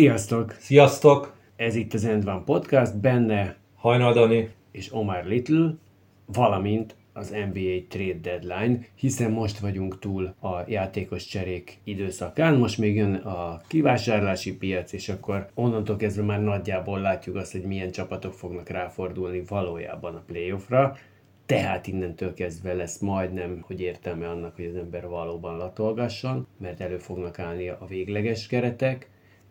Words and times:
Sziasztok! 0.00 0.56
Sziasztok! 0.58 1.36
Ez 1.56 1.74
itt 1.74 1.94
az 1.94 2.04
End 2.04 2.26
One 2.26 2.42
Podcast, 2.44 2.96
benne 2.96 3.56
Hajnal 3.76 4.12
Dani. 4.12 4.48
és 4.70 4.92
Omar 4.92 5.24
Little, 5.24 5.74
valamint 6.26 6.94
az 7.12 7.28
NBA 7.30 7.86
Trade 7.88 8.18
Deadline, 8.20 8.78
hiszen 8.94 9.30
most 9.30 9.58
vagyunk 9.58 9.98
túl 9.98 10.34
a 10.40 10.62
játékos 10.66 11.26
cserék 11.26 11.78
időszakán, 11.84 12.54
most 12.56 12.78
még 12.78 12.96
jön 12.96 13.14
a 13.14 13.60
kivásárlási 13.66 14.56
piac, 14.56 14.92
és 14.92 15.08
akkor 15.08 15.48
onnantól 15.54 15.96
kezdve 15.96 16.22
már 16.22 16.42
nagyjából 16.42 17.00
látjuk 17.00 17.36
azt, 17.36 17.52
hogy 17.52 17.62
milyen 17.62 17.90
csapatok 17.90 18.32
fognak 18.32 18.68
ráfordulni 18.68 19.42
valójában 19.48 20.14
a 20.14 20.22
playoffra, 20.26 20.96
tehát 21.46 21.86
innentől 21.86 22.34
kezdve 22.34 22.72
lesz 22.72 22.98
majdnem, 22.98 23.62
hogy 23.66 23.80
értelme 23.80 24.28
annak, 24.28 24.56
hogy 24.56 24.66
az 24.66 24.76
ember 24.76 25.08
valóban 25.08 25.56
latolgasson, 25.56 26.46
mert 26.58 26.80
elő 26.80 26.98
fognak 26.98 27.38
állni 27.38 27.68
a 27.68 27.86
végleges 27.88 28.46
keretek, 28.46 29.08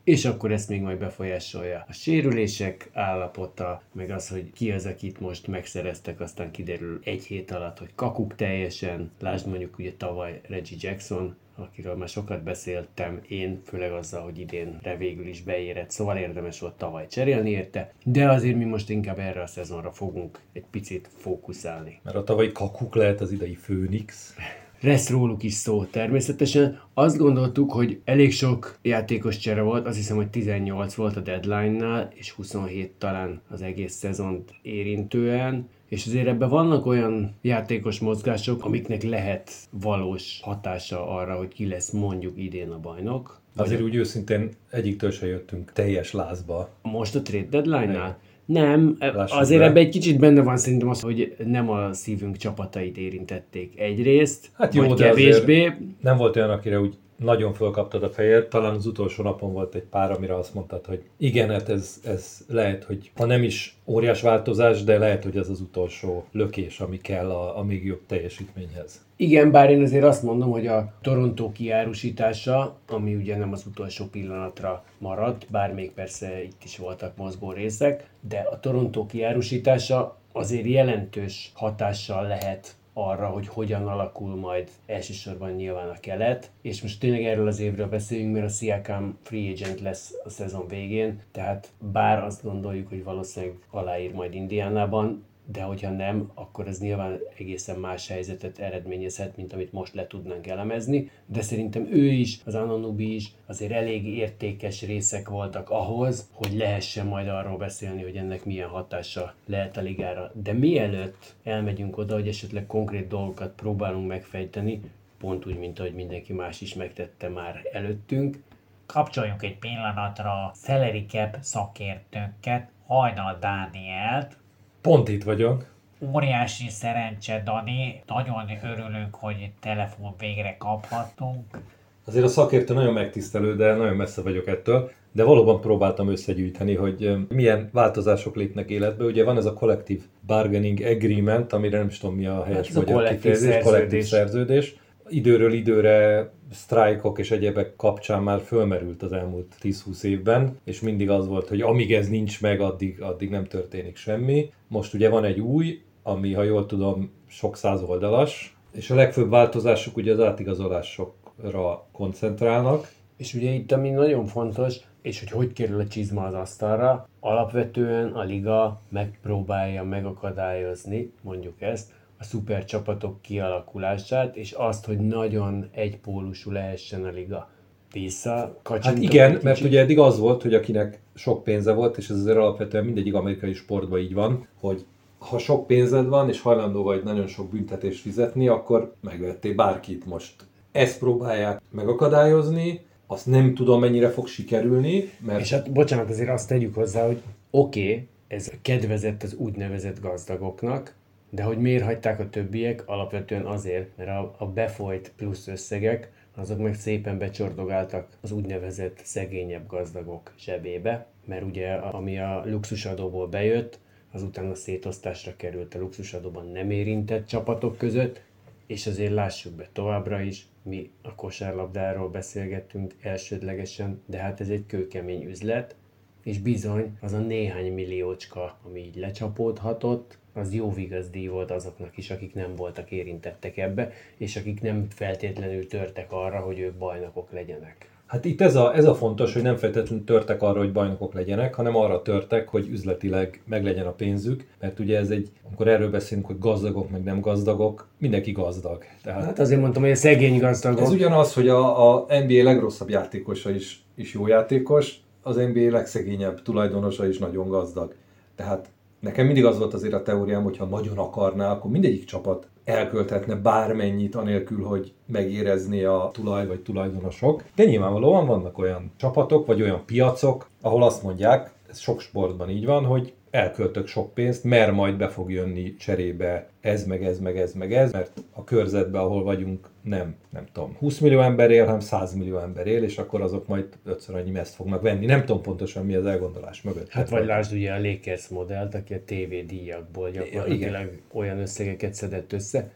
és 0.10 0.26
akkor 0.26 0.52
ezt 0.52 0.70
még 0.70 0.82
majd 0.82 0.98
befolyásolja 0.98 1.86
a 1.88 1.94
sérülések 1.94 2.90
állapota, 2.94 3.82
meg 3.92 4.12
az, 4.12 4.30
hogy 4.30 4.52
ki 4.54 4.72
az, 4.72 4.86
akit 4.86 5.20
most 5.20 5.48
megszereztek, 5.48 6.20
aztán 6.20 6.52
kiderül 6.52 7.00
egy 7.04 7.24
hét 7.24 7.52
alatt, 7.52 7.78
hogy 7.80 7.90
kakuk 7.96 8.36
teljesen. 8.36 9.12
Lásd 9.20 9.48
mondjuk 9.48 9.78
ugye 9.78 9.94
tavaly 9.98 10.42
Reggie 10.48 10.78
Jackson, 10.82 11.36
akiről 11.56 11.96
már 11.96 12.10
sokat 12.10 12.44
beszéltem 12.44 13.22
én, 13.28 13.62
főleg 13.66 13.92
azzal, 13.92 14.24
hogy 14.24 14.40
idénre 14.40 14.98
végül 14.98 15.28
is 15.28 15.42
beérett, 15.42 15.92
szóval 15.92 16.18
érdemes 16.18 16.60
volt 16.60 16.78
tavaly 16.78 17.08
cserélni 17.08 17.50
érte, 17.50 17.94
de 18.04 18.30
azért 18.30 18.58
mi 18.58 18.66
most 18.66 18.90
inkább 18.90 19.20
erre 19.20 19.42
a 19.42 19.48
szezonra 19.48 19.92
fogunk 19.92 20.40
egy 20.54 20.66
picit 20.72 21.10
fókuszálni. 21.18 22.00
Mert 22.04 22.18
a 22.18 22.24
tavalyi 22.24 22.52
kakuk 22.52 22.96
lehet 22.96 23.22
az 23.22 23.32
idei 23.32 23.56
Főnix. 23.56 24.36
Lesz 24.82 25.10
róluk 25.10 25.44
is 25.44 25.54
szó 25.54 25.84
természetesen. 25.84 26.80
Azt 26.94 27.18
gondoltuk, 27.18 27.72
hogy 27.72 28.00
elég 28.06 28.32
sok 28.32 28.78
játékos 28.82 29.38
csere 29.38 29.62
volt, 29.62 29.88
azt 29.88 29.98
hiszem, 29.98 30.16
hogy 30.16 30.30
18 30.30 30.94
volt 30.94 31.16
a 31.16 31.20
deadline-nál, 31.20 32.12
és 32.14 32.32
27 32.32 32.92
talán 32.92 33.42
az 33.50 33.62
egész 33.62 33.94
szezont 33.94 34.54
érintően. 34.62 35.68
És 35.88 36.06
azért 36.06 36.28
ebben 36.28 36.50
vannak 36.50 36.86
olyan 36.86 37.36
játékos 37.42 38.00
mozgások, 38.00 38.66
amiknek 38.66 39.04
lehet 39.04 39.52
valós 39.72 40.40
hatása 40.42 41.08
arra, 41.08 41.38
hogy 41.38 41.48
ki 41.48 41.68
lesz 41.68 41.92
mondjuk 41.92 42.38
idén 42.38 42.70
a 42.70 42.80
bajnok. 42.80 43.42
Azért 43.56 43.82
úgy 43.82 43.96
őszintén 43.96 44.50
egyiktől 44.70 45.12
se 45.12 45.28
jöttünk 45.28 45.72
teljes 45.72 46.12
lázba. 46.12 46.70
Most 46.82 47.16
a 47.16 47.22
trade 47.22 47.48
deadline-nál? 47.62 48.20
Nem, 48.54 48.96
Lássuk 49.00 49.40
azért 49.40 49.60
be. 49.60 49.66
ebben 49.66 49.84
egy 49.84 49.90
kicsit 49.90 50.20
benne 50.20 50.42
van 50.42 50.58
szerintem 50.58 50.90
az, 50.90 51.02
hogy 51.02 51.36
nem 51.46 51.70
a 51.70 51.94
szívünk 51.94 52.38
csapatait 52.38 52.98
érintették 52.98 53.80
egyrészt, 53.80 54.50
Hát 54.54 54.74
jó, 54.74 54.88
vagy 54.88 55.00
kevésbé. 55.00 55.72
nem 56.02 56.18
volt 56.18 56.36
olyan, 56.36 56.50
akire 56.50 56.80
úgy 56.80 56.94
nagyon 57.20 57.54
fölkaptad 57.54 58.04
a 58.04 58.10
fejed. 58.10 58.48
Talán 58.48 58.76
az 58.76 58.86
utolsó 58.86 59.24
napon 59.24 59.54
volt 59.54 59.76
egy 59.76 59.84
pár, 59.84 60.12
amire 60.12 60.36
azt 60.36 60.54
mondtad, 60.54 60.86
hogy 60.86 61.04
igen, 61.18 61.50
hát 61.50 61.70
ez, 61.70 62.00
ez 62.04 62.38
lehet, 62.48 62.84
hogy 62.84 63.12
ha 63.16 63.26
nem 63.26 63.44
is 63.44 63.78
óriás 63.86 64.22
változás, 64.22 64.84
de 64.84 64.98
lehet, 64.98 65.24
hogy 65.24 65.38
ez 65.38 65.50
az 65.50 65.62
utolsó 65.62 66.26
lökés, 66.32 66.80
ami 66.80 66.98
kell 66.98 67.30
a, 67.30 67.58
a 67.58 67.64
még 67.64 67.86
jobb 67.86 68.02
teljesítményhez. 68.08 69.02
Igen, 69.16 69.52
bár 69.52 69.70
én 69.70 69.82
azért 69.82 70.04
azt 70.04 70.24
mondom, 70.24 70.52
hogy 70.52 70.68
a 70.68 70.94
Torontó 71.02 71.52
kiárusítása, 71.52 72.78
ami 72.88 73.16
ugye 73.16 73.38
nem 73.38 73.52
az 73.52 73.66
utolsó 73.66 74.06
pillanatra 74.06 74.84
maradt, 74.98 75.46
bár 75.52 75.74
még 75.74 75.92
persze 75.92 76.44
itt 76.44 76.64
is 76.64 76.78
voltak 76.78 77.18
mozgó 77.18 77.52
részek, 77.52 78.10
de 78.22 78.48
a 78.52 78.60
Torontó 78.60 79.06
kiárusítása 79.06 80.18
azért 80.32 80.66
jelentős 80.66 81.52
hatással 81.54 82.28
lehet 82.28 82.76
arra, 83.08 83.28
hogy 83.28 83.48
hogyan 83.48 83.88
alakul 83.88 84.36
majd 84.36 84.70
elsősorban 84.86 85.52
nyilván 85.52 85.90
a 85.90 86.00
kelet, 86.00 86.52
és 86.62 86.82
most 86.82 87.00
tényleg 87.00 87.24
erről 87.24 87.48
az 87.48 87.60
évről 87.60 87.88
beszéljünk, 87.88 88.34
mert 88.34 88.46
a 88.46 88.50
Siakam 88.50 89.18
free 89.22 89.52
agent 89.52 89.82
lesz 89.82 90.14
a 90.24 90.30
szezon 90.30 90.68
végén, 90.68 91.22
tehát 91.32 91.68
bár 91.92 92.24
azt 92.24 92.44
gondoljuk, 92.44 92.90
hogy 92.90 93.04
valószínűleg 93.04 93.58
aláír 93.70 94.14
majd 94.14 94.34
Indiánában, 94.34 95.24
de 95.52 95.62
hogyha 95.62 95.90
nem, 95.90 96.32
akkor 96.34 96.68
ez 96.68 96.80
nyilván 96.80 97.20
egészen 97.38 97.80
más 97.80 98.08
helyzetet 98.08 98.60
eredményezhet, 98.60 99.38
mint 99.38 99.54
amit 99.54 99.74
most 99.74 99.94
le 99.94 100.08
tudnánk 100.08 100.48
elemezni, 100.48 101.12
de 101.26 101.42
szerintem 101.42 101.88
ő 101.92 102.06
is, 102.06 102.40
az 102.46 102.56
Ananubi 102.56 103.16
is 103.16 103.32
azért 103.46 103.72
elég 103.72 104.08
értékes 104.08 104.82
részek 104.82 105.30
voltak 105.30 105.70
ahhoz, 105.70 106.30
hogy 106.34 106.54
lehessen 106.54 107.06
majd 107.06 107.28
arról 107.28 107.58
beszélni, 107.58 108.04
hogy 108.04 108.16
ennek 108.16 108.46
milyen 108.46 108.70
hatása 108.70 109.34
lehet 109.46 109.78
a 109.78 109.82
ligára. 109.82 110.32
De 110.34 110.54
mielőtt 110.54 111.36
elmegyünk 111.44 111.98
oda, 111.98 112.14
hogy 112.14 112.28
esetleg 112.28 112.66
konkrét 112.68 113.08
dolgokat 113.08 113.52
próbálunk 113.56 114.08
megfejteni, 114.08 114.82
pont 115.20 115.46
úgy, 115.46 115.60
mint 115.60 115.80
ahogy 115.80 115.94
mindenki 115.94 116.34
más 116.34 116.62
is 116.62 116.74
megtette 116.74 117.30
már 117.30 117.62
előttünk, 117.74 118.38
kapcsoljunk 118.86 119.44
egy 119.44 119.58
pillanatra 119.58 120.30
a 120.30 120.52
salary 120.56 121.06
cap 121.06 121.38
szakértőnket, 121.42 122.70
Hajnal 122.88 123.38
Dánielt. 123.40 124.38
Pont 124.82 125.10
itt 125.10 125.24
vagyok. 125.24 125.66
Óriási 126.14 126.70
szerencse, 126.70 127.42
Dani, 127.46 128.04
nagyon 128.08 128.72
örülünk, 128.72 129.16
hogy 129.16 129.52
telefon 129.60 130.14
végre 130.20 130.56
kaphattunk. 130.60 131.58
Azért 132.06 132.26
a 132.26 132.28
szakértő 132.28 132.74
nagyon 132.74 132.94
megtisztelő, 132.94 133.56
de 133.56 133.76
nagyon 133.76 133.96
messze 133.96 134.22
vagyok 134.22 134.48
ettől. 134.48 134.92
De 135.12 135.24
valóban 135.24 135.62
próbáltam 135.62 136.10
összegyűjteni, 136.10 136.76
hogy 136.76 137.16
milyen 137.30 137.70
változások 137.72 138.36
lépnek 138.36 138.70
életbe. 138.70 139.04
Ugye 139.04 139.24
van 139.24 139.38
ez 139.38 139.46
a 139.46 139.54
Collective 139.54 140.04
Bargaining 140.26 140.82
Agreement, 140.82 141.54
amire 141.54 141.78
nem 141.78 141.88
is 141.88 141.98
tudom 141.98 142.16
mi 142.16 142.26
a 142.26 142.44
helyes 142.44 142.70
ez 142.70 142.76
a 142.76 142.80
magyar 142.80 142.96
kollektív 142.96 143.32
kifejezés, 143.32 143.64
kollektív 143.64 144.04
szerződés. 144.04 144.76
Időről 145.10 145.54
időre 145.54 146.30
sztrájkok 146.52 147.20
és 147.20 147.32
egyebek 147.32 147.76
kapcsán 147.76 148.24
már 148.24 148.40
fölmerült 148.40 149.04
az 149.04 149.12
elmúlt 149.12 149.56
10-20 149.62 150.04
évben, 150.04 150.58
és 150.64 150.82
mindig 150.82 151.10
az 151.10 151.28
volt, 151.28 151.48
hogy 151.48 151.62
amíg 151.62 151.94
ez 151.94 152.08
nincs 152.08 152.42
meg, 152.42 152.62
addig, 152.62 153.02
addig 153.02 153.30
nem 153.30 153.46
történik 153.46 153.96
semmi. 153.96 154.52
Most 154.68 154.94
ugye 154.94 155.10
van 155.10 155.24
egy 155.24 155.40
új, 155.40 155.82
ami, 156.04 156.34
ha 156.34 156.44
jól 156.44 156.66
tudom, 156.66 157.12
sok 157.28 157.58
száz 157.58 157.82
oldalas, 157.82 158.58
és 158.72 158.90
a 158.90 158.96
legfőbb 158.96 159.30
változások 159.30 159.98
ugye 159.98 160.12
az 160.12 160.20
átigazolásokra 160.20 161.86
koncentrálnak, 161.92 162.92
És 163.18 163.34
ugye 163.34 163.50
itt 163.50 163.72
ami 163.72 163.90
nagyon 163.90 164.26
fontos, 164.26 164.76
és 165.02 165.20
hogy 165.20 165.32
hogy 165.32 165.54
kerül 165.54 165.80
a 165.80 165.88
csizma 165.88 166.26
az 166.26 166.34
asztalra, 166.34 167.08
alapvetően 167.20 168.12
a 168.12 168.24
liga 168.24 168.82
megpróbálja 168.90 169.84
megakadályozni, 169.84 171.12
mondjuk 171.22 171.62
ezt, 171.62 171.92
a 172.20 172.24
szuper 172.24 172.66
csapatok 172.66 173.22
kialakulását, 173.22 174.36
és 174.36 174.52
azt, 174.52 174.86
hogy 174.86 174.98
nagyon 174.98 175.70
egypólusú 175.72 176.52
lehessen 176.52 177.06
a 177.06 177.10
liga. 177.10 177.50
Vissza, 177.92 178.60
Hát 178.64 178.98
igen, 178.98 179.40
mert 179.44 179.62
ugye 179.62 179.80
eddig 179.80 180.00
az 180.00 180.20
volt, 180.20 180.42
hogy 180.42 180.54
akinek 180.54 181.00
sok 181.14 181.44
pénze 181.44 181.74
volt, 181.74 181.98
és 181.98 182.10
ez 182.10 182.18
azért 182.18 182.38
alapvetően 182.38 182.86
mindegyik 182.86 183.14
amerikai 183.14 183.54
sportban 183.54 184.00
így 184.00 184.14
van, 184.14 184.48
hogy 184.60 184.86
ha 185.18 185.38
sok 185.38 185.68
pénzed 185.68 186.08
van, 186.08 186.30
és 186.30 186.42
hajlandó 186.42 186.84
vagy 186.84 187.04
nagyon 187.04 187.28
sok 187.28 187.50
büntetést 187.50 188.02
fizetni, 188.02 188.48
akkor 188.48 188.94
megvettél 189.02 189.56
bárkit 189.56 190.06
most. 190.06 190.34
Ezt 190.72 191.00
próbálják 191.00 191.62
megakadályozni, 191.72 192.82
azt 193.08 193.26
nem 193.26 193.54
tudom 193.54 193.80
mennyire 193.80 194.10
fog 194.10 194.28
sikerülni, 194.28 195.10
mert 195.26 195.40
És 195.40 195.52
hát 195.52 195.72
bocsánat, 195.72 196.10
azért 196.10 196.30
azt 196.30 196.48
tegyük 196.48 196.76
hozzá, 196.76 197.06
hogy 197.06 197.22
oké, 197.52 197.82
okay, 197.82 198.08
ez 198.28 198.52
kedvezett 198.62 199.24
az 199.24 199.34
úgynevezett 199.34 200.02
gazdagoknak, 200.02 200.96
de 201.30 201.44
hogy 201.44 201.58
miért 201.58 201.84
hagyták 201.84 202.20
a 202.20 202.30
többiek? 202.30 202.88
Alapvetően 202.88 203.46
azért, 203.46 203.98
mert 203.98 204.10
a, 204.10 204.36
a 204.38 204.46
befolyt 204.46 205.12
plusz 205.16 205.48
összegek, 205.48 206.12
azok 206.36 206.58
meg 206.58 206.76
szépen 206.76 207.18
becsordogáltak 207.18 208.08
az 208.22 208.32
úgynevezett 208.32 209.00
szegényebb 209.04 209.68
gazdagok 209.68 210.34
zsebébe, 210.40 211.08
mert 211.26 211.44
ugye 211.44 211.72
ami 211.74 212.20
a 212.20 212.44
luxusadóból 212.46 213.28
bejött, 213.28 213.80
azután 214.12 214.50
a 214.50 214.56
szétosztásra 214.56 215.36
került 215.36 215.76
a 215.76 215.80
luxusadóban 215.80 216.48
nem 216.48 216.72
érintett 216.72 217.28
csapatok 217.28 217.78
között, 217.78 218.22
és 218.68 218.88
azért 218.88 219.14
lássuk 219.14 219.54
be 219.54 219.70
továbbra 219.74 220.22
is, 220.22 220.48
mi 220.64 220.92
a 221.02 221.16
kosárlabdáról 221.16 222.10
beszélgettünk 222.10 222.96
elsődlegesen, 223.02 224.02
de 224.06 224.18
hát 224.18 224.40
ez 224.40 224.50
egy 224.50 224.66
kőkemény 224.66 225.24
üzlet, 225.24 225.76
és 226.24 226.40
bizony 226.40 226.98
az 227.02 227.14
a 227.14 227.20
néhány 227.20 227.74
milliócska, 227.74 228.58
ami 228.66 228.80
így 228.80 228.96
lecsapódhatott, 228.96 230.18
az 230.40 230.54
jó 230.54 230.74
vigazdíj 230.74 231.28
volt 231.28 231.52
azoknak 231.52 231.98
is, 231.98 232.10
akik 232.10 232.34
nem 232.34 232.56
voltak 232.56 232.92
érintettek 232.92 233.58
ebbe, 233.58 233.92
és 234.18 234.36
akik 234.36 234.62
nem 234.62 234.88
feltétlenül 234.90 235.68
törtek 235.68 236.12
arra, 236.12 236.40
hogy 236.40 236.60
ők 236.60 236.74
bajnokok 236.74 237.32
legyenek. 237.32 237.90
Hát 238.10 238.26
itt 238.26 238.42
ez 238.42 238.56
a, 238.56 238.76
ez 238.76 238.86
a 238.86 238.96
fontos, 238.96 239.34
hogy 239.34 239.42
nem 239.42 239.56
feltétlenül 239.56 240.04
törtek 240.04 240.42
arra, 240.42 240.60
hogy 240.60 240.72
bajnokok 240.72 241.14
legyenek, 241.14 241.54
hanem 241.54 241.76
arra 241.76 242.02
törtek, 242.02 242.48
hogy 242.48 242.68
üzletileg 242.68 243.42
meglegyen 243.46 243.86
a 243.86 243.92
pénzük, 243.92 244.46
mert 244.60 244.80
ugye 244.80 244.98
ez 244.98 245.10
egy, 245.10 245.30
amikor 245.48 245.68
erről 245.68 245.90
beszélünk, 245.90 246.28
hogy 246.28 246.40
gazdagok, 246.40 246.90
meg 246.90 247.04
nem 247.04 247.20
gazdagok, 247.20 247.88
mindenki 247.98 248.32
gazdag. 248.32 248.84
Tehát 249.04 249.24
hát 249.24 249.40
azért 249.40 249.62
mondtam, 249.62 249.82
hogy 249.82 249.92
a 249.92 249.96
szegény 249.96 250.40
gazdagok. 250.40 250.82
Ez 250.82 250.92
ugyanaz, 250.92 251.34
hogy 251.34 251.48
a, 251.48 251.94
a 251.94 252.06
NBA 252.10 252.44
legrosszabb 252.44 252.90
játékosa 252.90 253.50
is, 253.52 253.84
is 253.96 254.14
jó 254.14 254.28
játékos, 254.28 254.96
az 255.22 255.36
NBA 255.36 255.72
legszegényebb 255.72 256.42
tulajdonosa 256.42 257.08
is 257.08 257.18
nagyon 257.18 257.50
gazdag. 257.50 257.96
Tehát 258.36 258.70
nekem 259.00 259.26
mindig 259.26 259.46
az 259.46 259.58
volt 259.58 259.74
azért 259.74 259.94
a 259.94 260.02
teóriám, 260.02 260.44
hogy 260.44 260.58
ha 260.58 260.66
nagyon 260.66 260.98
akarná, 260.98 261.52
akkor 261.52 261.72
mindegyik 261.72 262.06
csapat 262.06 262.48
elkölthetne 262.64 263.36
bármennyit, 263.36 264.16
anélkül, 264.16 264.64
hogy 264.64 264.94
megérezné 265.06 265.84
a 265.84 266.10
tulaj 266.14 266.48
vagy 266.48 266.60
tulajdonosok. 266.60 267.44
De 267.56 267.64
nyilvánvalóan 267.64 268.26
vannak 268.26 268.58
olyan 268.58 268.92
csapatok, 268.98 269.46
vagy 269.46 269.62
olyan 269.62 269.84
piacok, 269.86 270.50
ahol 270.62 270.84
azt 270.84 271.04
mondják, 271.04 271.52
ez 271.70 271.80
sok 271.80 272.00
sportban 272.00 272.50
így 272.50 272.66
van, 272.66 272.86
hogy 272.86 273.14
elköltök 273.32 273.88
sok 273.88 274.14
pénzt, 274.14 274.44
mert 274.44 274.72
majd 274.72 274.98
be 274.98 275.08
fog 275.08 275.32
jönni 275.32 275.76
cserébe 275.76 276.48
ez, 276.62 276.86
meg 276.86 277.04
ez, 277.04 277.20
meg 277.20 277.38
ez, 277.38 277.54
meg 277.54 277.74
ez, 277.74 277.92
mert 277.92 278.24
a 278.32 278.44
körzetben, 278.44 279.02
ahol 279.02 279.24
vagyunk, 279.24 279.68
nem, 279.82 280.16
nem 280.30 280.46
tudom, 280.54 280.76
20 280.80 281.00
millió 281.00 281.20
ember 281.20 281.52
él, 281.52 281.66
hanem 281.66 281.80
100 281.80 282.14
millió 282.14 282.38
ember 282.38 282.68
él, 282.68 282.84
és 282.84 282.98
akkor 282.98 283.22
azok 283.22 283.48
majd 283.48 283.68
ötször 283.86 284.16
annyi 284.16 284.32
meszt 284.32 284.56
fognak 284.56 284.82
venni. 284.82 285.06
Nem 285.06 285.26
tudom 285.26 285.42
pontosan 285.42 285.86
mi 285.86 285.96
az 285.96 286.06
elgondolás 286.06 286.62
mögött. 286.62 286.90
Hát 286.90 287.10
vagy 287.10 287.26
lásd 287.26 287.54
ugye 287.54 287.74
a 287.74 287.82
Lakers 287.82 288.28
modellt, 288.28 288.76
aki 288.76 288.94
a 288.94 289.04
TV 289.06 289.48
díjakból 289.48 290.10
gyakorlatilag 290.10 290.86
ja, 290.86 291.00
olyan 291.14 291.40
összegeket 291.40 291.94
szedett 291.94 292.34
össze. 292.34 292.72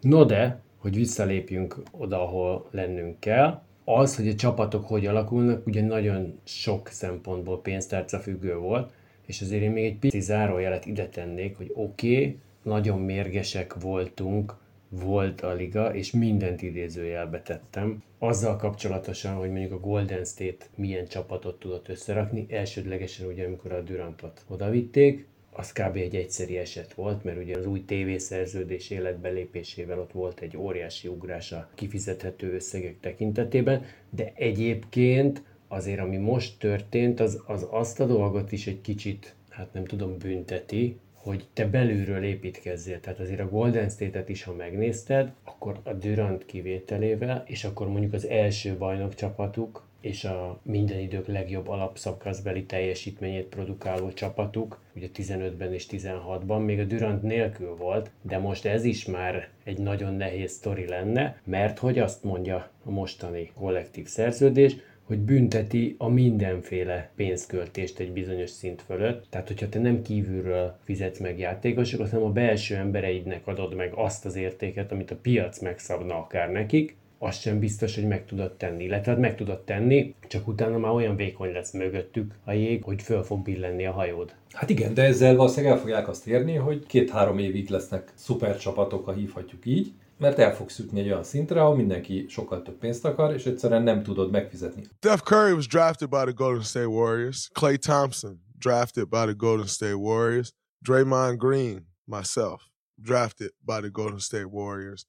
No 0.00 0.24
de, 0.24 0.60
hogy 0.78 0.94
visszalépjünk 0.94 1.76
oda, 1.90 2.22
ahol 2.22 2.68
lennünk 2.70 3.20
kell, 3.20 3.62
az, 3.84 4.16
hogy 4.16 4.28
a 4.28 4.34
csapatok 4.34 4.86
hogy 4.86 5.06
alakulnak, 5.06 5.66
ugye 5.66 5.82
nagyon 5.82 6.40
sok 6.44 6.88
szempontból 6.88 7.60
pénztárca 7.60 8.18
függő 8.18 8.56
volt, 8.56 8.92
és 9.28 9.40
azért 9.40 9.62
én 9.62 9.70
még 9.70 9.84
egy 9.84 9.98
pici 9.98 10.20
zárójelet 10.20 10.86
ide 10.86 11.08
tennék, 11.08 11.56
hogy 11.56 11.70
oké, 11.74 12.16
okay, 12.16 12.38
nagyon 12.62 13.00
mérgesek 13.00 13.80
voltunk, 13.80 14.56
volt 14.88 15.40
a 15.40 15.52
liga, 15.52 15.94
és 15.94 16.10
mindent 16.10 16.62
idézőjelbe 16.62 17.42
tettem. 17.42 18.02
Azzal 18.18 18.56
kapcsolatosan, 18.56 19.34
hogy 19.34 19.50
mondjuk 19.50 19.72
a 19.72 19.80
Golden 19.80 20.24
State 20.24 20.66
milyen 20.74 21.06
csapatot 21.06 21.58
tudott 21.58 21.88
összerakni, 21.88 22.46
elsődlegesen 22.50 23.26
ugye, 23.26 23.44
amikor 23.44 23.72
a 23.72 23.80
Durantot 23.80 24.44
odavitték, 24.48 25.26
az 25.52 25.72
kb. 25.72 25.96
egy 25.96 26.14
egyszeri 26.14 26.56
eset 26.56 26.94
volt, 26.94 27.24
mert 27.24 27.38
ugye 27.38 27.56
az 27.56 27.66
új 27.66 27.84
tévészerződés 27.84 28.90
életbelépésével 28.90 29.98
ott 29.98 30.12
volt 30.12 30.40
egy 30.40 30.56
óriási 30.56 31.08
ugrás 31.08 31.52
a 31.52 31.68
kifizethető 31.74 32.54
összegek 32.54 33.00
tekintetében, 33.00 33.84
de 34.10 34.32
egyébként 34.34 35.42
azért 35.68 36.00
ami 36.00 36.16
most 36.16 36.58
történt, 36.58 37.20
az, 37.20 37.42
az 37.46 37.66
azt 37.70 38.00
a 38.00 38.06
dolgot 38.06 38.52
is 38.52 38.66
egy 38.66 38.80
kicsit, 38.80 39.34
hát 39.48 39.72
nem 39.72 39.84
tudom, 39.84 40.18
bünteti, 40.18 40.98
hogy 41.14 41.46
te 41.52 41.66
belülről 41.66 42.22
építkezzél. 42.22 43.00
Tehát 43.00 43.20
azért 43.20 43.40
a 43.40 43.48
Golden 43.48 43.88
State-et 43.88 44.28
is, 44.28 44.42
ha 44.42 44.54
megnézted, 44.54 45.32
akkor 45.44 45.80
a 45.82 45.92
Durant 45.92 46.46
kivételével, 46.46 47.42
és 47.46 47.64
akkor 47.64 47.88
mondjuk 47.88 48.12
az 48.12 48.26
első 48.26 48.76
bajnok 48.76 49.14
csapatuk, 49.14 49.86
és 50.00 50.24
a 50.24 50.60
minden 50.62 50.98
idők 50.98 51.26
legjobb 51.26 51.68
alapszakaszbeli 51.68 52.64
teljesítményét 52.64 53.46
produkáló 53.46 54.12
csapatuk, 54.12 54.80
ugye 54.96 55.08
15-ben 55.14 55.72
és 55.72 55.86
16-ban, 55.90 56.64
még 56.64 56.78
a 56.78 56.84
Durant 56.84 57.22
nélkül 57.22 57.76
volt, 57.76 58.10
de 58.22 58.38
most 58.38 58.64
ez 58.64 58.84
is 58.84 59.04
már 59.04 59.48
egy 59.64 59.78
nagyon 59.78 60.14
nehéz 60.14 60.52
sztori 60.52 60.86
lenne, 60.86 61.40
mert 61.44 61.78
hogy 61.78 61.98
azt 61.98 62.24
mondja 62.24 62.70
a 62.84 62.90
mostani 62.90 63.50
kollektív 63.54 64.06
szerződés, 64.06 64.76
hogy 65.08 65.18
bünteti 65.18 65.94
a 65.98 66.08
mindenféle 66.08 67.10
pénzköltést 67.16 67.98
egy 67.98 68.12
bizonyos 68.12 68.50
szint 68.50 68.82
fölött. 68.82 69.26
Tehát, 69.30 69.46
hogyha 69.46 69.68
te 69.68 69.78
nem 69.78 70.02
kívülről 70.02 70.76
fizetsz 70.84 71.18
meg 71.18 71.38
játékosokat, 71.38 72.10
hanem 72.10 72.26
a 72.26 72.32
belső 72.32 72.74
embereidnek 72.74 73.46
adod 73.46 73.74
meg 73.74 73.92
azt 73.94 74.24
az 74.24 74.36
értéket, 74.36 74.92
amit 74.92 75.10
a 75.10 75.16
piac 75.22 75.60
megszabna 75.60 76.14
akár 76.18 76.50
nekik, 76.50 76.96
azt 77.18 77.40
sem 77.40 77.58
biztos, 77.58 77.94
hogy 77.94 78.06
meg 78.06 78.24
tudod 78.24 78.52
tenni. 78.52 78.84
Illetve 78.84 79.10
hát 79.10 79.20
meg 79.20 79.36
tudod 79.36 79.60
tenni, 79.60 80.14
csak 80.28 80.48
utána 80.48 80.78
már 80.78 80.92
olyan 80.92 81.16
vékony 81.16 81.52
lesz 81.52 81.72
mögöttük 81.72 82.34
a 82.44 82.52
jég, 82.52 82.82
hogy 82.82 83.02
föl 83.02 83.22
fog 83.22 83.42
billenni 83.42 83.86
a 83.86 83.92
hajód. 83.92 84.34
Hát 84.52 84.70
igen, 84.70 84.94
de 84.94 85.02
ezzel 85.02 85.36
valószínűleg 85.36 85.74
el 85.74 85.80
fogják 85.80 86.08
azt 86.08 86.26
érni, 86.26 86.54
hogy 86.54 86.86
két-három 86.86 87.38
évig 87.38 87.68
lesznek 87.68 88.12
szuper 88.14 88.56
csapatok, 88.56 89.04
ha 89.04 89.12
hívhatjuk 89.12 89.66
így, 89.66 89.92
mert 90.18 90.38
el 90.38 90.54
fogsz 90.54 90.78
jutni 90.78 91.00
egy 91.00 91.06
olyan 91.06 91.24
szintre, 91.24 91.62
ahol 91.62 91.76
mindenki 91.76 92.26
sokkal 92.28 92.62
több 92.62 92.78
pénzt 92.78 93.04
akar, 93.04 93.34
és 93.34 93.46
egyszerűen 93.46 93.82
nem 93.82 94.02
tudod 94.02 94.30
megfizetni. 94.30 94.84
Steph 94.96 95.22
Curry 95.22 95.52
was 95.52 95.66
drafted 95.66 96.08
by 96.08 96.22
the 96.22 96.32
Golden 96.32 96.62
State 96.62 96.86
Warriors. 96.86 97.48
Clay 97.52 97.76
Thompson 97.76 98.40
drafted 98.58 99.08
by 99.08 99.24
the 99.24 99.34
Golden 99.34 99.66
State 99.66 99.96
Warriors. 99.96 100.52
Draymond 100.84 101.38
Green, 101.38 101.86
myself, 102.04 102.62
drafted 103.02 103.50
by 103.64 103.80
the 103.80 103.90
Golden 103.90 104.20
State 104.20 104.50
Warriors. 104.50 105.06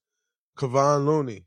Kevon 0.58 1.06
Looney, 1.06 1.46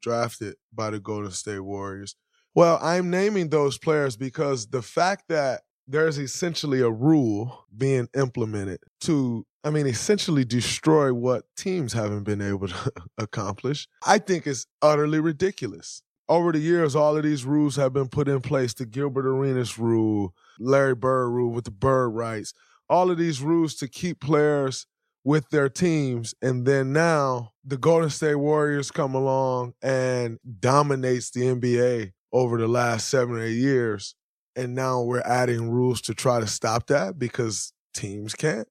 drafted 0.00 0.54
by 0.70 0.90
the 0.90 1.00
Golden 1.00 1.32
State 1.32 1.64
Warriors. 1.64 2.16
Well, 2.54 2.78
I'm 2.82 3.08
naming 3.10 3.48
those 3.48 3.78
players 3.78 4.16
because 4.16 4.66
the 4.66 4.82
fact 4.82 5.28
that 5.28 5.62
there's 5.86 6.18
essentially 6.18 6.80
a 6.80 6.90
rule 6.90 7.66
being 7.76 8.08
implemented 8.14 8.78
to 9.02 9.44
I 9.64 9.70
mean, 9.70 9.86
essentially 9.86 10.44
destroy 10.44 11.14
what 11.14 11.44
teams 11.56 11.92
haven't 11.92 12.24
been 12.24 12.42
able 12.42 12.68
to 12.68 12.92
accomplish, 13.18 13.86
I 14.04 14.18
think 14.18 14.46
is 14.46 14.66
utterly 14.80 15.20
ridiculous. 15.20 16.02
Over 16.28 16.52
the 16.52 16.58
years, 16.58 16.96
all 16.96 17.16
of 17.16 17.22
these 17.22 17.44
rules 17.44 17.76
have 17.76 17.92
been 17.92 18.08
put 18.08 18.26
in 18.26 18.40
place 18.40 18.74
the 18.74 18.86
Gilbert 18.86 19.26
Arenas 19.26 19.78
rule, 19.78 20.34
Larry 20.58 20.94
Bird 20.94 21.28
rule 21.28 21.52
with 21.52 21.64
the 21.64 21.70
bird 21.70 22.08
rights, 22.08 22.54
all 22.88 23.10
of 23.10 23.18
these 23.18 23.40
rules 23.40 23.74
to 23.76 23.88
keep 23.88 24.20
players 24.20 24.86
with 25.24 25.48
their 25.50 25.68
teams. 25.68 26.34
And 26.42 26.66
then 26.66 26.92
now 26.92 27.52
the 27.64 27.76
Golden 27.76 28.10
State 28.10 28.36
Warriors 28.36 28.90
come 28.90 29.14
along 29.14 29.74
and 29.82 30.38
dominates 30.60 31.30
the 31.30 31.42
NBA 31.42 32.12
over 32.32 32.58
the 32.58 32.68
last 32.68 33.08
seven 33.08 33.36
or 33.36 33.42
eight 33.42 33.58
years. 33.58 34.16
And 34.54 34.74
now 34.74 35.02
we're 35.02 35.22
adding 35.22 35.70
rules 35.70 36.00
to 36.02 36.14
try 36.14 36.40
to 36.40 36.46
stop 36.46 36.86
that 36.88 37.18
because 37.18 37.72
teams 37.94 38.34
can't 38.34 38.68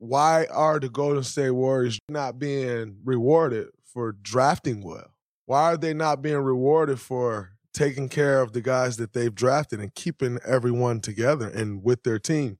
why 0.00 0.46
are 0.46 0.80
the 0.80 0.88
Golden 0.88 1.22
State 1.22 1.50
Warriors 1.50 1.98
not 2.08 2.38
being 2.38 2.96
rewarded 3.04 3.68
for 3.84 4.12
drafting 4.12 4.82
well? 4.82 5.14
Why 5.44 5.72
are 5.72 5.76
they 5.76 5.92
not 5.92 6.22
being 6.22 6.38
rewarded 6.38 6.98
for 6.98 7.50
taking 7.74 8.08
care 8.08 8.40
of 8.40 8.52
the 8.52 8.62
guys 8.62 8.96
that 8.96 9.12
they've 9.12 9.34
drafted 9.34 9.78
and 9.78 9.94
keeping 9.94 10.38
everyone 10.46 11.00
together 11.00 11.48
and 11.48 11.84
with 11.84 12.02
their 12.02 12.18
team? 12.18 12.58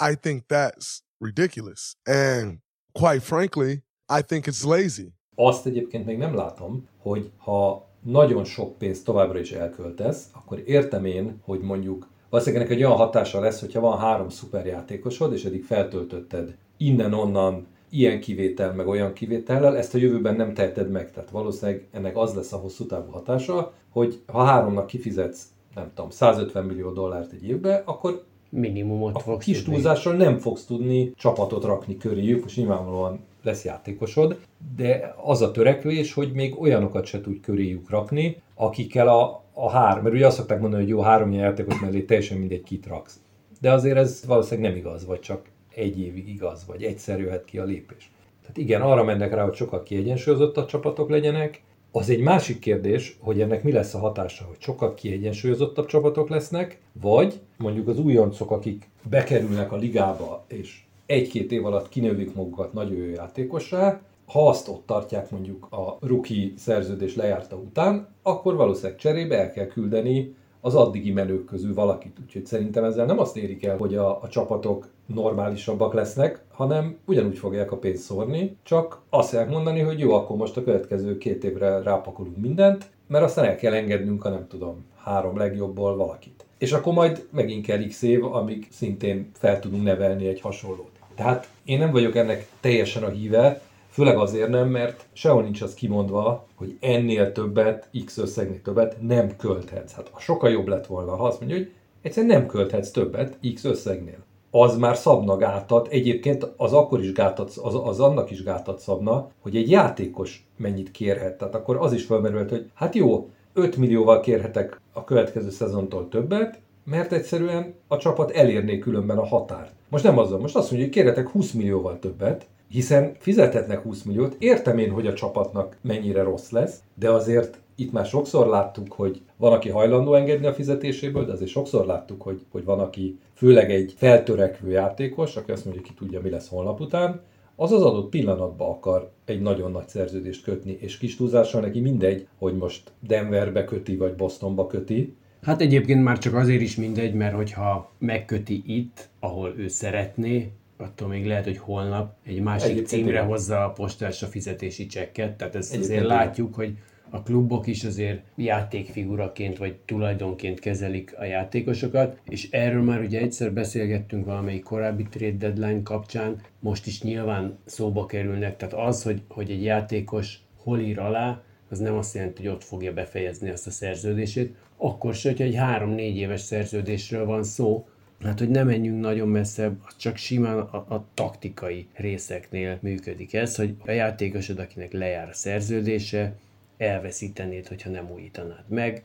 I 0.00 0.16
think 0.16 0.48
that's 0.48 1.02
ridiculous. 1.20 1.94
And 2.08 2.58
quite 2.92 3.22
frankly, 3.22 3.82
I 4.08 4.22
think 4.22 4.48
it's 4.48 4.64
lazy. 4.64 5.12
Azt 5.36 5.66
egyébként 5.66 6.06
még 6.06 6.18
nem 6.18 6.34
látom, 6.34 6.88
hogy 6.98 7.32
ha 7.36 7.89
nagyon 8.02 8.44
sok 8.44 8.78
pénzt 8.78 9.04
továbbra 9.04 9.38
is 9.38 9.52
elköltesz, 9.52 10.28
akkor 10.32 10.62
értem 10.66 11.04
én, 11.04 11.40
hogy 11.44 11.60
mondjuk 11.60 12.08
valószínűleg 12.30 12.70
egy 12.70 12.82
olyan 12.84 12.96
hatása 12.96 13.40
lesz, 13.40 13.60
hogyha 13.60 13.80
van 13.80 13.98
három 13.98 14.28
szuperjátékosod, 14.28 15.32
és 15.32 15.44
eddig 15.44 15.64
feltöltötted 15.64 16.56
innen-onnan 16.76 17.66
ilyen 17.90 18.20
kivétel, 18.20 18.72
meg 18.72 18.88
olyan 18.88 19.12
kivétellel, 19.12 19.76
ezt 19.76 19.94
a 19.94 19.98
jövőben 19.98 20.36
nem 20.36 20.54
teheted 20.54 20.90
meg. 20.90 21.12
Tehát 21.12 21.30
valószínűleg 21.30 21.88
ennek 21.92 22.16
az 22.16 22.34
lesz 22.34 22.52
a 22.52 22.56
hosszú 22.56 22.86
távú 22.86 23.10
hatása, 23.10 23.72
hogy 23.90 24.20
ha 24.26 24.44
háromnak 24.44 24.86
kifizetsz, 24.86 25.46
nem 25.74 25.90
tudom, 25.94 26.10
150 26.10 26.64
millió 26.64 26.90
dollárt 26.90 27.32
egy 27.32 27.48
évbe, 27.48 27.82
akkor 27.84 28.24
minimumot 28.50 29.14
a 29.14 29.18
fogsz 29.18 29.44
kis 29.44 29.62
túlzással 29.62 30.14
nem 30.14 30.38
fogsz 30.38 30.64
tudni 30.64 31.12
csapatot 31.16 31.64
rakni 31.64 31.96
köréjük, 31.96 32.44
és 32.46 32.56
nyilvánvalóan 32.56 33.20
lesz 33.42 33.64
játékosod, 33.64 34.38
de 34.76 35.14
az 35.24 35.42
a 35.42 35.50
törekvés, 35.50 36.12
hogy 36.12 36.32
még 36.32 36.60
olyanokat 36.60 37.04
se 37.04 37.20
tudj 37.20 37.40
köréjük 37.40 37.90
rakni, 37.90 38.36
akikkel 38.54 39.08
a, 39.08 39.44
a 39.52 39.70
három, 39.70 40.02
mert 40.02 40.14
ugye 40.14 40.26
azt 40.26 40.36
szokták 40.36 40.60
mondani, 40.60 40.82
hogy 40.82 40.90
jó, 40.90 41.00
három 41.00 41.32
játékos 41.32 41.80
mellé 41.80 42.00
teljesen 42.00 42.38
mindegy 42.38 42.62
kit 42.62 42.86
raksz. 42.86 43.20
De 43.60 43.72
azért 43.72 43.96
ez 43.96 44.24
valószínűleg 44.26 44.70
nem 44.70 44.80
igaz, 44.80 45.06
vagy 45.06 45.20
csak 45.20 45.48
egy 45.74 46.00
évig 46.00 46.28
igaz, 46.28 46.66
vagy 46.66 46.82
egyszer 46.82 47.20
jöhet 47.20 47.44
ki 47.44 47.58
a 47.58 47.64
lépés. 47.64 48.10
Tehát 48.40 48.56
igen, 48.56 48.80
arra 48.80 49.04
mennek 49.04 49.34
rá, 49.34 49.44
hogy 49.44 49.54
sokkal 49.54 49.82
kiegyensúlyozottabb 49.82 50.66
csapatok 50.66 51.10
legyenek. 51.10 51.62
Az 51.92 52.10
egy 52.10 52.20
másik 52.20 52.58
kérdés, 52.58 53.16
hogy 53.20 53.40
ennek 53.40 53.62
mi 53.62 53.72
lesz 53.72 53.94
a 53.94 53.98
hatása, 53.98 54.44
hogy 54.44 54.60
sokkal 54.60 54.94
kiegyensúlyozottabb 54.94 55.86
csapatok 55.86 56.28
lesznek, 56.28 56.80
vagy 56.92 57.40
mondjuk 57.58 57.88
az 57.88 57.98
újoncok, 57.98 58.50
akik 58.50 58.88
bekerülnek 59.02 59.72
a 59.72 59.76
ligába, 59.76 60.44
és 60.48 60.82
egy-két 61.10 61.52
év 61.52 61.66
alatt 61.66 61.88
kinövik 61.88 62.34
magukat 62.34 62.72
nagyon 62.72 62.96
jó 62.96 63.12
játékossá, 63.12 64.00
ha 64.26 64.48
azt 64.48 64.68
ott 64.68 64.86
tartják 64.86 65.30
mondjuk 65.30 65.66
a 65.70 65.96
rookie 66.00 66.50
szerződés 66.56 67.16
lejárta 67.16 67.56
után, 67.56 68.08
akkor 68.22 68.56
valószínűleg 68.56 68.98
cserébe 68.98 69.38
el 69.38 69.50
kell 69.50 69.66
küldeni 69.66 70.34
az 70.60 70.74
addigi 70.74 71.12
menők 71.12 71.44
közül 71.44 71.74
valakit. 71.74 72.16
Úgyhogy 72.22 72.46
szerintem 72.46 72.84
ezzel 72.84 73.06
nem 73.06 73.18
azt 73.18 73.36
érik 73.36 73.64
el, 73.64 73.76
hogy 73.76 73.94
a, 73.94 74.22
a 74.22 74.28
csapatok 74.28 74.88
normálisabbak 75.06 75.94
lesznek, 75.94 76.44
hanem 76.50 76.96
ugyanúgy 77.06 77.38
fogják 77.38 77.72
a 77.72 77.76
pénzt 77.76 78.02
szórni, 78.02 78.56
csak 78.62 79.00
azt 79.08 79.28
fogják 79.28 79.50
mondani, 79.50 79.80
hogy 79.80 79.98
jó, 79.98 80.12
akkor 80.12 80.36
most 80.36 80.56
a 80.56 80.64
következő 80.64 81.18
két 81.18 81.44
évre 81.44 81.82
rápakolunk 81.82 82.36
mindent, 82.36 82.90
mert 83.06 83.24
aztán 83.24 83.44
el 83.44 83.56
kell 83.56 83.72
engednünk 83.72 84.24
a 84.24 84.28
nem 84.28 84.46
tudom, 84.48 84.84
három 84.96 85.36
legjobbból 85.36 85.96
valakit. 85.96 86.44
És 86.58 86.72
akkor 86.72 86.92
majd 86.92 87.26
megint 87.30 87.66
kell 87.66 87.86
x 87.86 88.02
év, 88.02 88.24
amíg 88.24 88.66
szintén 88.70 89.30
fel 89.32 89.58
tudunk 89.58 89.82
nevelni 89.82 90.26
egy 90.26 90.40
hasonlót. 90.40 90.99
Tehát 91.20 91.48
én 91.64 91.78
nem 91.78 91.90
vagyok 91.90 92.16
ennek 92.16 92.48
teljesen 92.60 93.02
a 93.02 93.08
híve, 93.08 93.60
Főleg 93.88 94.18
azért 94.18 94.48
nem, 94.48 94.68
mert 94.68 95.06
sehol 95.12 95.42
nincs 95.42 95.62
az 95.62 95.74
kimondva, 95.74 96.46
hogy 96.54 96.76
ennél 96.80 97.32
többet, 97.32 97.88
x 98.04 98.18
összegnél 98.18 98.62
többet 98.62 98.96
nem 99.00 99.36
költhetsz. 99.36 99.92
Hát 99.92 100.10
sokkal 100.18 100.50
jobb 100.50 100.68
lett 100.68 100.86
volna, 100.86 101.16
ha 101.16 101.26
azt 101.26 101.40
mondja, 101.40 101.58
hogy 101.58 101.72
egyszerűen 102.02 102.36
nem 102.38 102.46
költhetsz 102.46 102.90
többet 102.90 103.38
x 103.54 103.64
összegnél. 103.64 104.18
Az 104.50 104.76
már 104.76 104.96
szabna 104.96 105.36
gátat, 105.36 105.88
egyébként 105.88 106.52
az 106.56 106.72
akkor 106.72 107.02
is 107.02 107.12
gátat, 107.12 107.50
az, 107.50 107.74
az 107.84 108.00
annak 108.00 108.30
is 108.30 108.42
gátat 108.42 108.78
szabna, 108.78 109.30
hogy 109.40 109.56
egy 109.56 109.70
játékos 109.70 110.46
mennyit 110.56 110.90
kérhet. 110.90 111.38
Tehát 111.38 111.54
akkor 111.54 111.76
az 111.76 111.92
is 111.92 112.04
felmerült, 112.04 112.50
hogy 112.50 112.70
hát 112.74 112.94
jó, 112.94 113.30
5 113.52 113.76
millióval 113.76 114.20
kérhetek 114.20 114.80
a 114.92 115.04
következő 115.04 115.50
szezontól 115.50 116.08
többet, 116.08 116.60
mert 116.90 117.12
egyszerűen 117.12 117.74
a 117.88 117.96
csapat 117.96 118.30
elérné 118.30 118.78
különben 118.78 119.18
a 119.18 119.26
határt. 119.26 119.72
Most 119.88 120.04
nem 120.04 120.18
azzal, 120.18 120.38
most 120.38 120.56
azt 120.56 120.70
mondja, 120.70 120.88
hogy 120.88 120.96
kérhetek 120.96 121.28
20 121.28 121.52
millióval 121.52 121.98
többet, 121.98 122.46
hiszen 122.68 123.12
fizethetnek 123.18 123.82
20 123.82 124.02
milliót, 124.02 124.36
értem 124.38 124.78
én, 124.78 124.90
hogy 124.90 125.06
a 125.06 125.12
csapatnak 125.12 125.76
mennyire 125.80 126.22
rossz 126.22 126.50
lesz, 126.50 126.80
de 126.94 127.10
azért 127.10 127.58
itt 127.74 127.92
már 127.92 128.06
sokszor 128.06 128.46
láttuk, 128.46 128.92
hogy 128.92 129.20
van, 129.36 129.52
aki 129.52 129.68
hajlandó 129.68 130.14
engedni 130.14 130.46
a 130.46 130.52
fizetéséből, 130.52 131.24
de 131.24 131.32
azért 131.32 131.50
sokszor 131.50 131.86
láttuk, 131.86 132.22
hogy, 132.22 132.44
hogy 132.50 132.64
van, 132.64 132.80
aki 132.80 133.18
főleg 133.34 133.70
egy 133.70 133.94
feltörekvő 133.96 134.70
játékos, 134.70 135.36
aki 135.36 135.50
azt 135.50 135.64
mondja, 135.64 135.82
ki 135.82 135.92
tudja, 135.98 136.20
mi 136.20 136.30
lesz 136.30 136.48
holnap 136.48 136.80
után, 136.80 137.20
az 137.56 137.72
az 137.72 137.82
adott 137.82 138.08
pillanatban 138.08 138.70
akar 138.70 139.10
egy 139.24 139.40
nagyon 139.40 139.70
nagy 139.70 139.88
szerződést 139.88 140.44
kötni, 140.44 140.78
és 140.80 140.98
kis 140.98 141.16
túlzással 141.16 141.60
neki 141.60 141.80
mindegy, 141.80 142.26
hogy 142.38 142.56
most 142.56 142.92
Denverbe 143.00 143.64
köti, 143.64 143.96
vagy 143.96 144.14
Bostonba 144.14 144.66
köti. 144.66 145.16
Hát 145.42 145.60
egyébként 145.60 146.02
már 146.02 146.18
csak 146.18 146.34
azért 146.34 146.60
is 146.60 146.76
mindegy, 146.76 147.14
mert 147.14 147.34
hogyha 147.34 147.92
megköti 147.98 148.62
itt, 148.66 149.08
ahol 149.20 149.54
ő 149.56 149.68
szeretné, 149.68 150.50
attól 150.76 151.08
még 151.08 151.26
lehet, 151.26 151.44
hogy 151.44 151.58
holnap 151.58 152.14
egy 152.26 152.40
másik 152.40 152.70
Egyébként 152.70 152.88
címre 152.88 153.10
igen. 153.10 153.26
hozza 153.26 153.64
a 153.64 153.70
postás 153.70 154.22
a 154.22 154.26
fizetési 154.26 154.86
csekket, 154.86 155.36
tehát 155.36 155.54
ezt 155.54 155.72
Egyébként 155.72 156.00
azért 156.00 156.16
látjuk, 156.16 156.54
hogy 156.54 156.76
a 157.10 157.22
klubok 157.22 157.66
is 157.66 157.84
azért 157.84 158.22
játékfiguraként 158.36 159.58
vagy 159.58 159.76
tulajdonként 159.84 160.60
kezelik 160.60 161.14
a 161.18 161.24
játékosokat, 161.24 162.18
és 162.28 162.50
erről 162.50 162.82
már 162.82 163.00
ugye 163.00 163.20
egyszer 163.20 163.52
beszélgettünk 163.52 164.24
valamelyik 164.24 164.62
korábbi 164.62 165.02
trade 165.02 165.36
deadline 165.36 165.82
kapcsán, 165.82 166.40
most 166.58 166.86
is 166.86 167.02
nyilván 167.02 167.58
szóba 167.64 168.06
kerülnek, 168.06 168.56
tehát 168.56 168.74
az, 168.74 169.02
hogy, 169.02 169.22
hogy 169.28 169.50
egy 169.50 169.62
játékos 169.62 170.38
hol 170.56 170.78
ír 170.78 170.98
alá, 170.98 171.42
az 171.70 171.78
nem 171.78 171.94
azt 171.94 172.14
jelenti, 172.14 172.42
hogy 172.42 172.52
ott 172.52 172.64
fogja 172.64 172.92
befejezni 172.92 173.50
azt 173.50 173.66
a 173.66 173.70
szerződését, 173.70 174.54
akkor 174.76 175.14
se, 175.14 175.30
hogy 175.30 175.42
egy 175.42 175.54
három-négy 175.54 176.16
éves 176.16 176.40
szerződésről 176.40 177.24
van 177.24 177.42
szó, 177.42 177.86
Hát, 178.24 178.38
hogy 178.38 178.48
nem 178.48 178.66
menjünk 178.66 179.00
nagyon 179.00 179.28
messze, 179.28 179.72
csak 179.96 180.16
simán 180.16 180.58
a, 180.58 180.76
a 180.76 181.04
taktikai 181.14 181.86
részeknél 181.94 182.78
működik 182.82 183.34
ez, 183.34 183.56
hogy 183.56 183.74
a 183.86 183.90
játékosod, 183.90 184.58
akinek 184.58 184.92
lejár 184.92 185.28
a 185.28 185.32
szerződése, 185.32 186.32
elveszítenéd, 186.76 187.66
hogyha 187.66 187.90
nem 187.90 188.10
újítanád 188.10 188.64
meg, 188.68 189.02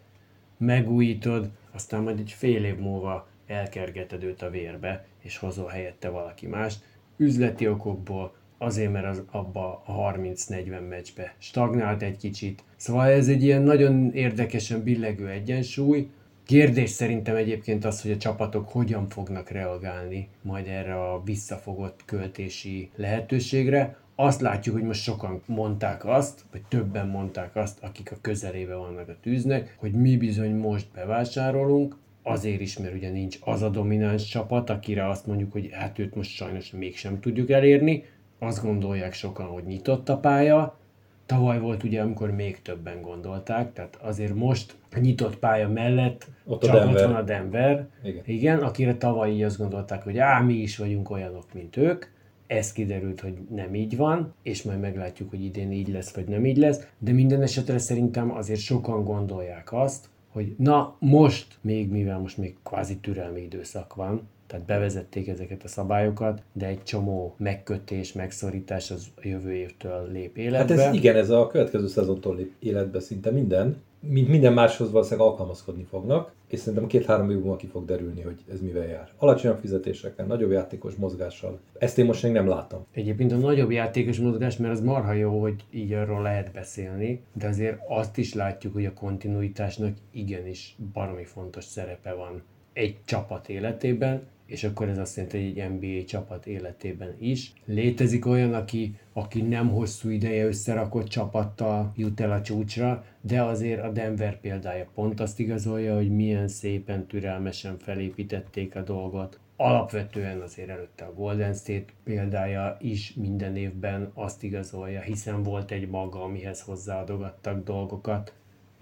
megújítod, 0.57 1.49
aztán 1.71 2.01
majd 2.01 2.19
egy 2.19 2.31
fél 2.31 2.65
év 2.65 2.77
múlva 2.77 3.27
elkergeted 3.47 4.23
őt 4.23 4.41
a 4.41 4.49
vérbe, 4.49 5.05
és 5.21 5.37
hozol 5.37 5.67
helyette 5.67 6.09
valaki 6.09 6.47
mást. 6.47 6.83
Üzleti 7.17 7.67
okokból, 7.67 8.35
azért, 8.57 8.91
mert 8.91 9.05
az 9.05 9.23
abba 9.31 9.83
a 9.85 10.13
30-40 10.13 10.87
meccsbe 10.89 11.35
stagnált 11.37 12.01
egy 12.01 12.17
kicsit. 12.17 12.63
Szóval 12.75 13.07
ez 13.07 13.27
egy 13.27 13.43
ilyen 13.43 13.61
nagyon 13.61 14.13
érdekesen 14.13 14.83
billegő 14.83 15.29
egyensúly, 15.29 16.09
Kérdés 16.45 16.89
szerintem 16.89 17.35
egyébként 17.35 17.85
az, 17.85 18.01
hogy 18.01 18.11
a 18.11 18.17
csapatok 18.17 18.69
hogyan 18.69 19.07
fognak 19.07 19.49
reagálni 19.49 20.27
majd 20.41 20.67
erre 20.67 21.01
a 21.01 21.21
visszafogott 21.23 22.01
költési 22.05 22.89
lehetőségre. 22.95 23.97
Azt 24.15 24.41
látjuk, 24.41 24.75
hogy 24.75 24.83
most 24.83 25.01
sokan 25.01 25.41
mondták 25.45 26.05
azt, 26.05 26.45
vagy 26.51 26.61
többen 26.61 27.07
mondták 27.07 27.55
azt, 27.55 27.83
akik 27.83 28.11
a 28.11 28.17
közelébe 28.21 28.75
vannak 28.75 29.09
a 29.09 29.17
tűznek, 29.21 29.75
hogy 29.79 29.91
mi 29.91 30.17
bizony 30.17 30.55
most 30.55 30.87
bevásárolunk, 30.93 31.97
azért 32.23 32.61
is, 32.61 32.77
mert 32.77 32.95
ugye 32.95 33.09
nincs 33.09 33.37
az 33.41 33.61
a 33.61 33.69
domináns 33.69 34.25
csapat, 34.25 34.69
akire 34.69 35.09
azt 35.09 35.25
mondjuk, 35.25 35.51
hogy 35.51 35.69
hát 35.71 35.99
őt 35.99 36.15
most 36.15 36.31
sajnos 36.31 36.71
mégsem 36.71 37.19
tudjuk 37.19 37.49
elérni. 37.49 38.03
Azt 38.45 38.63
gondolják 38.63 39.13
sokan, 39.13 39.45
hogy 39.45 39.63
nyitott 39.63 40.09
a 40.09 40.17
pálya, 40.17 40.77
Tavaly 41.25 41.59
volt 41.59 41.83
ugye, 41.83 42.01
amikor 42.01 42.31
még 42.31 42.61
többen 42.61 43.01
gondolták, 43.01 43.73
tehát 43.73 43.95
azért 44.01 44.35
most 44.35 44.75
a 44.95 44.99
nyitott 44.99 45.37
pálya 45.37 45.69
mellett 45.69 46.27
ott, 46.45 46.61
csak 46.61 46.73
a 46.73 46.77
Denver. 46.77 46.95
ott 46.95 47.07
van 47.07 47.15
a 47.15 47.21
Denver, 47.21 47.87
igen. 48.03 48.23
igen, 48.25 48.59
akire 48.59 48.95
tavaly 48.95 49.31
így 49.31 49.43
azt 49.43 49.57
gondolták, 49.57 50.03
hogy 50.03 50.17
á, 50.17 50.39
mi 50.39 50.53
is 50.53 50.77
vagyunk 50.77 51.09
olyanok, 51.09 51.53
mint 51.53 51.77
ők, 51.77 52.05
ez 52.47 52.71
kiderült, 52.71 53.21
hogy 53.21 53.37
nem 53.49 53.75
így 53.75 53.97
van, 53.97 54.33
és 54.43 54.63
majd 54.63 54.79
meglátjuk, 54.79 55.29
hogy 55.29 55.43
idén 55.43 55.71
így 55.71 55.87
lesz, 55.87 56.13
vagy 56.13 56.27
nem 56.27 56.45
így 56.45 56.57
lesz, 56.57 56.87
de 56.97 57.11
minden 57.11 57.41
esetre 57.41 57.77
szerintem 57.77 58.31
azért 58.31 58.59
sokan 58.59 59.03
gondolják 59.03 59.73
azt, 59.73 60.09
hogy 60.31 60.55
na 60.57 60.95
most, 60.99 61.57
még 61.61 61.89
mivel 61.89 62.19
most 62.19 62.37
még 62.37 62.55
kvázi 62.63 62.97
türelmi 62.97 63.41
időszak 63.41 63.95
van, 63.95 64.27
tehát 64.47 64.65
bevezették 64.65 65.27
ezeket 65.27 65.63
a 65.63 65.67
szabályokat, 65.67 66.41
de 66.53 66.65
egy 66.65 66.83
csomó 66.83 67.35
megkötés, 67.37 68.13
megszorítás 68.13 68.91
az 68.91 69.07
a 69.15 69.21
jövő 69.23 69.53
évtől 69.53 70.11
lép 70.11 70.37
életbe. 70.37 70.57
Hát 70.57 70.71
ez 70.71 70.93
igen, 70.93 71.15
ez 71.15 71.29
a 71.29 71.47
következő 71.47 71.87
szezontól 71.87 72.35
lép 72.35 72.53
életbe 72.59 72.99
szinte 72.99 73.31
minden. 73.31 73.81
Mint 74.07 74.27
minden 74.27 74.53
máshoz 74.53 74.91
valószínűleg 74.91 75.27
alkalmazkodni 75.27 75.83
fognak, 75.83 76.33
és 76.47 76.59
szerintem 76.59 76.87
két-három 76.87 77.29
év 77.29 77.37
múlva 77.37 77.55
ki 77.55 77.67
fog 77.67 77.85
derülni, 77.85 78.21
hogy 78.21 78.43
ez 78.51 78.61
mivel 78.61 78.85
jár. 78.85 79.09
Alacsonyabb 79.17 79.59
fizetésekkel, 79.59 80.25
nagyobb 80.25 80.51
játékos 80.51 80.95
mozgással. 80.95 81.59
Ezt 81.79 81.97
én 81.97 82.05
most 82.05 82.23
még 82.23 82.31
nem 82.31 82.47
látom. 82.47 82.85
Egyébként 82.91 83.31
a 83.31 83.35
nagyobb 83.37 83.71
játékos 83.71 84.19
mozgás, 84.19 84.57
mert 84.57 84.73
az 84.73 84.81
marha 84.81 85.13
jó, 85.13 85.41
hogy 85.41 85.63
így 85.71 85.93
arról 85.93 86.21
lehet 86.21 86.51
beszélni, 86.51 87.21
de 87.33 87.47
azért 87.47 87.77
azt 87.87 88.17
is 88.17 88.33
látjuk, 88.33 88.73
hogy 88.73 88.85
a 88.85 88.93
kontinuitásnak 88.93 89.93
igenis 90.11 90.75
baromi 90.93 91.23
fontos 91.23 91.63
szerepe 91.63 92.13
van 92.13 92.43
egy 92.73 92.97
csapat 93.05 93.49
életében, 93.49 94.27
és 94.45 94.63
akkor 94.63 94.89
ez 94.89 94.97
azt 94.97 95.15
jelenti, 95.15 95.37
hogy 95.37 95.57
egy 95.57 95.69
NBA 95.69 96.05
csapat 96.05 96.45
életében 96.45 97.15
is. 97.19 97.53
Létezik 97.65 98.25
olyan, 98.25 98.53
aki, 98.53 98.95
aki 99.13 99.41
nem 99.41 99.69
hosszú 99.69 100.09
ideje 100.09 100.45
összerakott 100.45 101.07
csapattal 101.07 101.91
jut 101.95 102.19
el 102.19 102.31
a 102.31 102.41
csúcsra, 102.41 103.05
de 103.21 103.43
azért 103.43 103.83
a 103.83 103.91
Denver 103.91 104.39
példája 104.39 104.87
pont 104.93 105.19
azt 105.19 105.39
igazolja, 105.39 105.95
hogy 105.95 106.15
milyen 106.15 106.47
szépen, 106.47 107.07
türelmesen 107.07 107.77
felépítették 107.77 108.75
a 108.75 108.81
dolgot. 108.81 109.39
Alapvetően 109.57 110.41
azért 110.41 110.69
előtte 110.69 111.05
a 111.05 111.13
Golden 111.13 111.53
State 111.53 111.93
példája 112.03 112.77
is 112.79 113.13
minden 113.13 113.55
évben 113.55 114.11
azt 114.13 114.43
igazolja, 114.43 115.01
hiszen 115.01 115.43
volt 115.43 115.71
egy 115.71 115.89
maga, 115.89 116.23
amihez 116.23 116.61
hozzáadogattak 116.61 117.63
dolgokat, 117.63 118.33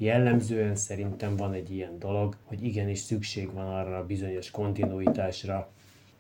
Jellemzően 0.04 0.76
szerintem 0.76 1.36
van 1.36 1.54
egy 1.54 1.72
ilyen 1.72 2.00
dolog, 2.00 2.36
hogy 2.44 2.64
igenis 2.64 3.00
szükség 3.00 3.54
van 3.54 3.66
arra 3.66 3.98
a 3.98 4.06
bizonyos 4.06 4.52
kontinuitásra, 4.52 5.70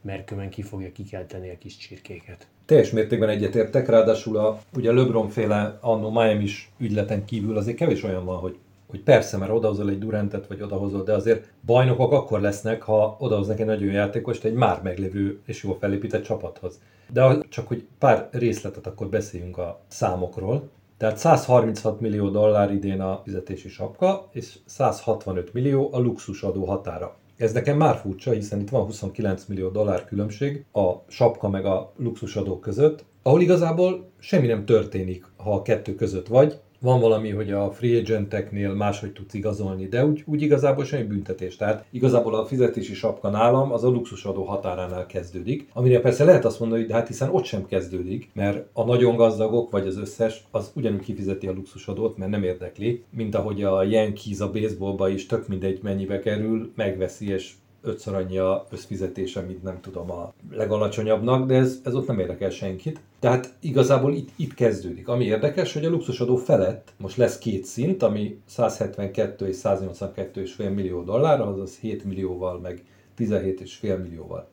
mert 0.02 0.26
különben 0.26 0.52
ki 0.52 0.62
fogja 0.62 0.92
kikelteni 0.92 1.50
a 1.50 1.58
kis 1.58 1.78
csirkéket. 1.78 2.48
Teljes 2.66 2.92
mértékben 2.92 3.30
egyetértek, 3.30 3.88
ráadásul 3.88 4.38
a, 4.38 4.62
ugye 4.76 4.90
a 4.90 4.94
LeBron 4.94 5.30
féle 5.30 5.78
annó 5.82 6.12
Miami 6.12 6.44
is 6.44 6.72
ügyleten 6.78 7.26
kívül 7.26 7.58
azért 7.58 7.78
kevés 7.78 8.04
olyan 8.04 8.26
van, 8.26 8.38
hogy 8.38 8.58
hogy 8.88 9.02
persze, 9.02 9.38
mert 9.38 9.52
odahozol 9.52 9.90
egy 9.90 10.00
Durantet, 10.00 10.48
vagy 10.48 10.62
odahozol, 10.62 11.04
de 11.04 11.14
azért 11.14 11.52
bajnokok 11.66 12.12
akkor 12.12 12.42
lesznek, 12.42 12.82
ha 12.82 13.16
odahoznak 13.20 13.60
egy 13.60 13.66
nagyon 13.66 13.92
játékost 13.92 14.44
egy 14.44 14.54
már 14.54 14.82
meglévő 14.82 15.40
és 15.46 15.64
jól 15.64 15.78
felépített 15.80 16.24
csapathoz. 16.24 16.80
De 17.10 17.38
csak 17.50 17.68
hogy 17.68 17.86
pár 17.98 18.28
részletet 18.32 18.88
akkor 18.88 19.08
beszéljünk 19.08 19.58
a 19.58 19.80
számokról. 19.88 20.70
Tehát 21.04 21.18
136 21.18 22.00
millió 22.00 22.30
dollár 22.30 22.72
idén 22.72 23.02
a 23.02 23.22
fizetési 23.24 23.70
sapka, 23.70 24.30
és 24.32 24.60
165 24.66 25.54
millió 25.54 25.90
a 25.92 26.00
luxusadó 26.00 26.66
határa. 26.66 27.16
Ez 27.38 27.54
nekem 27.54 27.78
már 27.78 27.96
furcsa, 27.96 28.32
hiszen 28.32 28.60
itt 28.60 28.70
van 28.70 28.86
29 28.86 29.46
millió 29.46 29.70
dollár 29.70 30.06
különbség 30.06 30.66
a 30.72 30.92
sapka 31.08 31.50
meg 31.50 31.66
a 31.66 31.92
luxusadó 31.98 32.60
között, 32.60 33.06
ahol 33.24 33.42
igazából 33.42 34.10
semmi 34.20 34.48
nem 34.48 34.66
történik, 34.66 35.26
ha 35.38 35.54
a 35.54 35.62
kettő 35.62 35.96
között 35.96 36.28
vagy, 36.28 36.60
van 36.84 37.00
valami, 37.00 37.30
hogy 37.30 37.52
a 37.52 37.72
free 37.72 37.98
agenteknél 37.98 38.74
máshogy 38.74 39.14
tudsz 39.14 39.34
igazolni, 39.34 39.88
de 39.88 40.06
úgy, 40.06 40.24
úgy 40.26 40.42
igazából 40.42 40.86
semmi 40.86 41.04
büntetés. 41.04 41.56
Tehát 41.56 41.86
igazából 41.92 42.36
a 42.36 42.46
fizetési 42.46 42.94
sapka 42.94 43.30
nálam 43.30 43.72
az 43.72 43.84
a 43.84 43.90
luxusadó 43.90 44.44
határánál 44.44 45.06
kezdődik, 45.06 45.68
amire 45.74 46.00
persze 46.00 46.24
lehet 46.24 46.46
azt 46.46 46.60
mondani, 46.60 46.82
hogy 46.82 46.90
de 46.90 46.96
hát 46.96 47.08
hiszen 47.08 47.30
ott 47.30 47.44
sem 47.44 47.66
kezdődik, 47.66 48.30
mert 48.34 48.68
a 48.74 48.84
nagyon 48.84 49.16
gazdagok, 49.16 49.72
vagy 49.72 49.88
az 49.88 49.98
összes, 49.98 50.44
az 50.52 50.72
ugyanúgy 50.76 51.04
kifizeti 51.04 51.48
a 51.48 51.54
luxusadót, 51.54 52.18
mert 52.18 52.32
nem 52.32 52.44
érdekli, 52.44 53.04
mint 53.10 53.36
ahogy 53.36 53.64
a 53.64 53.84
Yankees 53.84 54.40
a 54.40 54.52
baseballba 54.52 55.10
is 55.10 55.26
tök 55.26 55.48
mindegy 55.48 55.80
mennyibe 55.84 56.20
kerül, 56.20 56.72
megveszi 56.76 57.30
és 57.30 57.54
ötször 57.84 58.16
annyi 58.16 58.38
a 58.38 58.68
összfizetése, 58.70 59.42
mint 59.42 59.64
nem 59.64 59.82
tudom 59.82 60.12
a 60.12 60.34
legalacsonyabbnak, 60.52 61.48
de 61.48 61.56
ez, 61.56 61.80
ez 61.84 61.96
ott 61.96 62.08
nem 62.08 62.20
érdekel 62.20 62.50
senkit. 62.50 63.00
Tehát 63.20 63.54
igazából 63.60 64.14
itt, 64.14 64.30
itt 64.36 64.54
kezdődik. 64.54 65.08
Ami 65.08 65.26
érdekes, 65.26 65.74
hogy 65.74 65.86
a 65.86 65.90
luxusadó 65.90 66.36
felett 66.36 66.94
most 66.98 67.18
lesz 67.18 67.38
két 67.38 67.66
szint, 67.66 68.04
ami 68.04 68.40
172 68.46 69.48
és 69.48 69.58
182,5 69.64 70.74
millió 70.74 71.04
dollár, 71.04 71.42
azaz 71.42 71.78
7 71.78 72.04
millióval, 72.04 72.60
meg 72.60 72.84
17,5 73.18 74.02
millióval. 74.02 74.48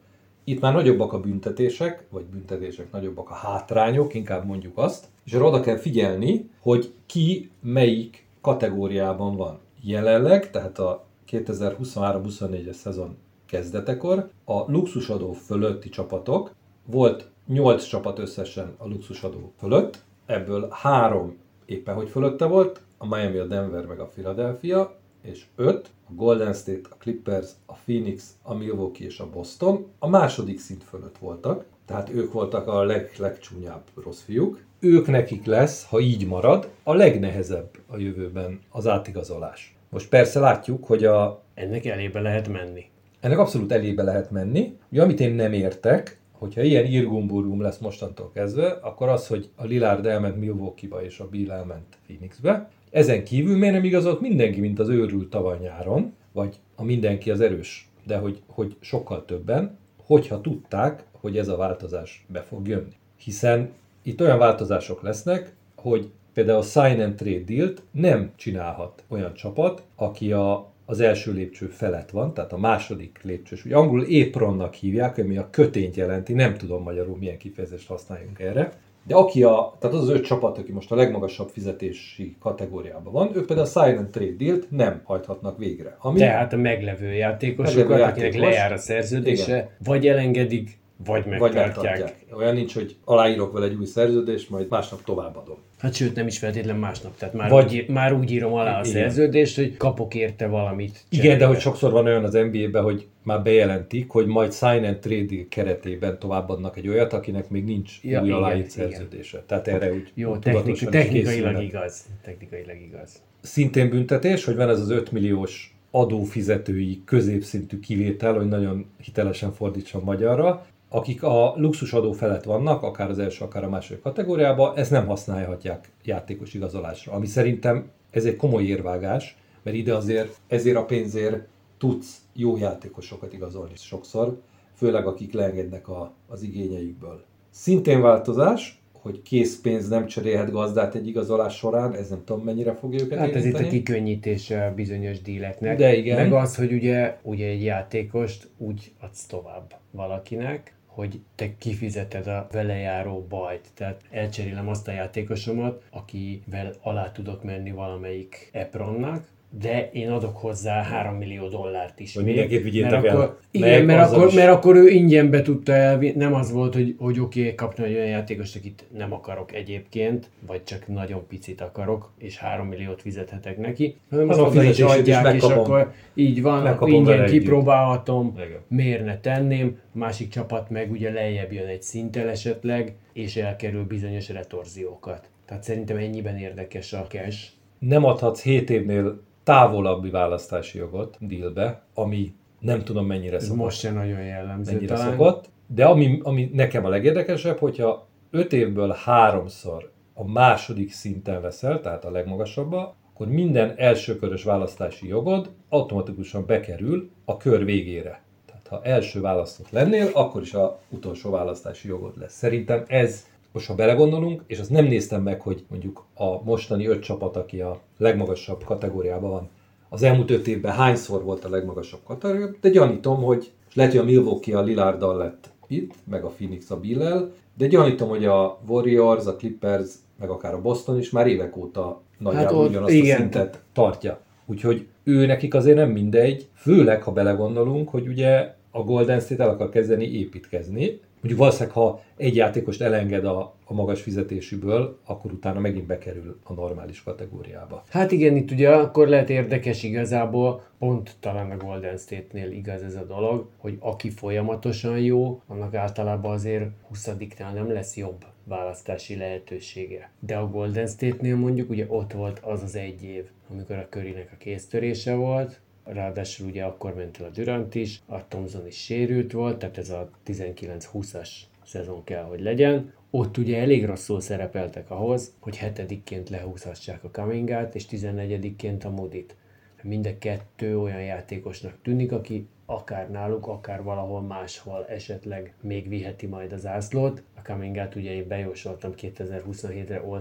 Itt 0.44 0.60
már 0.60 0.72
nagyobbak 0.72 1.12
a 1.12 1.20
büntetések, 1.20 2.06
vagy 2.10 2.24
büntetések 2.24 2.92
nagyobbak 2.92 3.30
a 3.30 3.34
hátrányok, 3.34 4.14
inkább 4.14 4.46
mondjuk 4.46 4.78
azt, 4.78 5.06
és 5.24 5.32
arra 5.32 5.46
oda 5.46 5.60
kell 5.60 5.76
figyelni, 5.76 6.50
hogy 6.60 6.92
ki 7.06 7.50
melyik 7.60 8.26
kategóriában 8.40 9.36
van. 9.36 9.58
Jelenleg, 9.82 10.50
tehát 10.50 10.78
a 10.78 11.04
2023-24-es 11.30 12.72
szezon 12.72 13.16
kezdetekor 13.46 14.30
a 14.44 14.70
luxusadó 14.70 15.32
fölötti 15.32 15.88
csapatok, 15.88 16.54
volt 16.86 17.30
8 17.46 17.84
csapat 17.84 18.18
összesen 18.18 18.74
a 18.76 18.86
luxusadó 18.86 19.52
fölött, 19.58 19.98
ebből 20.26 20.68
három 20.70 21.38
éppen 21.64 21.94
hogy 21.94 22.08
fölötte 22.08 22.44
volt, 22.44 22.80
a 22.98 23.06
Miami, 23.06 23.38
a 23.38 23.46
Denver 23.46 23.86
meg 23.86 24.00
a 24.00 24.06
Philadelphia, 24.06 24.98
és 25.22 25.44
5, 25.56 25.90
a 26.08 26.12
Golden 26.12 26.52
State, 26.52 26.88
a 26.90 26.94
Clippers, 26.94 27.50
a 27.66 27.74
Phoenix, 27.74 28.34
a 28.42 28.54
Milwaukee 28.54 29.06
és 29.06 29.20
a 29.20 29.30
Boston 29.30 29.86
a 29.98 30.08
második 30.08 30.60
szint 30.60 30.84
fölött 30.84 31.18
voltak, 31.18 31.64
tehát 31.84 32.10
ők 32.10 32.32
voltak 32.32 32.66
a 32.66 32.82
leg, 32.82 33.14
legcsúnyább 33.18 33.82
rossz 33.94 34.20
fiúk. 34.20 34.64
Ők 34.78 35.06
nekik 35.06 35.44
lesz, 35.44 35.86
ha 35.86 36.00
így 36.00 36.26
marad, 36.26 36.70
a 36.82 36.94
legnehezebb 36.94 37.70
a 37.86 37.96
jövőben 37.96 38.60
az 38.70 38.86
átigazolás. 38.86 39.79
Most 39.90 40.08
persze 40.08 40.40
látjuk, 40.40 40.84
hogy 40.84 41.04
a, 41.04 41.42
Ennek 41.54 41.86
elébe 41.86 42.20
lehet 42.20 42.48
menni. 42.48 42.84
ennek 43.20 43.38
abszolút 43.38 43.72
elébe 43.72 44.02
lehet 44.02 44.30
menni. 44.30 44.78
Ugye, 44.92 45.02
amit 45.02 45.20
én 45.20 45.34
nem 45.34 45.52
értek, 45.52 46.18
hogyha 46.32 46.62
ilyen 46.62 46.84
irgumbúrum 46.84 47.60
lesz 47.60 47.78
mostantól 47.78 48.30
kezdve, 48.34 48.66
akkor 48.68 49.08
az, 49.08 49.26
hogy 49.26 49.48
a 49.56 49.64
Lillard 49.64 50.06
elment 50.06 50.36
Milwaukee-ba 50.36 51.04
és 51.04 51.18
a 51.18 51.28
Bill 51.28 51.50
elment 51.50 51.98
Phoenixbe. 52.06 52.70
Ezen 52.90 53.24
kívül 53.24 53.58
miért 53.58 53.74
nem 53.74 53.84
igazolt 53.84 54.20
mindenki, 54.20 54.60
mint 54.60 54.78
az 54.78 54.88
őrült 54.88 55.30
tavaly 55.30 55.58
nyáron, 55.58 56.12
vagy 56.32 56.56
a 56.76 56.84
mindenki 56.84 57.30
az 57.30 57.40
erős, 57.40 57.88
de 58.06 58.16
hogy, 58.16 58.42
hogy 58.46 58.76
sokkal 58.80 59.24
többen, 59.24 59.78
hogyha 60.06 60.40
tudták, 60.40 61.04
hogy 61.20 61.38
ez 61.38 61.48
a 61.48 61.56
változás 61.56 62.24
be 62.28 62.40
fog 62.42 62.68
jönni. 62.68 62.96
Hiszen 63.16 63.72
itt 64.02 64.20
olyan 64.20 64.38
változások 64.38 65.02
lesznek, 65.02 65.54
hogy 65.76 66.10
például 66.34 66.58
a 66.58 66.62
sign 66.62 67.00
and 67.00 67.14
trade 67.14 67.54
dealt 67.54 67.82
nem 67.90 68.32
csinálhat 68.36 69.04
olyan 69.08 69.34
csapat, 69.34 69.82
aki 69.96 70.32
a, 70.32 70.70
az 70.86 71.00
első 71.00 71.32
lépcső 71.32 71.66
felett 71.66 72.10
van, 72.10 72.34
tehát 72.34 72.52
a 72.52 72.58
második 72.58 73.20
lépcsős, 73.22 73.64
ugye 73.64 73.76
angolul 73.76 74.06
apronnak 74.26 74.74
hívják, 74.74 75.18
ami 75.18 75.36
a 75.36 75.48
kötényt 75.50 75.96
jelenti, 75.96 76.32
nem 76.32 76.56
tudom 76.56 76.82
magyarul 76.82 77.16
milyen 77.16 77.38
kifejezést 77.38 77.88
használjunk 77.88 78.38
erre, 78.40 78.72
de 79.06 79.14
aki 79.14 79.42
a, 79.42 79.76
tehát 79.78 79.96
az 79.96 80.02
az 80.02 80.08
öt 80.08 80.24
csapat, 80.24 80.58
aki 80.58 80.72
most 80.72 80.92
a 80.92 80.94
legmagasabb 80.96 81.48
fizetési 81.48 82.36
kategóriában 82.40 83.12
van, 83.12 83.30
ők 83.36 83.46
például 83.46 83.68
a 83.74 83.80
and 83.80 84.10
trade 84.10 84.44
dealt 84.44 84.70
nem 84.70 85.00
hajthatnak 85.04 85.58
végre. 85.58 85.96
Ami 85.98 86.18
Tehát 86.18 86.52
a 86.52 86.56
meglevő 86.56 87.12
játékosokat, 87.12 87.88
Meglevő 87.88 88.02
akinek 88.02 88.32
játékos. 88.32 88.48
lejár 88.48 88.72
a 88.72 88.76
szerződése, 88.76 89.52
Igen. 89.52 89.68
vagy 89.84 90.06
elengedik, 90.06 90.78
vagy 91.04 91.22
vagy 91.24 91.38
megtartják. 91.40 91.74
megtartják. 91.84 92.16
Olyan 92.36 92.54
nincs, 92.54 92.74
hogy 92.74 92.96
aláírok 93.04 93.52
vele 93.52 93.66
egy 93.66 93.74
új 93.74 93.84
szerződést, 93.86 94.50
majd 94.50 94.66
másnap 94.68 95.04
továbbadom. 95.04 95.56
Hát 95.78 95.94
sőt, 95.94 96.14
nem 96.14 96.26
is 96.26 96.38
feltétlen 96.38 96.76
másnap. 96.76 97.16
Tehát 97.16 97.34
már, 97.34 97.50
Vagy- 97.50 97.74
úgy, 97.74 97.88
már 97.88 98.12
úgy 98.12 98.30
írom 98.30 98.52
alá 98.52 98.76
a 98.80 98.80
Igen. 98.80 98.92
szerződést, 98.92 99.56
hogy 99.56 99.76
kapok 99.76 100.14
érte 100.14 100.46
valamit. 100.46 101.04
Igen, 101.08 101.24
cserébe. 101.24 101.38
de 101.40 101.46
hogy 101.46 101.58
sokszor 101.60 101.90
van 101.92 102.06
olyan 102.06 102.24
az 102.24 102.32
NBA-ben, 102.32 102.82
hogy 102.82 103.06
már 103.22 103.42
bejelentik, 103.42 104.10
hogy 104.10 104.26
majd 104.26 104.52
sign 104.52 104.84
and 104.84 104.98
trade 104.98 105.34
keretében 105.48 106.18
továbbadnak 106.18 106.76
egy 106.76 106.88
olyat, 106.88 107.12
akinek 107.12 107.48
még 107.48 107.64
nincs 107.64 108.00
Ja, 108.02 108.20
új 108.20 108.26
igen, 108.26 108.38
aláírt 108.38 108.74
igen. 108.74 108.88
szerződése. 108.90 109.42
Tehát 109.46 109.68
erre 109.68 109.92
úgy 109.92 110.10
Jó, 110.14 110.36
technik, 110.36 110.88
technikailag 110.88 111.62
igaz. 111.62 112.04
Technikailag 112.22 112.80
igaz. 112.80 113.22
Szintén 113.40 113.88
büntetés, 113.88 114.44
hogy 114.44 114.56
van 114.56 114.68
ez 114.68 114.80
az 114.80 114.90
5 114.90 115.12
milliós 115.12 115.74
adófizetői 115.90 117.02
középszintű 117.04 117.78
kivétel, 117.80 118.34
hogy 118.34 118.48
nagyon 118.48 118.86
hitelesen 119.04 119.52
fordítsam 119.52 120.02
magyarra, 120.04 120.66
akik 120.92 121.22
a 121.22 121.54
luxusadó 121.56 122.12
felett 122.12 122.44
vannak, 122.44 122.82
akár 122.82 123.10
az 123.10 123.18
első, 123.18 123.44
akár 123.44 123.64
a 123.64 123.68
második 123.68 124.02
kategóriában, 124.02 124.76
ezt 124.76 124.90
nem 124.90 125.06
használhatják 125.06 125.90
játékos 126.04 126.54
igazolásra. 126.54 127.12
Ami 127.12 127.26
szerintem 127.26 127.90
ez 128.10 128.24
egy 128.24 128.36
komoly 128.36 128.62
érvágás, 128.62 129.36
mert 129.62 129.76
ide 129.76 129.94
azért 129.94 130.36
ezért 130.48 130.76
a 130.76 130.84
pénzért 130.84 131.46
tudsz 131.78 132.20
jó 132.34 132.56
játékosokat 132.56 133.32
igazolni 133.32 133.72
sokszor, 133.74 134.40
főleg 134.74 135.06
akik 135.06 135.32
leengednek 135.32 135.88
a, 135.88 136.12
az 136.28 136.42
igényeikből. 136.42 137.24
Szintén 137.50 138.00
változás, 138.00 138.82
hogy 138.92 139.22
készpénz 139.22 139.88
nem 139.88 140.06
cserélhet 140.06 140.50
gazdát 140.50 140.94
egy 140.94 141.06
igazolás 141.06 141.56
során, 141.56 141.94
ez 141.94 142.08
nem 142.08 142.22
tudom 142.24 142.44
mennyire 142.44 142.74
fogja 142.74 143.04
őket 143.04 143.18
Hát 143.18 143.28
ez 143.28 143.34
itt 143.34 143.54
a 143.54 143.58
érinteni. 143.58 143.68
kikönnyítése 143.68 144.66
a 144.66 144.74
bizonyos 144.74 145.22
díleknek. 145.22 145.78
De 145.78 145.96
igen. 145.96 146.16
Meg 146.16 146.32
az, 146.32 146.56
hogy 146.56 146.72
ugye, 146.72 147.18
ugye 147.22 147.46
egy 147.46 147.62
játékost 147.62 148.48
úgy 148.56 148.92
adsz 149.00 149.26
tovább 149.26 149.74
valakinek, 149.90 150.74
hogy 150.90 151.20
te 151.34 151.56
kifizeted 151.58 152.26
a 152.26 152.46
vele 152.50 152.76
járó 152.76 153.26
bajt. 153.28 153.68
Tehát 153.74 154.00
elcserélem 154.10 154.68
azt 154.68 154.88
a 154.88 154.92
játékosomat, 154.92 155.82
akivel 155.90 156.74
alá 156.82 157.12
tudok 157.12 157.42
menni 157.42 157.70
valamelyik 157.70 158.48
Epronnak, 158.52 159.28
de 159.58 159.90
én 159.92 160.10
adok 160.10 160.36
hozzá 160.36 160.82
3 160.82 161.14
millió 161.14 161.48
dollárt 161.48 162.00
is. 162.00 162.14
Hogy 162.14 162.24
mindenképp 162.24 162.62
vigyétek 162.62 162.90
mert 162.90 163.04
el. 163.04 163.16
Akkor, 163.16 163.38
igen, 163.50 163.84
mert 163.84 164.12
akkor, 164.12 164.26
is- 164.26 164.34
mert 164.34 164.50
akkor 164.50 164.76
ő 164.76 164.88
ingyenbe 164.88 165.42
tudta 165.42 165.72
elvinni, 165.72 166.16
nem 166.16 166.34
az 166.34 166.52
volt, 166.52 166.74
hogy, 166.74 166.94
hogy 166.98 167.20
oké, 167.20 167.40
okay, 167.40 167.54
kapna 167.54 167.84
egy 167.84 167.94
olyan 167.94 168.06
játékost, 168.06 168.56
akit 168.56 168.84
nem 168.96 169.12
akarok 169.12 169.54
egyébként, 169.54 170.30
vagy 170.46 170.64
csak 170.64 170.88
nagyon 170.88 171.26
picit 171.28 171.60
akarok, 171.60 172.10
és 172.18 172.38
3 172.38 172.66
milliót 172.66 173.00
fizethetek 173.00 173.58
neki, 173.58 173.96
hanem 174.10 174.28
azt 174.28 174.38
Hanem 174.38 174.58
a 174.58 174.62
is 174.62 174.80
adják, 174.80 175.34
és 175.34 175.42
akkor 175.42 175.92
így 176.14 176.42
van, 176.42 176.62
Megkapom 176.62 176.94
ingyen 176.94 177.22
együtt. 177.22 177.40
kipróbálhatom, 177.40 178.34
Igen. 178.36 178.60
miért 178.68 179.04
ne 179.04 179.18
tenném, 179.18 179.78
másik 179.92 180.28
csapat 180.28 180.70
meg 180.70 180.90
ugye 180.90 181.10
lejjebb 181.12 181.52
jön 181.52 181.66
egy 181.66 181.82
szinttel 181.82 182.28
esetleg, 182.28 182.94
és 183.12 183.36
elkerül 183.36 183.84
bizonyos 183.84 184.28
retorziókat. 184.28 185.28
Tehát 185.46 185.62
szerintem 185.62 185.96
ennyiben 185.96 186.36
érdekes 186.36 186.92
a 186.92 187.06
cash. 187.08 187.48
nem 187.78 188.04
adhatsz 188.04 188.42
7 188.42 188.70
évnél 188.70 189.20
távolabbi 189.42 190.10
választási 190.10 190.78
jogot 190.78 191.16
dealbe, 191.20 191.82
ami 191.94 192.34
nem 192.58 192.82
tudom 192.82 193.06
mennyire 193.06 193.38
szokott. 193.38 193.58
most 193.58 193.78
sem 193.78 193.94
nagyon 193.94 194.24
jellemző 194.24 194.72
mennyire 194.72 194.94
talán. 194.94 195.10
szokott. 195.10 195.48
De 195.66 195.84
ami, 195.84 196.20
ami 196.22 196.50
nekem 196.52 196.84
a 196.84 196.88
legérdekesebb, 196.88 197.58
hogyha 197.58 198.08
5 198.30 198.52
évből 198.52 198.96
háromszor 199.04 199.90
a 200.14 200.30
második 200.32 200.92
szinten 200.92 201.40
veszel, 201.40 201.80
tehát 201.80 202.04
a 202.04 202.10
legmagasabba, 202.10 202.94
akkor 203.12 203.28
minden 203.28 203.74
elsőkörös 203.76 204.44
választási 204.44 205.08
jogod 205.08 205.50
automatikusan 205.68 206.46
bekerül 206.46 207.10
a 207.24 207.36
kör 207.36 207.64
végére. 207.64 208.22
Tehát 208.46 208.66
ha 208.68 208.80
első 208.82 209.20
választott 209.20 209.70
lennél, 209.70 210.10
akkor 210.12 210.42
is 210.42 210.54
a 210.54 210.80
utolsó 210.88 211.30
választási 211.30 211.88
jogod 211.88 212.18
lesz. 212.18 212.32
Szerintem 212.32 212.84
ez, 212.86 213.26
most 213.52 213.66
ha 213.66 213.74
belegondolunk, 213.74 214.42
és 214.46 214.58
azt 214.58 214.70
nem 214.70 214.84
néztem 214.84 215.22
meg, 215.22 215.40
hogy 215.40 215.64
mondjuk 215.68 216.04
a 216.14 216.42
mostani 216.44 216.86
öt 216.86 217.02
csapat, 217.02 217.36
aki 217.36 217.60
a 217.60 217.80
legmagasabb 217.98 218.64
kategóriában 218.64 219.30
van, 219.30 219.48
az 219.88 220.02
elmúlt 220.02 220.30
öt 220.30 220.48
évben 220.48 220.72
hányszor 220.72 221.22
volt 221.22 221.44
a 221.44 221.50
legmagasabb 221.50 222.00
kategória, 222.04 222.50
de 222.60 222.68
gyanítom, 222.68 223.22
hogy 223.22 223.52
és 223.68 223.74
lehet, 223.74 223.92
hogy 223.92 224.00
a 224.00 224.04
Milwaukee 224.04 224.58
a 224.58 224.62
Lillarddal 224.62 225.16
lett 225.16 225.50
itt, 225.66 225.94
meg 226.04 226.24
a 226.24 226.28
Phoenix 226.28 226.70
a 226.70 226.80
Billel, 226.80 227.32
de 227.56 227.66
gyanítom, 227.66 228.08
hogy 228.08 228.24
a 228.24 228.58
Warriors, 228.66 229.26
a 229.26 229.36
Clippers, 229.36 229.90
meg 230.18 230.30
akár 230.30 230.54
a 230.54 230.60
Boston 230.60 230.98
is 230.98 231.10
már 231.10 231.26
évek 231.26 231.56
óta 231.56 232.02
nagyjából 232.18 232.62
ott- 232.62 232.68
ugyanazt 232.68 232.92
igen. 232.92 233.16
a 233.16 233.18
szintet 233.18 233.62
tartja. 233.72 234.20
Úgyhogy 234.46 234.86
ő 235.04 235.26
nekik 235.26 235.54
azért 235.54 235.76
nem 235.76 235.90
mindegy, 235.90 236.48
főleg 236.54 237.02
ha 237.02 237.12
belegondolunk, 237.12 237.88
hogy 237.88 238.08
ugye 238.08 238.54
a 238.70 238.82
Golden 238.82 239.20
State 239.20 239.42
el 239.42 239.48
akar 239.48 239.68
kezdeni 239.68 240.04
építkezni. 240.04 241.00
Mondjuk 241.20 241.38
valószínűleg, 241.38 241.74
ha 241.74 242.02
egy 242.16 242.36
játékost 242.36 242.80
elenged 242.80 243.24
a, 243.24 243.54
a 243.64 243.74
magas 243.74 244.02
fizetésűből, 244.02 244.98
akkor 245.04 245.32
utána 245.32 245.60
megint 245.60 245.86
bekerül 245.86 246.38
a 246.42 246.52
normális 246.52 247.02
kategóriába. 247.02 247.82
Hát 247.88 248.12
igen, 248.12 248.36
itt 248.36 248.50
ugye 248.50 248.70
akkor 248.70 249.08
lehet 249.08 249.30
érdekes 249.30 249.82
igazából, 249.82 250.62
pont 250.78 251.16
talán 251.20 251.50
a 251.50 251.56
Golden 251.56 251.96
State-nél 251.96 252.50
igaz 252.50 252.82
ez 252.82 252.94
a 252.94 253.04
dolog, 253.04 253.48
hogy 253.56 253.76
aki 253.80 254.10
folyamatosan 254.10 254.98
jó, 254.98 255.42
annak 255.46 255.74
általában 255.74 256.32
azért 256.32 256.70
20 256.88 257.10
nem 257.54 257.72
lesz 257.72 257.96
jobb 257.96 258.24
választási 258.44 259.16
lehetősége. 259.16 260.10
De 260.20 260.36
a 260.36 260.50
Golden 260.50 260.86
State-nél 260.86 261.36
mondjuk 261.36 261.70
ugye 261.70 261.84
ott 261.88 262.12
volt 262.12 262.38
az 262.38 262.62
az 262.62 262.76
egy 262.76 263.02
év, 263.04 263.24
amikor 263.50 263.76
a 263.76 263.86
Currynek 263.90 264.30
a 264.32 264.36
kéztörése 264.36 265.14
volt, 265.14 265.60
ráadásul 265.92 266.46
ugye 266.46 266.64
akkor 266.64 266.94
ment 266.94 267.20
el 267.20 267.26
a 267.26 267.30
Durant 267.30 267.74
is, 267.74 268.02
a 268.06 268.28
Thompson 268.28 268.66
is 268.66 268.76
sérült 268.76 269.32
volt, 269.32 269.58
tehát 269.58 269.78
ez 269.78 269.90
a 269.90 270.10
19-20-as 270.26 271.28
szezon 271.64 272.04
kell, 272.04 272.22
hogy 272.22 272.40
legyen. 272.40 272.92
Ott 273.10 273.36
ugye 273.36 273.60
elég 273.60 273.84
rosszul 273.84 274.20
szerepeltek 274.20 274.90
ahhoz, 274.90 275.34
hogy 275.38 275.56
hetedikként 275.56 276.28
lehúzhassák 276.28 277.04
a 277.04 277.10
Cummingát, 277.10 277.74
és 277.74 277.86
14-ként 277.90 278.84
a 278.84 278.90
Modit. 278.90 279.36
Mind 279.82 280.06
a 280.06 280.18
kettő 280.18 280.78
olyan 280.78 281.02
játékosnak 281.02 281.78
tűnik, 281.82 282.12
aki 282.12 282.46
akár 282.66 283.10
náluk, 283.10 283.46
akár 283.46 283.82
valahol 283.82 284.20
máshol 284.20 284.86
esetleg 284.88 285.54
még 285.60 285.88
viheti 285.88 286.26
majd 286.26 286.52
az 286.52 286.66
ászlót. 286.66 287.22
A 287.36 287.40
Cummingát 287.40 287.94
ugye 287.94 288.12
én 288.12 288.28
bejósoltam 288.28 288.92
2027-re 288.96 289.96
all 289.96 290.20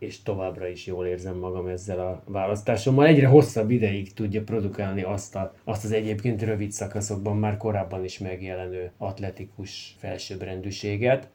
és 0.00 0.22
továbbra 0.22 0.68
is 0.68 0.86
jól 0.86 1.06
érzem 1.06 1.36
magam 1.36 1.66
ezzel 1.66 2.00
a 2.00 2.22
választásommal. 2.26 3.06
Egyre 3.06 3.26
hosszabb 3.26 3.70
ideig 3.70 4.12
tudja 4.12 4.42
produkálni 4.42 5.02
azt, 5.02 5.36
a, 5.36 5.54
azt 5.64 5.84
az 5.84 5.92
egyébként 5.92 6.42
rövid 6.42 6.72
szakaszokban 6.72 7.36
már 7.36 7.56
korábban 7.56 8.04
is 8.04 8.18
megjelenő 8.18 8.90
atletikus 8.98 9.96
felsőbbrendűséget. 9.98 11.28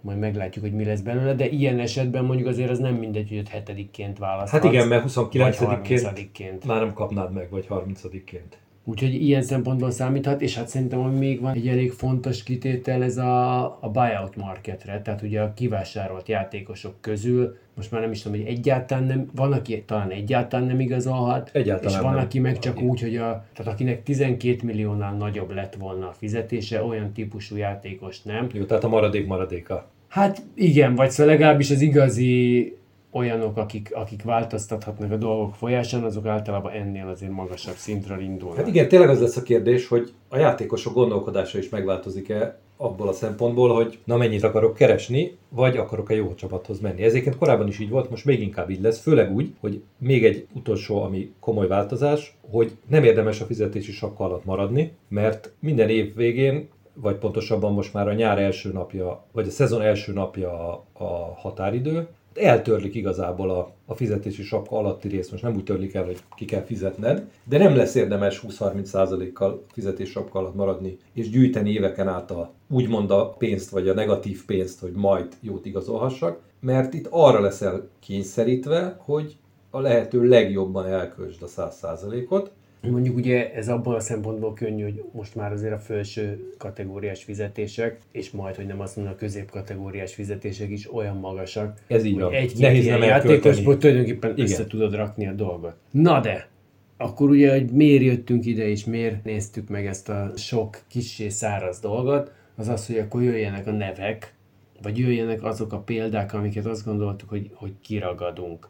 Majd 0.00 0.18
meglátjuk, 0.18 0.64
hogy 0.64 0.74
mi 0.74 0.84
lesz 0.84 1.00
belőle, 1.00 1.34
de 1.34 1.48
ilyen 1.48 1.78
esetben 1.78 2.24
mondjuk 2.24 2.48
azért 2.48 2.70
az 2.70 2.78
nem 2.78 2.94
mindegy, 2.94 3.28
hogy 3.28 3.36
7 3.36 3.48
hetediként 3.48 4.18
választhatsz. 4.18 4.62
Hát 4.62 4.72
igen, 4.72 4.88
mert 4.88 5.04
29-ként 5.08 5.84
30-ként. 5.84 6.66
már 6.66 6.80
nem 6.80 6.92
kapnád 6.92 7.32
meg, 7.32 7.50
vagy 7.50 7.66
30-ként. 7.68 8.52
Úgyhogy 8.88 9.22
ilyen 9.22 9.42
szempontból 9.42 9.90
számíthat, 9.90 10.40
és 10.40 10.56
hát 10.56 10.68
szerintem 10.68 11.00
ami 11.00 11.18
még 11.18 11.40
van 11.40 11.54
egy 11.54 11.68
elég 11.68 11.92
fontos 11.92 12.42
kitétel 12.42 13.02
ez 13.02 13.16
a, 13.16 13.62
a 13.64 13.90
buyout 13.92 14.36
marketre, 14.36 15.02
tehát 15.02 15.22
ugye 15.22 15.40
a 15.40 15.54
kivásárolt 15.54 16.28
játékosok 16.28 16.94
közül, 17.00 17.56
most 17.74 17.90
már 17.90 18.00
nem 18.00 18.10
is 18.10 18.22
tudom, 18.22 18.38
hogy 18.38 18.48
egyáltalán 18.48 19.04
nem, 19.04 19.30
van, 19.34 19.52
aki 19.52 19.82
talán 19.82 20.10
egyáltalán 20.10 20.66
nem 20.66 20.80
igazolhat, 20.80 21.50
Egyáltalán 21.52 21.94
és 21.94 22.00
van, 22.00 22.14
nem. 22.14 22.24
aki 22.24 22.38
meg 22.38 22.58
csak 22.58 22.80
úgy, 22.80 23.00
hogy 23.00 23.16
a, 23.16 23.44
tehát 23.54 23.72
akinek 23.72 24.02
12 24.02 24.56
milliónál 24.62 25.14
nagyobb 25.14 25.54
lett 25.54 25.74
volna 25.74 26.08
a 26.08 26.12
fizetése, 26.18 26.82
olyan 26.82 27.12
típusú 27.12 27.56
játékos 27.56 28.22
nem. 28.22 28.46
Jó, 28.52 28.64
tehát 28.64 28.84
a 28.84 28.88
maradék 28.88 29.26
maradéka. 29.26 29.88
Hát 30.08 30.42
igen, 30.54 30.94
vagy 30.94 31.10
szóval 31.10 31.32
legalábbis 31.32 31.70
az 31.70 31.80
igazi 31.80 32.77
olyanok, 33.12 33.56
akik, 33.56 33.90
akik 33.94 34.22
változtathatnak 34.22 35.12
a 35.12 35.16
dolgok 35.16 35.54
folyásán, 35.54 36.04
azok 36.04 36.26
általában 36.26 36.72
ennél 36.72 37.08
azért 37.08 37.32
magasabb 37.32 37.74
szintről 37.74 38.20
indulnak. 38.20 38.56
Hát 38.56 38.66
igen, 38.66 38.88
tényleg 38.88 39.08
az 39.08 39.20
lesz 39.20 39.36
a 39.36 39.42
kérdés, 39.42 39.88
hogy 39.88 40.12
a 40.28 40.36
játékosok 40.38 40.94
gondolkodása 40.94 41.58
is 41.58 41.68
megváltozik-e 41.68 42.58
abból 42.76 43.08
a 43.08 43.12
szempontból, 43.12 43.74
hogy 43.74 43.98
na 44.04 44.16
mennyit 44.16 44.42
akarok 44.42 44.74
keresni, 44.74 45.36
vagy 45.48 45.76
akarok-e 45.76 46.14
jó 46.14 46.34
csapathoz 46.34 46.80
menni. 46.80 47.02
Ezért 47.02 47.36
korábban 47.36 47.68
is 47.68 47.78
így 47.78 47.88
volt, 47.88 48.10
most 48.10 48.24
még 48.24 48.40
inkább 48.40 48.70
így 48.70 48.80
lesz, 48.80 49.00
főleg 49.00 49.34
úgy, 49.34 49.54
hogy 49.60 49.82
még 49.98 50.24
egy 50.24 50.46
utolsó, 50.54 51.02
ami 51.02 51.32
komoly 51.40 51.66
változás, 51.66 52.36
hogy 52.50 52.76
nem 52.86 53.04
érdemes 53.04 53.40
a 53.40 53.44
fizetési 53.44 53.92
sapka 53.92 54.24
alatt 54.24 54.44
maradni, 54.44 54.92
mert 55.08 55.52
minden 55.60 55.88
év 55.88 56.14
végén 56.14 56.68
vagy 57.00 57.16
pontosabban 57.16 57.72
most 57.72 57.92
már 57.92 58.08
a 58.08 58.12
nyár 58.12 58.38
első 58.38 58.72
napja, 58.72 59.24
vagy 59.32 59.46
a 59.46 59.50
szezon 59.50 59.82
első 59.82 60.12
napja 60.12 60.50
a, 60.50 60.84
a 60.92 61.34
határidő, 61.36 62.08
eltörlik 62.34 62.94
igazából 62.94 63.50
a, 63.50 63.72
a 63.86 63.94
fizetési 63.94 64.42
sapka 64.42 64.78
alatti 64.78 65.08
részt, 65.08 65.30
most 65.30 65.42
nem 65.42 65.54
úgy 65.54 65.64
törlik 65.64 65.94
el, 65.94 66.04
hogy 66.04 66.18
ki 66.36 66.44
kell 66.44 66.62
fizetned, 66.62 67.30
de 67.44 67.58
nem 67.58 67.76
lesz 67.76 67.94
érdemes 67.94 68.42
20-30%-kal 68.48 69.64
fizetés 69.72 70.10
sapka 70.10 70.38
alatt 70.38 70.54
maradni, 70.54 70.98
és 71.12 71.30
gyűjteni 71.30 71.70
éveken 71.70 72.08
át 72.08 72.30
a 72.30 72.52
úgymond 72.68 73.10
a 73.10 73.28
pénzt, 73.28 73.70
vagy 73.70 73.88
a 73.88 73.94
negatív 73.94 74.44
pénzt, 74.44 74.80
hogy 74.80 74.92
majd 74.92 75.26
jót 75.40 75.66
igazolhassak, 75.66 76.40
mert 76.60 76.94
itt 76.94 77.06
arra 77.10 77.40
leszel 77.40 77.88
kényszerítve, 78.00 78.96
hogy 78.98 79.36
a 79.70 79.80
lehető 79.80 80.22
legjobban 80.24 80.86
elköltsd 80.86 81.42
a 81.42 81.46
100%-ot, 81.46 82.50
Mondjuk 82.80 83.16
ugye 83.16 83.52
ez 83.52 83.68
abban 83.68 83.94
a 83.94 84.00
szempontból 84.00 84.52
könnyű, 84.52 84.82
hogy 84.82 85.02
most 85.12 85.34
már 85.34 85.52
azért 85.52 85.72
a 85.72 85.78
felső 85.78 86.52
kategóriás 86.58 87.24
fizetések, 87.24 88.00
és 88.12 88.30
majd, 88.30 88.54
hogy 88.54 88.66
nem 88.66 88.80
azt 88.80 88.96
mondom, 88.96 89.14
a 89.14 89.16
középkategóriás 89.16 90.14
fizetések 90.14 90.70
is 90.70 90.92
olyan 90.94 91.16
magasak, 91.16 91.78
Ez 91.86 92.04
így 92.04 92.18
van. 92.18 92.32
egy-két 92.32 92.58
Nehéz 92.58 92.86
nem 92.86 93.02
játékosból 93.02 93.76
tulajdonképpen 93.76 94.30
Igen. 94.30 94.44
össze 94.44 94.66
tudod 94.66 94.94
rakni 94.94 95.26
a 95.26 95.32
dolgot. 95.32 95.74
Na 95.90 96.20
de, 96.20 96.48
akkor 96.96 97.30
ugye, 97.30 97.50
hogy 97.50 97.70
miért 97.70 98.02
jöttünk 98.02 98.46
ide, 98.46 98.68
és 98.68 98.84
miért 98.84 99.24
néztük 99.24 99.68
meg 99.68 99.86
ezt 99.86 100.08
a 100.08 100.30
sok 100.36 100.80
kissé 100.88 101.28
száraz 101.28 101.80
dolgot, 101.80 102.32
az 102.56 102.68
az, 102.68 102.86
hogy 102.86 102.98
akkor 102.98 103.22
jöjjenek 103.22 103.66
a 103.66 103.70
nevek, 103.72 104.34
vagy 104.82 104.98
jöjjenek 104.98 105.42
azok 105.42 105.72
a 105.72 105.78
példák, 105.78 106.34
amiket 106.34 106.66
azt 106.66 106.84
gondoltuk, 106.84 107.28
hogy, 107.28 107.50
hogy 107.54 107.72
kiragadunk. 107.80 108.68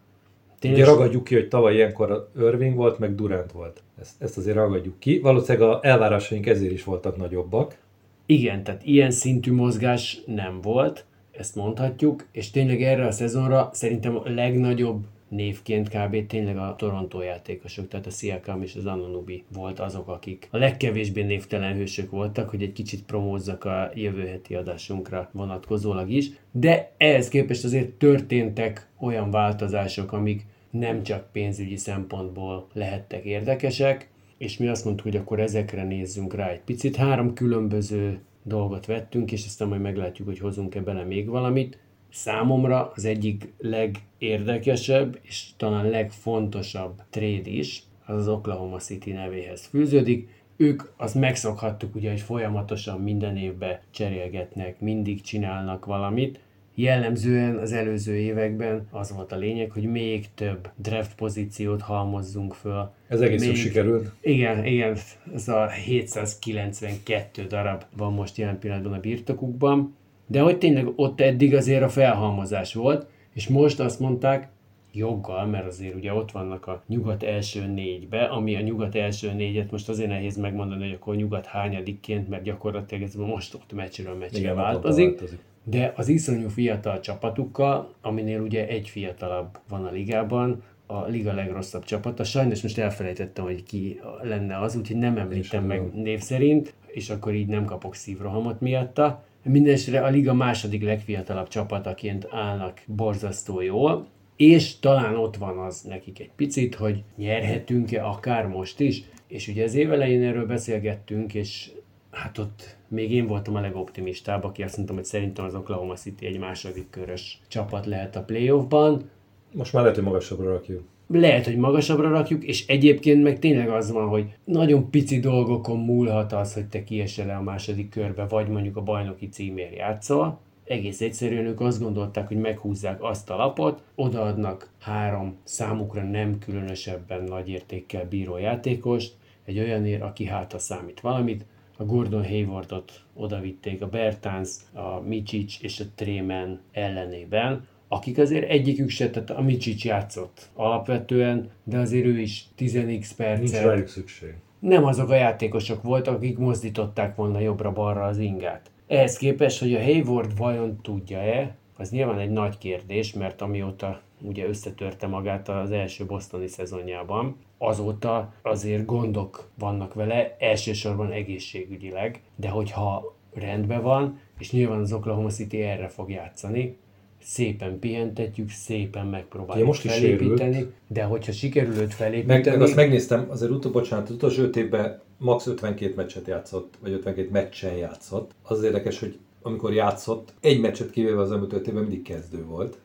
Ugye 0.63 0.85
ragadjuk 0.85 1.25
ki, 1.25 1.35
hogy 1.35 1.49
tavaly 1.49 1.75
ilyenkor 1.75 2.31
Irving 2.39 2.77
volt, 2.77 2.99
meg 2.99 3.15
Durant 3.15 3.53
volt. 3.53 3.83
Ezt, 4.01 4.23
ezt 4.23 4.37
azért 4.37 4.57
ragadjuk 4.57 4.99
ki. 4.99 5.19
Valószínűleg 5.19 5.69
a 5.69 5.79
elvárásaink 5.83 6.47
ezért 6.47 6.73
is 6.73 6.85
voltak 6.85 7.17
nagyobbak. 7.17 7.79
Igen, 8.27 8.63
tehát 8.63 8.85
ilyen 8.85 9.11
szintű 9.11 9.53
mozgás 9.53 10.23
nem 10.27 10.61
volt, 10.61 11.05
ezt 11.33 11.55
mondhatjuk, 11.55 12.27
és 12.33 12.51
tényleg 12.51 12.83
erre 12.83 13.07
a 13.07 13.11
szezonra 13.11 13.71
szerintem 13.73 14.17
a 14.17 14.23
legnagyobb 14.25 15.05
névként 15.29 15.89
kb. 15.89 16.27
tényleg 16.27 16.57
a 16.57 16.75
Toronto 16.79 17.21
játékosok, 17.21 17.89
tehát 17.89 18.07
a 18.07 18.11
Siakam 18.11 18.63
és 18.63 18.75
az 18.75 18.87
Ananubi 18.87 19.45
volt 19.53 19.81
azok, 19.81 20.09
akik 20.09 20.49
a 20.51 20.57
legkevésbé 20.57 21.23
névtelen 21.23 21.75
hősök 21.75 22.11
voltak, 22.11 22.51
hogy 22.51 22.63
egy 22.63 22.73
kicsit 22.73 23.05
promózzak 23.05 23.65
a 23.65 23.91
jövő 23.95 24.27
heti 24.27 24.55
adásunkra 24.55 25.31
vonatkozólag 25.33 26.11
is, 26.11 26.31
de 26.53 26.93
ehhez 26.97 27.29
képest 27.29 27.65
azért 27.65 27.91
történtek 27.91 28.89
olyan 29.01 29.31
változások, 29.31 30.13
amik 30.13 30.47
nem 30.71 31.03
csak 31.03 31.33
pénzügyi 31.33 31.77
szempontból 31.77 32.67
lehettek 32.73 33.25
érdekesek, 33.25 34.09
és 34.39 34.57
mi 34.57 34.69
azt 34.69 34.85
mondtuk, 34.85 35.07
hogy 35.07 35.17
akkor 35.17 35.41
ezekre 35.41 35.85
nézzünk 35.85 36.35
rá 36.35 36.49
egy 36.49 36.61
picit. 36.61 36.97
Három 36.97 37.35
különböző 37.35 38.21
dolgot 38.43 38.87
vettünk, 38.87 39.33
és 39.33 39.47
aztán 39.47 39.69
majd 39.69 39.81
meglátjuk, 39.81 40.29
hogy 40.29 40.39
hozunk-e 40.39 40.81
bele 40.81 41.03
még 41.03 41.29
valamit. 41.29 41.79
Számomra 42.11 42.93
az 42.95 43.05
egyik 43.05 43.53
legérdekesebb, 43.59 45.19
és 45.23 45.47
talán 45.57 45.89
legfontosabb 45.89 47.03
trade 47.11 47.51
is, 47.51 47.83
az 48.07 48.17
az 48.17 48.29
Oklahoma 48.29 48.77
City 48.79 49.13
nevéhez 49.13 49.67
fűződik. 49.67 50.29
Ők 50.57 50.83
azt 50.97 51.15
megszokhattuk 51.15 51.95
ugye, 51.95 52.11
hogy 52.11 52.21
folyamatosan 52.21 53.01
minden 53.01 53.37
évben 53.37 53.79
cserélgetnek, 53.91 54.81
mindig 54.81 55.21
csinálnak 55.21 55.85
valamit, 55.85 56.41
Jellemzően 56.81 57.57
az 57.57 57.73
előző 57.73 58.17
években 58.17 58.87
az 58.91 59.13
volt 59.13 59.33
a 59.33 59.37
lényeg, 59.37 59.71
hogy 59.71 59.83
még 59.83 60.27
több 60.35 60.71
draft 60.77 61.15
pozíciót 61.15 61.81
halmozzunk 61.81 62.55
föl. 62.55 62.91
Ez 63.09 63.21
egész 63.21 63.47
Még- 63.47 63.57
sikerült. 63.57 64.13
Igen, 64.21 64.65
igen, 64.65 64.97
ez 65.35 65.49
a 65.49 65.69
792 65.69 67.47
darab 67.47 67.85
van 67.97 68.13
most 68.13 68.37
jelen 68.37 68.59
pillanatban 68.59 68.93
a 68.93 69.01
birtokukban, 69.01 69.95
de 70.27 70.41
hogy 70.41 70.59
tényleg 70.59 70.87
ott 70.97 71.21
eddig 71.21 71.55
azért 71.55 71.83
a 71.83 71.89
felhalmozás 71.89 72.75
volt, 72.75 73.07
és 73.35 73.49
most 73.49 73.81
azt 73.81 74.01
mondták, 74.01 74.49
joggal, 74.93 75.47
mert 75.47 75.67
azért 75.67 75.95
ugye 75.95 76.13
ott 76.13 76.31
vannak 76.31 76.67
a 76.67 76.83
nyugat 76.87 77.23
első 77.23 77.67
négybe, 77.67 78.25
ami 78.25 78.57
a 78.57 78.61
nyugat 78.61 78.95
első 78.95 79.33
négyet 79.33 79.71
most 79.71 79.89
azért 79.89 80.09
nehéz 80.09 80.37
megmondani, 80.37 80.83
hogy 80.83 80.93
akkor 80.93 81.17
nyugat 81.17 81.47
hányadikként, 81.47 82.29
mert 82.29 82.43
gyakorlatilag 82.43 83.03
ez 83.03 83.15
most 83.15 83.55
ott 83.55 83.73
meccsről 83.73 84.15
meccsre 84.15 84.39
Igen, 84.39 84.55
változik. 84.55 85.09
változik. 85.09 85.39
De 85.65 85.93
az 85.97 86.09
iszonyú 86.09 86.49
fiatal 86.49 87.01
csapatukkal, 87.01 87.95
aminél 88.01 88.41
ugye 88.41 88.67
egy 88.67 88.89
fiatalabb 88.89 89.59
van 89.69 89.85
a 89.85 89.91
ligában, 89.91 90.63
a 90.87 91.07
liga 91.07 91.33
legrosszabb 91.33 91.85
csapata. 91.85 92.25
Sajnos 92.25 92.63
most 92.63 92.79
elfelejtettem, 92.79 93.45
hogy 93.45 93.63
ki 93.63 94.01
lenne 94.23 94.59
az, 94.59 94.77
úgyhogy 94.77 94.97
nem 94.97 95.17
említem 95.17 95.65
meg 95.65 95.79
tudom. 95.79 96.03
név 96.03 96.21
szerint, 96.21 96.75
és 96.87 97.11
akkor 97.11 97.35
így 97.35 97.47
nem 97.47 97.65
kapok 97.65 97.95
szívrohamot 97.95 98.61
miatta. 98.61 99.25
Mindenesetre 99.43 100.05
a 100.05 100.09
liga 100.09 100.35
második 100.35 100.83
legfiatalabb 100.83 101.49
csapataként 101.49 102.27
állnak 102.31 102.83
borzasztó 102.87 103.61
jól, 103.61 104.07
és 104.37 104.79
talán 104.79 105.17
ott 105.17 105.37
van 105.37 105.59
az 105.59 105.83
nekik 105.83 106.21
egy 106.21 106.31
picit, 106.37 106.75
hogy 106.75 107.03
nyerhetünk-e 107.17 108.07
akár 108.07 108.47
most 108.47 108.81
is, 108.81 109.03
és 109.27 109.49
ugye 109.49 109.65
az 109.65 109.75
évelején 109.75 110.23
erről 110.23 110.47
beszélgettünk, 110.47 111.35
és 111.35 111.71
hát 112.11 112.39
ott 112.39 112.77
még 112.89 113.13
én 113.13 113.27
voltam 113.27 113.55
a 113.55 113.61
legoptimistább, 113.61 114.45
aki 114.45 114.63
azt 114.63 114.77
mondtam, 114.77 114.97
hogy 114.97 115.05
szerintem 115.05 115.45
az 115.45 115.55
Oklahoma 115.55 115.95
City 115.95 116.27
egy 116.27 116.39
második 116.39 116.91
körös 116.91 117.41
csapat 117.49 117.87
lehet 117.87 118.17
a 118.17 118.23
playoffban. 118.23 119.11
Most 119.53 119.73
már 119.73 119.83
lehet, 119.83 119.99
hogy 119.99 120.07
magasabbra 120.07 120.51
rakjuk. 120.51 120.83
Lehet, 121.07 121.45
hogy 121.45 121.57
magasabbra 121.57 122.09
rakjuk, 122.09 122.45
és 122.45 122.67
egyébként 122.67 123.23
meg 123.23 123.39
tényleg 123.39 123.69
az 123.69 123.93
van, 123.93 124.09
hogy 124.09 124.35
nagyon 124.45 124.91
pici 124.91 125.21
dolgokon 125.21 125.79
múlhat 125.79 126.33
az, 126.33 126.55
hogy 126.55 126.67
te 126.67 126.85
kiesel 126.85 127.37
a 127.37 127.43
második 127.43 127.89
körbe, 127.89 128.27
vagy 128.27 128.49
mondjuk 128.49 128.77
a 128.77 128.83
bajnoki 128.83 129.29
címért 129.29 129.77
játszol. 129.77 130.39
Egész 130.65 131.01
egyszerűen 131.01 131.47
ők 131.47 131.61
azt 131.61 131.83
gondolták, 131.83 132.29
hogy 132.29 132.37
meghúzzák 132.37 133.03
azt 133.03 133.31
a 133.31 133.37
lapot, 133.37 133.83
odaadnak 133.95 134.71
három 134.81 135.37
számukra 135.45 136.03
nem 136.03 136.39
különösebben 136.39 137.23
nagy 137.23 137.49
értékkel 137.49 138.09
bíró 138.09 138.37
játékost, 138.37 139.15
egy 139.45 139.59
olyanért, 139.59 140.03
aki 140.03 140.25
hát 140.25 140.53
ha 140.53 140.59
számít 140.59 141.01
valamit, 141.01 141.45
a 141.81 141.85
Gordon 141.85 142.25
Haywardot 142.25 142.93
oda 143.15 143.41
vitték 143.41 143.83
a 143.83 143.87
Bertans, 143.87 144.51
a 144.73 145.01
Micic 145.01 145.63
és 145.63 145.81
a 145.81 145.85
Trémen 145.95 146.61
ellenében, 146.73 147.67
akik 147.89 148.19
azért 148.19 148.49
egyikük 148.49 148.89
se, 148.89 149.11
tehát 149.11 149.31
a 149.31 149.41
Micsics 149.43 149.85
játszott 149.85 150.49
alapvetően, 150.55 151.51
de 151.65 151.79
azért 151.79 152.07
ő 152.07 152.19
is 152.19 152.45
10x 152.59 153.11
percet. 153.17 153.39
Nincs 153.39 153.53
rájuk 153.53 153.89
szükség. 153.89 154.35
Nem 154.59 154.85
azok 154.85 155.11
a 155.11 155.15
játékosok 155.15 155.83
voltak, 155.83 156.15
akik 156.15 156.39
mozdították 156.39 157.17
volna 157.17 157.41
jobbra-balra 157.41 158.05
az 158.05 158.19
ingát. 158.19 158.71
Ehhez 158.87 159.17
képest, 159.17 159.61
hogy 159.61 159.75
a 159.75 159.83
Hayward 159.83 160.37
vajon 160.37 160.79
tudja-e, 160.83 161.57
az 161.77 161.91
nyilván 161.91 162.19
egy 162.19 162.31
nagy 162.31 162.59
kérdés, 162.59 163.13
mert 163.13 163.41
amióta 163.41 164.01
ugye 164.23 164.49
összetörte 164.49 165.07
magát 165.07 165.49
az 165.49 165.71
első 165.71 166.05
bosztoni 166.07 166.47
szezonjában, 166.47 167.37
azóta 167.59 168.33
azért 168.43 168.85
gondok 168.85 169.49
vannak 169.59 169.95
vele, 169.95 170.37
elsősorban 170.39 171.13
egészségügyileg, 171.13 172.23
de 172.37 172.49
hogyha 172.49 173.17
rendben 173.35 173.83
van, 173.83 174.21
és 174.39 174.53
nyilván 174.53 174.81
az 174.81 174.93
Oklahoma 174.93 175.29
City 175.29 175.63
erre 175.63 175.89
fog 175.89 176.11
játszani, 176.11 176.77
szépen 177.23 177.79
pihentetjük, 177.79 178.51
szépen 178.51 179.07
megpróbáljuk 179.07 179.67
most 179.67 179.85
is 179.85 179.93
felépíteni, 179.93 180.53
sérült. 180.53 180.73
de 180.87 181.03
hogyha 181.03 181.33
sikerül 181.33 181.75
őt 181.75 181.95
felépíteni... 181.95 182.41
Meg, 182.43 182.47
meg 182.47 182.63
azt 182.63 182.77
megnéztem, 182.77 183.27
azért 183.31 183.51
utó, 183.51 183.71
bocsánat, 183.71 184.09
az 184.09 184.15
utolsó 184.15 184.43
öt 184.43 184.57
évben 184.57 185.01
max 185.19 185.47
52 185.47 185.93
meccset 185.97 186.27
játszott, 186.27 186.75
vagy 186.81 186.93
52 186.93 187.29
meccsen 187.31 187.77
játszott. 187.77 188.31
Az 188.43 188.63
érdekes, 188.63 188.99
hogy 188.99 189.19
amikor 189.43 189.73
játszott, 189.73 190.33
egy 190.41 190.61
meccset 190.61 190.91
kivéve 190.91 191.21
az 191.21 191.33
elmúlt 191.33 191.53
öt 191.53 191.67
évben 191.67 191.83
mindig 191.83 192.03
kezdő 192.03 192.45
volt. 192.45 192.79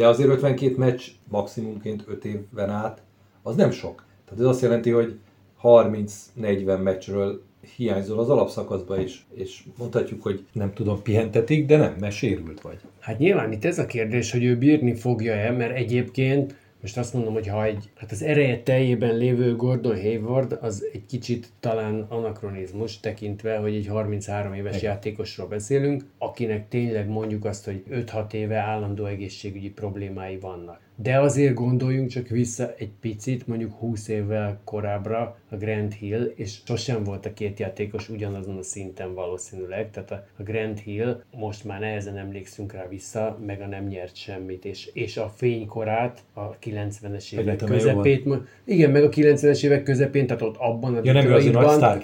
De 0.00 0.08
azért 0.08 0.28
52 0.28 0.76
meccs 0.76 1.02
maximumként 1.28 2.04
5 2.06 2.24
évben 2.24 2.70
át, 2.70 3.02
az 3.42 3.56
nem 3.56 3.70
sok. 3.70 4.04
Tehát 4.24 4.40
ez 4.40 4.46
azt 4.46 4.62
jelenti, 4.62 4.90
hogy 4.90 5.18
30-40 5.62 6.82
meccsről 6.82 7.42
hiányzol 7.76 8.18
az 8.18 8.28
alapszakaszba 8.30 9.00
is, 9.00 9.26
és 9.34 9.64
mondhatjuk, 9.78 10.22
hogy 10.22 10.46
nem 10.52 10.72
tudom, 10.72 11.02
pihentetik, 11.02 11.66
de 11.66 11.76
nem, 11.76 11.96
mert 12.00 12.14
sérült 12.14 12.60
vagy. 12.60 12.78
Hát 13.00 13.18
nyilván 13.18 13.52
itt 13.52 13.64
ez 13.64 13.78
a 13.78 13.86
kérdés, 13.86 14.32
hogy 14.32 14.44
ő 14.44 14.56
bírni 14.56 14.94
fogja-e, 14.94 15.50
mert 15.50 15.76
egyébként 15.76 16.54
most 16.80 16.98
azt 16.98 17.14
mondom, 17.14 17.32
hogy 17.32 17.46
ha 17.46 17.64
egy, 17.64 17.90
hát 17.94 18.10
az 18.10 18.22
ereje 18.22 18.62
teljében 18.62 19.16
lévő 19.16 19.56
Gordon 19.56 20.00
Hayward 20.00 20.58
az 20.60 20.84
egy 20.92 21.06
kicsit 21.06 21.48
talán 21.60 22.06
anakronizmus 22.08 23.00
tekintve, 23.00 23.56
hogy 23.56 23.74
egy 23.74 23.86
33 23.86 24.54
éves 24.54 24.76
Igen. 24.76 24.90
játékosról 24.90 25.46
beszélünk, 25.46 26.04
akinek 26.18 26.68
tényleg 26.68 27.08
mondjuk 27.08 27.44
azt, 27.44 27.64
hogy 27.64 27.82
5-6 27.90 28.32
éve 28.32 28.56
állandó 28.56 29.04
egészségügyi 29.04 29.70
problémái 29.70 30.38
vannak. 30.38 30.80
De 31.02 31.18
azért 31.18 31.54
gondoljunk 31.54 32.08
csak 32.08 32.28
vissza 32.28 32.74
egy 32.78 32.90
picit, 33.00 33.46
mondjuk 33.46 33.72
20 33.72 34.08
évvel 34.08 34.60
korábbra 34.64 35.36
a 35.50 35.56
Grand 35.56 35.92
Hill, 35.92 36.32
és 36.34 36.58
sosem 36.64 37.04
volt 37.04 37.26
a 37.26 37.32
két 37.32 37.58
játékos 37.58 38.08
ugyanazon 38.08 38.56
a 38.56 38.62
szinten 38.62 39.14
valószínűleg, 39.14 39.90
tehát 39.90 40.10
a 40.10 40.42
Grand 40.42 40.78
Hill, 40.78 41.22
most 41.36 41.64
már 41.64 41.80
nehezen 41.80 42.16
emlékszünk 42.16 42.72
rá 42.72 42.88
vissza, 42.88 43.38
meg 43.46 43.60
a 43.60 43.66
nem 43.66 43.86
nyert 43.86 44.16
semmit, 44.16 44.64
és, 44.64 44.90
és 44.92 45.16
a 45.16 45.32
fénykorát, 45.36 46.22
a 46.32 46.58
90-es 46.58 47.32
évek 47.32 47.60
jó 47.60 47.66
közepét, 47.66 48.24
ma- 48.24 48.44
igen, 48.64 48.90
meg 48.90 49.04
a 49.04 49.08
90-es 49.08 49.64
évek 49.64 49.82
közepén, 49.82 50.26
tehát 50.26 50.42
ott 50.42 50.56
abban 50.56 50.94
a 50.94 51.00
Ja, 51.02 51.12
nem, 51.12 51.32
azért 51.32 51.56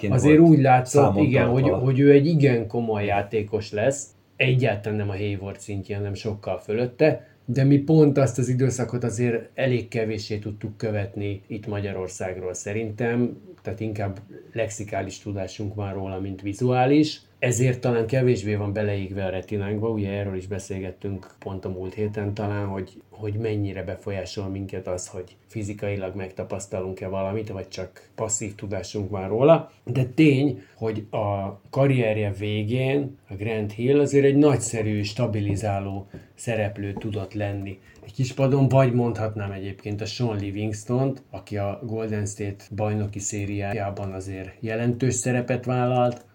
azért 0.09 0.37
volt 0.37 0.49
úgy 0.49 0.59
látszott, 0.59 1.17
igen, 1.17 1.47
hogy, 1.47 1.69
hogy 1.69 1.99
ő 1.99 2.11
egy 2.11 2.27
igen 2.27 2.67
komoly 2.67 3.05
játékos 3.05 3.71
lesz, 3.71 4.07
egyáltalán 4.35 4.97
nem 4.97 5.09
a 5.09 5.15
Hayward 5.15 5.59
szintjén, 5.59 5.97
hanem 5.97 6.13
sokkal 6.13 6.59
fölötte, 6.59 7.27
de 7.49 7.63
mi 7.63 7.77
pont 7.77 8.17
azt 8.17 8.37
az 8.37 8.49
időszakot 8.49 9.03
azért 9.03 9.49
elég 9.53 9.87
kevéssé 9.87 10.37
tudtuk 10.37 10.77
követni 10.77 11.41
itt 11.47 11.67
Magyarországról 11.67 12.53
szerintem, 12.53 13.37
tehát 13.61 13.79
inkább 13.79 14.19
lexikális 14.53 15.19
tudásunk 15.19 15.75
van 15.75 15.93
róla, 15.93 16.19
mint 16.19 16.41
vizuális, 16.41 17.21
ezért 17.39 17.81
talán 17.81 18.07
kevésbé 18.07 18.55
van 18.55 18.73
beleégve 18.73 19.25
a 19.25 19.29
retinánkba, 19.29 19.89
ugye 19.89 20.11
erről 20.11 20.35
is 20.35 20.47
beszélgettünk 20.47 21.35
pont 21.39 21.65
a 21.65 21.69
múlt 21.69 21.93
héten 21.93 22.33
talán, 22.33 22.65
hogy, 22.67 23.01
hogy 23.09 23.33
mennyire 23.33 23.83
befolyásol 23.83 24.47
minket 24.47 24.87
az, 24.87 25.07
hogy 25.07 25.35
fizikailag 25.47 26.15
megtapasztalunk-e 26.15 27.07
valamit, 27.07 27.49
vagy 27.49 27.67
csak 27.67 28.09
passzív 28.15 28.55
tudásunk 28.55 29.09
van 29.09 29.27
róla. 29.27 29.71
De 29.83 30.03
tény, 30.05 30.61
hogy 30.75 31.05
a 31.09 31.59
karrierje 31.69 32.31
végén 32.31 33.17
a 33.29 33.33
Grant 33.33 33.73
Hill 33.73 33.99
azért 33.99 34.25
egy 34.25 34.35
nagyszerű, 34.35 35.01
stabilizáló 35.01 36.07
szereplő 36.35 36.93
tudott 36.93 37.33
lenni. 37.33 37.79
Egy 38.05 38.13
kis 38.13 38.33
padon 38.33 38.67
vagy 38.67 38.93
mondhatnám 38.93 39.51
egyébként 39.51 40.01
a 40.01 40.05
Sean 40.05 40.37
Livingston-t, 40.37 41.23
aki 41.31 41.57
a 41.57 41.79
Golden 41.83 42.25
State 42.25 42.63
bajnoki 42.75 43.19
szériájában 43.19 44.13
azért 44.13 44.51
jelentős 44.59 45.13
szerepet 45.13 45.65
vállalt, 45.65 46.25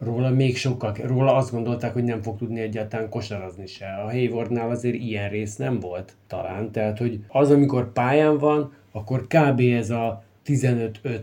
róla 0.00 0.30
még 0.30 0.56
sokkal, 0.56 0.94
róla 1.02 1.34
azt 1.34 1.50
gondolták, 1.50 1.92
hogy 1.92 2.04
nem 2.04 2.22
fog 2.22 2.38
tudni 2.38 2.60
egyáltalán 2.60 3.08
kosarazni 3.08 3.66
se. 3.66 3.86
A 3.86 4.10
Haywardnál 4.10 4.70
azért 4.70 4.94
ilyen 4.94 5.30
rész 5.30 5.56
nem 5.56 5.80
volt 5.80 6.16
talán, 6.26 6.72
tehát 6.72 6.98
hogy 6.98 7.20
az, 7.28 7.50
amikor 7.50 7.92
pályán 7.92 8.38
van, 8.38 8.72
akkor 8.92 9.26
kb. 9.26 9.60
ez 9.60 9.90
a 9.90 10.24
15-5-5 10.46 11.20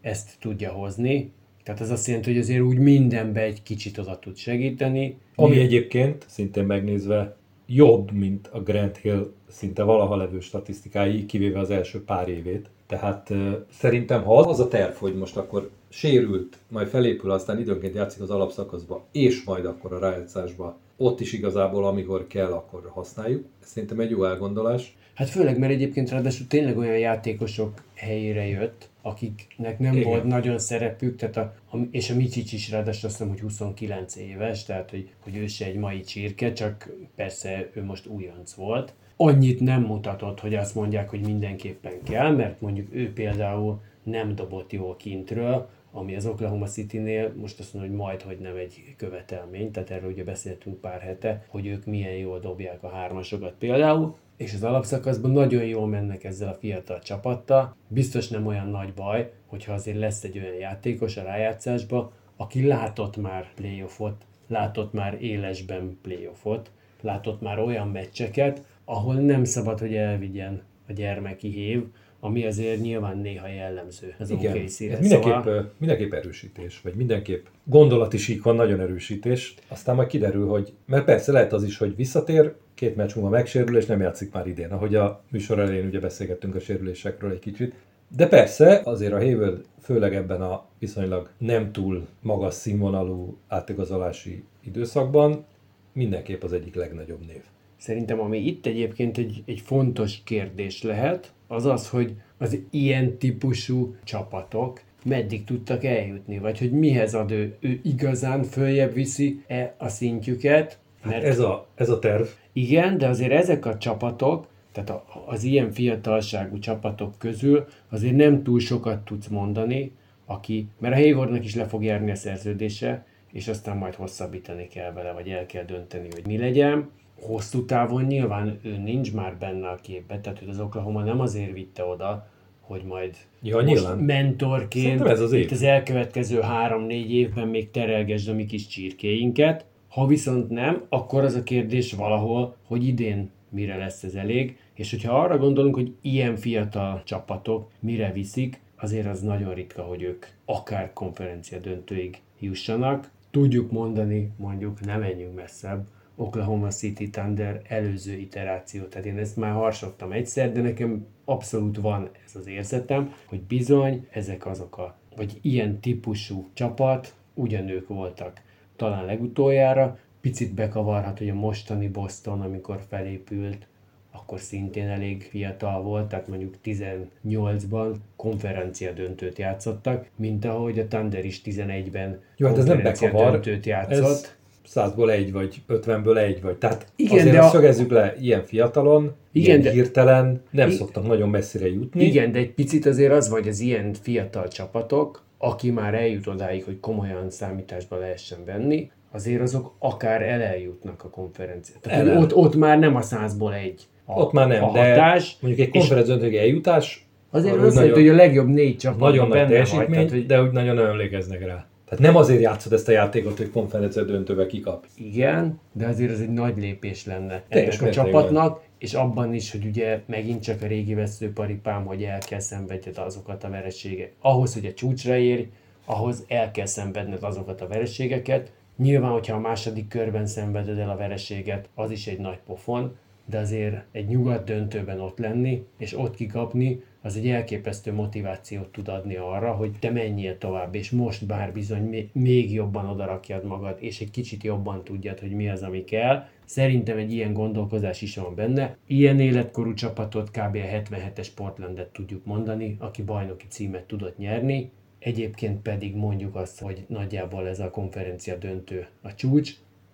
ezt 0.00 0.30
tudja 0.40 0.72
hozni. 0.72 1.32
Tehát 1.62 1.80
ez 1.80 1.90
azt 1.90 2.06
jelenti, 2.06 2.30
hogy 2.30 2.40
azért 2.40 2.60
úgy 2.60 2.78
mindenbe 2.78 3.40
egy 3.40 3.62
kicsit 3.62 3.98
oda 3.98 4.18
tud 4.18 4.36
segíteni. 4.36 5.18
Ami 5.34 5.54
Mi- 5.54 5.60
egyébként, 5.60 6.24
szintén 6.28 6.64
megnézve, 6.64 7.36
jobb, 7.66 8.10
mint 8.10 8.46
a 8.46 8.60
Grant 8.60 8.96
Hill 8.96 9.32
szinte 9.48 9.82
valaha 9.82 10.16
levő 10.16 10.40
statisztikái, 10.40 11.26
kivéve 11.26 11.58
az 11.58 11.70
első 11.70 12.04
pár 12.04 12.28
évét. 12.28 12.70
Tehát 12.86 13.30
uh, 13.30 13.52
szerintem, 13.70 14.22
ha 14.22 14.38
az 14.38 14.60
a 14.60 14.68
terv, 14.68 14.94
hogy 14.94 15.14
most 15.14 15.36
akkor 15.36 15.70
sérült, 15.92 16.58
majd 16.68 16.88
felépül, 16.88 17.30
aztán 17.30 17.58
időnként 17.58 17.94
játszik 17.94 18.22
az 18.22 18.30
alapszakaszba, 18.30 19.04
és 19.12 19.44
majd 19.44 19.64
akkor 19.64 19.92
a 19.92 19.98
rájátszásba, 19.98 20.78
ott 20.96 21.20
is 21.20 21.32
igazából, 21.32 21.86
amikor 21.86 22.26
kell, 22.26 22.52
akkor 22.52 22.90
használjuk. 22.94 23.44
Ez 23.62 23.68
szerintem 23.68 24.00
egy 24.00 24.10
jó 24.10 24.24
elgondolás. 24.24 24.96
Hát 25.14 25.28
főleg, 25.28 25.58
mert 25.58 25.72
egyébként 25.72 26.10
ráadásul 26.10 26.46
tényleg 26.46 26.78
olyan 26.78 26.98
játékosok 26.98 27.82
helyére 27.94 28.46
jött, 28.46 28.88
akiknek 29.02 29.78
nem 29.78 29.92
Igen. 29.96 30.08
Volt 30.08 30.24
nagyon 30.24 30.58
szerepük, 30.58 31.16
tehát 31.16 31.36
a, 31.36 31.54
a, 31.70 31.80
és 31.90 32.10
a 32.10 32.14
Micic 32.14 32.52
is 32.52 32.70
ráadásul 32.70 33.08
azt 33.08 33.18
hiszem, 33.18 33.32
hogy 33.32 33.40
29 33.40 34.16
éves, 34.16 34.64
tehát 34.64 34.90
hogy, 34.90 35.08
hogy 35.22 35.36
ő 35.36 35.46
se 35.46 35.64
egy 35.64 35.76
mai 35.76 36.00
csirke, 36.00 36.52
csak 36.52 36.88
persze 37.14 37.70
ő 37.74 37.84
most 37.84 38.06
újonc 38.06 38.52
volt. 38.52 38.92
Annyit 39.16 39.60
nem 39.60 39.82
mutatott, 39.82 40.40
hogy 40.40 40.54
azt 40.54 40.74
mondják, 40.74 41.10
hogy 41.10 41.20
mindenképpen 41.20 42.02
kell, 42.02 42.30
mert 42.30 42.60
mondjuk 42.60 42.88
ő 42.90 43.12
például 43.12 43.80
nem 44.02 44.34
dobott 44.34 44.72
jól 44.72 44.96
kintről, 44.96 45.68
ami 45.92 46.16
az 46.16 46.26
Oklahoma 46.26 46.66
City-nél 46.66 47.32
most 47.36 47.58
azt 47.58 47.74
mondom, 47.74 47.90
hogy 47.90 48.00
majd, 48.00 48.22
hogy 48.22 48.38
nem 48.38 48.56
egy 48.56 48.94
követelmény, 48.96 49.70
tehát 49.70 49.90
erről 49.90 50.10
ugye 50.10 50.24
beszéltünk 50.24 50.80
pár 50.80 51.00
hete, 51.00 51.44
hogy 51.48 51.66
ők 51.66 51.86
milyen 51.86 52.14
jól 52.14 52.38
dobják 52.38 52.82
a 52.82 52.88
hármasokat 52.88 53.54
például, 53.58 54.16
és 54.36 54.54
az 54.54 54.62
alapszakaszban 54.62 55.30
nagyon 55.30 55.64
jól 55.64 55.86
mennek 55.86 56.24
ezzel 56.24 56.48
a 56.48 56.54
fiatal 56.54 56.98
csapattal. 56.98 57.76
Biztos 57.88 58.28
nem 58.28 58.46
olyan 58.46 58.68
nagy 58.68 58.94
baj, 58.94 59.32
hogyha 59.46 59.72
azért 59.72 59.98
lesz 59.98 60.24
egy 60.24 60.38
olyan 60.38 60.54
játékos 60.54 61.16
a 61.16 61.22
rájátszásba, 61.22 62.12
aki 62.36 62.66
látott 62.66 63.16
már 63.16 63.54
playoffot, 63.54 64.26
látott 64.48 64.92
már 64.92 65.22
élesben 65.22 65.98
playoffot, 66.02 66.70
látott 67.00 67.40
már 67.40 67.58
olyan 67.58 67.88
meccseket, 67.88 68.64
ahol 68.84 69.14
nem 69.14 69.44
szabad, 69.44 69.78
hogy 69.78 69.94
elvigyen 69.94 70.62
a 70.88 70.92
gyermeki 70.92 71.48
hév, 71.48 71.84
ami 72.24 72.46
azért 72.46 72.80
nyilván 72.80 73.18
néha 73.18 73.48
jellemző 73.48 74.14
az 74.18 74.30
Igen, 74.30 74.56
OKC-re. 74.56 74.92
ez 74.92 75.00
mindenképp, 75.00 75.42
Szóval, 75.42 75.72
mindenképp 75.78 76.12
erősítés, 76.12 76.80
vagy 76.80 76.94
mindenképp 76.94 77.46
gondolati 77.64 78.16
síkon 78.16 78.54
nagyon 78.54 78.80
erősítés. 78.80 79.54
Aztán 79.68 79.94
majd 79.94 80.08
kiderül, 80.08 80.48
hogy, 80.48 80.72
mert 80.86 81.04
persze 81.04 81.32
lehet 81.32 81.52
az 81.52 81.64
is, 81.64 81.78
hogy 81.78 81.96
visszatér, 81.96 82.54
két 82.74 82.96
meccs 82.96 83.14
múlva 83.14 83.30
megsérül, 83.30 83.76
és 83.76 83.86
nem 83.86 84.00
játszik 84.00 84.32
már 84.32 84.46
idén, 84.46 84.70
ahogy 84.70 84.94
a 84.94 85.22
műsor 85.30 85.58
elején 85.58 85.86
ugye 85.86 86.00
beszélgettünk 86.00 86.54
a 86.54 86.60
sérülésekről 86.60 87.30
egy 87.30 87.38
kicsit. 87.38 87.74
De 88.16 88.26
persze, 88.28 88.80
azért 88.84 89.12
a 89.12 89.18
Hayward 89.18 89.64
főleg 89.80 90.14
ebben 90.14 90.40
a 90.40 90.66
viszonylag 90.78 91.30
nem 91.38 91.72
túl 91.72 92.06
magas 92.20 92.54
színvonalú 92.54 93.36
átigazolási 93.48 94.44
időszakban 94.60 95.44
mindenképp 95.92 96.42
az 96.42 96.52
egyik 96.52 96.74
legnagyobb 96.74 97.26
név. 97.26 97.42
Szerintem 97.76 98.20
ami 98.20 98.38
itt 98.38 98.66
egyébként 98.66 99.18
egy, 99.18 99.42
egy 99.46 99.60
fontos 99.60 100.22
kérdés 100.24 100.82
lehet, 100.82 101.32
az 101.52 101.66
az, 101.66 101.88
hogy 101.88 102.14
az 102.38 102.58
ilyen 102.70 103.18
típusú 103.18 103.94
csapatok 104.04 104.80
meddig 105.04 105.44
tudtak 105.44 105.84
eljutni, 105.84 106.38
vagy 106.38 106.58
hogy 106.58 106.70
mihez 106.72 107.14
ad 107.14 107.30
ő, 107.30 107.56
ő 107.60 107.80
igazán 107.82 108.42
följebb 108.42 108.92
viszi-e 108.94 109.74
a 109.78 109.88
szintjüket, 109.88 110.78
Hát 111.02 111.22
ez 111.22 111.38
a, 111.38 111.66
ez 111.74 111.88
a 111.90 111.98
terv. 111.98 112.24
igen, 112.52 112.98
de 112.98 113.06
azért 113.08 113.32
ezek 113.32 113.66
a 113.66 113.78
csapatok, 113.78 114.46
tehát 114.72 114.90
a- 114.90 115.04
az 115.26 115.42
ilyen 115.44 115.70
fiatalságú 115.72 116.58
csapatok 116.58 117.14
közül 117.18 117.64
azért 117.88 118.16
nem 118.16 118.42
túl 118.42 118.60
sokat 118.60 119.04
tudsz 119.04 119.26
mondani, 119.26 119.92
aki, 120.26 120.66
mert 120.78 120.94
a 120.94 120.96
Haywardnak 120.98 121.44
is 121.44 121.54
le 121.54 121.64
fog 121.64 121.84
járni 121.84 122.10
a 122.10 122.14
szerződése, 122.14 123.04
és 123.32 123.48
aztán 123.48 123.76
majd 123.76 123.94
hosszabbítani 123.94 124.68
kell 124.68 124.92
vele, 124.92 125.12
vagy 125.12 125.28
el 125.28 125.46
kell 125.46 125.64
dönteni, 125.64 126.08
hogy 126.14 126.26
mi 126.26 126.38
legyen. 126.38 126.90
Hosszú 127.26 127.64
távon 127.64 128.02
nyilván 128.04 128.58
ő 128.62 128.76
nincs 128.76 129.12
már 129.12 129.36
benne 129.38 129.68
a 129.68 129.78
képbe, 129.82 130.20
tehát 130.20 130.38
hogy 130.38 130.48
az 130.48 130.60
Oklahoma 130.60 131.02
nem 131.02 131.20
azért 131.20 131.52
vitte 131.52 131.84
oda, 131.84 132.28
hogy 132.60 132.82
majd 132.84 133.16
Ja, 133.42 133.56
most 133.56 133.66
nyilván. 133.66 133.98
mentorként 133.98 134.84
Szerintem 134.84 135.06
ez 135.06 135.20
az 135.20 135.32
év. 135.32 135.40
itt 135.42 135.50
az 135.50 135.62
elkövetkező 135.62 136.40
három-négy 136.40 137.12
évben 137.12 137.48
még 137.48 137.70
terelgesd 137.70 138.28
a 138.28 138.34
mi 138.34 138.46
kis 138.46 138.66
csirkéinket. 138.66 139.64
Ha 139.88 140.06
viszont 140.06 140.50
nem, 140.50 140.82
akkor 140.88 141.24
az 141.24 141.34
a 141.34 141.42
kérdés 141.42 141.92
valahol, 141.92 142.56
hogy 142.66 142.86
idén 142.86 143.30
mire 143.48 143.76
lesz 143.76 144.02
ez 144.02 144.14
elég, 144.14 144.56
és 144.74 144.90
hogyha 144.90 145.20
arra 145.20 145.38
gondolunk, 145.38 145.74
hogy 145.74 145.94
ilyen 146.00 146.36
fiatal 146.36 147.02
csapatok 147.04 147.70
mire 147.80 148.12
viszik, 148.12 148.60
azért 148.76 149.06
az 149.06 149.20
nagyon 149.20 149.54
ritka, 149.54 149.82
hogy 149.82 150.02
ők 150.02 150.26
akár 150.44 150.92
konferencia 150.92 151.58
döntőig 151.58 152.18
jussanak. 152.38 153.10
Tudjuk 153.30 153.70
mondani, 153.70 154.30
mondjuk, 154.36 154.84
nem 154.84 155.00
menjünk 155.00 155.34
messzebb, 155.34 155.86
Oklahoma 156.22 156.68
City 156.68 157.10
Thunder 157.10 157.60
előző 157.68 158.12
iteráció. 158.12 158.84
Tehát 158.84 159.06
én 159.06 159.18
ezt 159.18 159.36
már 159.36 159.52
harsogtam 159.52 160.12
egyszer, 160.12 160.52
de 160.52 160.60
nekem 160.60 161.06
abszolút 161.24 161.76
van 161.76 162.10
ez 162.24 162.36
az 162.36 162.46
érzetem, 162.46 163.14
hogy 163.26 163.40
bizony 163.40 164.06
ezek 164.10 164.46
azok 164.46 164.78
a, 164.78 164.96
vagy 165.16 165.38
ilyen 165.40 165.80
típusú 165.80 166.48
csapat, 166.52 167.14
ugyanők 167.34 167.88
voltak. 167.88 168.40
Talán 168.76 169.04
legutoljára, 169.04 169.98
picit 170.20 170.54
bekavarhat, 170.54 171.18
hogy 171.18 171.28
a 171.28 171.34
mostani 171.34 171.88
Boston, 171.88 172.40
amikor 172.40 172.80
felépült, 172.88 173.66
akkor 174.10 174.40
szintén 174.40 174.88
elég 174.88 175.22
fiatal 175.22 175.82
volt, 175.82 176.08
tehát 176.08 176.28
mondjuk 176.28 176.54
18-ban 176.64 177.94
konferencia 178.16 178.92
döntőt 178.92 179.38
játszottak, 179.38 180.08
mint 180.16 180.44
ahogy 180.44 180.78
a 180.78 180.86
Thunder 180.88 181.24
is 181.24 181.40
11-ben 181.44 182.20
Jó, 182.36 182.46
hát 182.46 182.58
ez 182.58 182.64
nem 182.64 182.82
bekavar, 182.82 183.30
döntőt 183.30 183.66
játszott. 183.66 184.04
ez 184.04 184.40
százból 184.66 185.10
egy, 185.10 185.32
vagy 185.32 185.62
50-ből 185.68 186.16
egy, 186.16 186.42
vagy. 186.42 186.56
Tehát 186.56 186.86
Igen, 186.96 187.12
azért 187.18 187.30
de 187.34 187.38
de 187.40 187.44
a- 187.46 187.48
szögezzük 187.48 187.90
le, 187.90 188.14
ilyen 188.20 188.44
fiatalon, 188.44 189.02
Igen, 189.32 189.48
ilyen 189.48 189.60
de- 189.62 189.70
hirtelen, 189.70 190.42
nem 190.50 190.68
I- 190.68 190.72
szoktak 190.72 191.06
nagyon 191.06 191.28
messzire 191.28 191.68
jutni. 191.68 192.04
Igen, 192.04 192.32
de 192.32 192.38
egy 192.38 192.50
picit 192.52 192.86
azért 192.86 193.12
az 193.12 193.28
vagy 193.28 193.48
az 193.48 193.60
ilyen 193.60 193.92
fiatal 194.02 194.48
csapatok, 194.48 195.22
aki 195.38 195.70
már 195.70 195.94
eljut 195.94 196.26
odáig, 196.26 196.64
hogy 196.64 196.80
komolyan 196.80 197.30
számításba 197.30 197.98
lehessen 197.98 198.38
venni, 198.44 198.90
azért 199.12 199.40
azok 199.40 199.74
akár 199.78 200.22
el 200.22 200.40
eljutnak 200.40 201.04
a 201.04 201.10
konferenciát. 201.10 201.80
Tehát 201.80 202.22
ott, 202.22 202.34
ott 202.34 202.54
már 202.56 202.78
nem 202.78 202.96
a 202.96 203.00
százból 203.02 203.54
egy 203.54 203.82
a, 204.04 204.20
Ott 204.20 204.32
már 204.32 204.46
nem, 204.48 204.64
a 204.64 204.72
de 204.72 204.88
hatás. 204.88 205.36
mondjuk 205.40 205.68
egy 205.74 206.04
döntői 206.04 206.38
eljutás, 206.38 207.06
Azért 207.30 207.56
az 207.56 207.74
nagyon- 207.74 207.92
hogy 207.92 208.08
a 208.08 208.14
legjobb 208.14 208.46
négy 208.48 208.76
csapat 208.76 208.98
nagyon 209.00 209.28
nagy 209.28 209.46
teljesítmény, 209.46 210.08
hogy 210.10 210.26
de 210.26 210.42
úgy 210.42 210.50
nagyon 210.50 210.78
emlékeznek 210.78 211.46
rá. 211.46 211.66
Tehát 211.92 212.06
nem 212.06 212.16
azért 212.16 212.40
játszod 212.40 212.72
ezt 212.72 212.88
a 212.88 212.92
játékot, 212.92 213.36
hogy 213.36 213.50
konferencia 213.50 214.02
döntőbe 214.02 214.46
kikap. 214.46 214.86
Igen, 214.96 215.60
de 215.72 215.86
azért 215.86 216.10
ez 216.10 216.20
egy 216.20 216.32
nagy 216.32 216.56
lépés 216.56 217.06
lenne 217.06 217.42
ennek 217.48 217.82
a 217.82 217.90
csapatnak, 217.90 218.62
és 218.78 218.94
abban 218.94 219.34
is, 219.34 219.50
hogy 219.50 219.64
ugye 219.66 220.00
megint 220.06 220.42
csak 220.42 220.62
a 220.62 220.66
régi 220.66 220.94
veszőparipám, 220.94 221.84
hogy 221.84 222.02
el 222.02 222.18
kell 222.18 222.38
szenvedjed 222.38 222.98
azokat 222.98 223.44
a 223.44 223.50
vereségek. 223.50 224.12
Ahhoz, 224.20 224.54
hogy 224.54 224.66
a 224.66 224.72
csúcsra 224.72 225.16
érj, 225.16 225.48
ahhoz 225.84 226.24
el 226.28 226.50
kell 226.50 226.66
szenvedned 226.66 227.22
azokat 227.22 227.60
a 227.60 227.66
vereségeket. 227.66 228.52
Nyilván, 228.76 229.10
hogyha 229.10 229.36
a 229.36 229.40
második 229.40 229.88
körben 229.88 230.26
szenveded 230.26 230.78
el 230.78 230.90
a 230.90 230.96
vereséget, 230.96 231.68
az 231.74 231.90
is 231.90 232.06
egy 232.06 232.18
nagy 232.18 232.38
pofon, 232.46 232.96
de 233.24 233.38
azért 233.38 233.76
egy 233.92 234.06
nyugat 234.06 234.44
döntőben 234.44 235.00
ott 235.00 235.18
lenni, 235.18 235.66
és 235.78 235.98
ott 235.98 236.14
kikapni, 236.14 236.82
az 237.02 237.16
egy 237.16 237.28
elképesztő 237.28 237.92
motivációt 237.92 238.68
tud 238.68 238.88
adni 238.88 239.16
arra, 239.16 239.52
hogy 239.52 239.70
te 239.78 239.90
menjél 239.90 240.38
tovább, 240.38 240.74
és 240.74 240.90
most 240.90 241.26
bár 241.26 241.52
bizony 241.52 242.10
még- 242.12 242.52
jobban 242.52 242.88
odarakjad 242.88 243.44
magad, 243.44 243.76
és 243.80 244.00
egy 244.00 244.10
kicsit 244.10 244.42
jobban 244.42 244.84
tudjad, 244.84 245.20
hogy 245.20 245.32
mi 245.32 245.48
az, 245.48 245.62
ami 245.62 245.84
kell. 245.84 246.26
Szerintem 246.44 246.98
egy 246.98 247.12
ilyen 247.12 247.32
gondolkozás 247.32 248.02
is 248.02 248.16
van 248.16 248.34
benne. 248.34 248.76
Ilyen 248.86 249.20
életkorú 249.20 249.74
csapatot 249.74 250.30
kb. 250.30 250.54
a 250.54 250.92
77-es 250.94 251.28
Portlandet 251.34 251.92
tudjuk 251.92 252.24
mondani, 252.24 252.76
aki 252.78 253.02
bajnoki 253.02 253.46
címet 253.48 253.84
tudott 253.84 254.18
nyerni, 254.18 254.70
Egyébként 255.02 255.62
pedig 255.62 255.96
mondjuk 255.96 256.34
azt, 256.36 256.60
hogy 256.60 256.84
nagyjából 256.88 257.48
ez 257.48 257.60
a 257.60 257.70
konferencia 257.70 258.36
döntő 258.36 258.86
a 259.00 259.14
csúcs. 259.14 259.50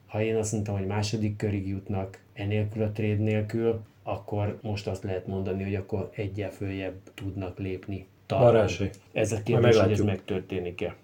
Ha 0.07 0.23
én 0.23 0.37
azt 0.37 0.53
mondtam, 0.53 0.77
hogy 0.77 0.87
második 0.87 1.37
körig 1.37 1.69
jutnak 1.69 2.23
enélkül 2.33 2.83
a 2.83 2.91
trade 2.91 3.23
nélkül, 3.23 3.81
akkor 4.09 4.59
most 4.63 4.87
azt 4.87 5.03
lehet 5.03 5.27
mondani, 5.27 5.63
hogy 5.63 5.75
akkor 5.75 6.11
egyel 6.15 6.51
följebb 6.51 7.01
tudnak 7.15 7.59
lépni. 7.59 8.07
Talán. 8.27 8.45
Varási. 8.45 8.91
Ez 9.13 9.33
a 9.33 9.43
kérdés, 9.43 9.77
hogy 9.79 9.93
ez 9.93 10.01
megtörténik-e. 10.01 10.97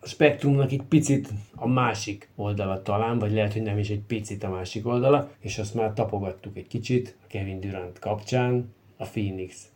A 0.00 0.06
spektrumnak 0.06 0.72
egy 0.72 0.82
picit 0.88 1.28
a 1.54 1.68
másik 1.68 2.28
oldala 2.36 2.82
talán, 2.82 3.18
vagy 3.18 3.32
lehet, 3.32 3.52
hogy 3.52 3.62
nem 3.62 3.78
is 3.78 3.90
egy 3.90 4.02
picit 4.06 4.44
a 4.44 4.50
másik 4.50 4.86
oldala, 4.86 5.30
és 5.38 5.58
azt 5.58 5.74
már 5.74 5.92
tapogattuk 5.92 6.56
egy 6.56 6.66
kicsit 6.66 7.16
a 7.22 7.26
Kevin 7.26 7.60
Durant 7.60 7.98
kapcsán, 7.98 8.74
a 8.96 9.04
Phoenix. 9.04 9.66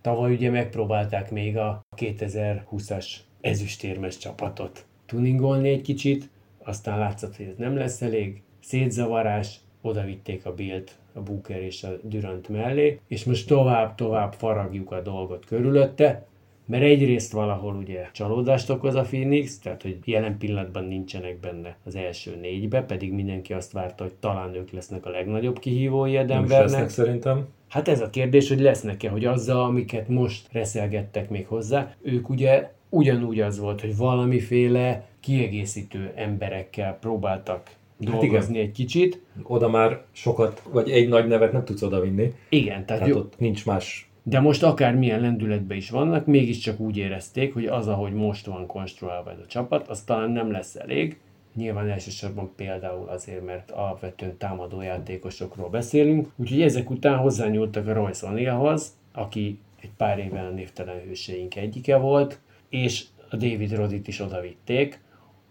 Tavaly 0.00 0.32
ugye 0.32 0.50
megpróbálták 0.50 1.30
még 1.30 1.56
a 1.56 1.80
2020-as 1.96 3.06
ezüstérmes 3.40 4.18
csapatot 4.18 4.86
tuningolni 5.06 5.68
egy 5.68 5.82
kicsit, 5.82 6.28
aztán 6.62 6.98
látszott, 6.98 7.36
hogy 7.36 7.46
ez 7.46 7.56
nem 7.56 7.76
lesz 7.76 8.02
elég, 8.02 8.42
szétzavarás, 8.60 9.60
oda 9.80 10.04
vitték 10.04 10.46
a 10.46 10.54
Bilt, 10.54 10.98
a 11.12 11.20
Booker 11.20 11.62
és 11.62 11.82
a 11.82 11.88
Durant 12.02 12.48
mellé, 12.48 12.98
és 13.08 13.24
most 13.24 13.46
tovább-tovább 13.46 14.32
faragjuk 14.32 14.92
a 14.92 15.00
dolgot 15.00 15.44
körülötte, 15.44 16.26
mert 16.66 16.82
egyrészt 16.82 17.32
valahol 17.32 17.74
ugye 17.74 18.08
csalódást 18.12 18.70
okoz 18.70 18.94
a 18.94 19.02
Phoenix, 19.02 19.58
tehát 19.58 19.82
hogy 19.82 19.98
jelen 20.04 20.38
pillanatban 20.38 20.84
nincsenek 20.84 21.40
benne 21.40 21.76
az 21.84 21.96
első 21.96 22.36
négybe, 22.40 22.82
pedig 22.82 23.12
mindenki 23.12 23.52
azt 23.52 23.72
várta, 23.72 24.04
hogy 24.04 24.14
talán 24.20 24.54
ők 24.54 24.70
lesznek 24.70 25.06
a 25.06 25.10
legnagyobb 25.10 25.58
kihívói 25.58 26.16
a 26.16 26.24
Nem 26.24 26.44
is 26.44 26.50
lesznek 26.50 26.60
Denvernek. 26.60 26.90
szerintem. 26.90 27.46
Hát 27.68 27.88
ez 27.88 28.00
a 28.00 28.10
kérdés, 28.10 28.48
hogy 28.48 28.60
lesznek-e, 28.60 29.08
hogy 29.08 29.24
azzal, 29.24 29.64
amiket 29.64 30.08
most 30.08 30.48
reszelgettek 30.52 31.30
még 31.30 31.46
hozzá, 31.46 31.94
ők 32.02 32.28
ugye 32.28 32.70
ugyanúgy 32.88 33.40
az 33.40 33.58
volt, 33.58 33.80
hogy 33.80 33.96
valamiféle 33.96 35.04
kiegészítő 35.20 36.12
emberekkel 36.14 36.98
próbáltak 37.00 37.70
dolgozni 38.04 38.58
egy 38.58 38.72
kicsit. 38.72 39.20
Oda 39.42 39.68
már 39.68 40.02
sokat, 40.12 40.62
vagy 40.70 40.90
egy 40.90 41.08
nagy 41.08 41.26
nevet 41.26 41.52
nem 41.52 41.64
tudsz 41.64 41.82
odavinni. 41.82 42.32
Igen, 42.48 42.66
tehát 42.66 42.86
Tehát 42.86 43.06
jó, 43.06 43.16
ott 43.16 43.38
nincs 43.38 43.66
más. 43.66 44.10
de 44.22 44.40
most 44.40 44.62
akármilyen 44.62 45.20
lendületben 45.20 45.76
is 45.76 45.90
vannak, 45.90 46.26
mégiscsak 46.26 46.80
úgy 46.80 46.96
érezték, 46.96 47.52
hogy 47.52 47.66
az, 47.66 47.88
ahogy 47.88 48.12
most 48.12 48.46
van 48.46 48.66
konstruálva 48.66 49.30
ez 49.30 49.38
a 49.38 49.46
csapat, 49.46 49.88
az 49.88 50.02
talán 50.02 50.30
nem 50.30 50.50
lesz 50.50 50.76
elég. 50.76 51.18
Nyilván 51.54 51.88
elsősorban 51.90 52.50
például 52.56 53.08
azért, 53.08 53.44
mert 53.44 53.70
alapvetően 53.70 54.36
támadó 54.38 54.80
játékosokról 54.82 55.68
beszélünk. 55.68 56.28
Úgyhogy 56.36 56.62
ezek 56.62 56.90
után 56.90 57.18
hozzányúltak 57.18 57.86
a 57.88 57.92
Royce 57.92 58.28
O'Nealhoz, 58.30 58.82
aki 59.12 59.58
egy 59.80 59.90
pár 59.96 60.18
évvel 60.18 60.46
a 60.46 60.50
névtelen 60.50 61.00
hőseink 61.06 61.56
egyike 61.56 61.96
volt, 61.96 62.38
és 62.68 63.04
a 63.30 63.36
David 63.36 63.74
Rodit 63.74 64.08
is 64.08 64.20
odavitték, 64.20 65.00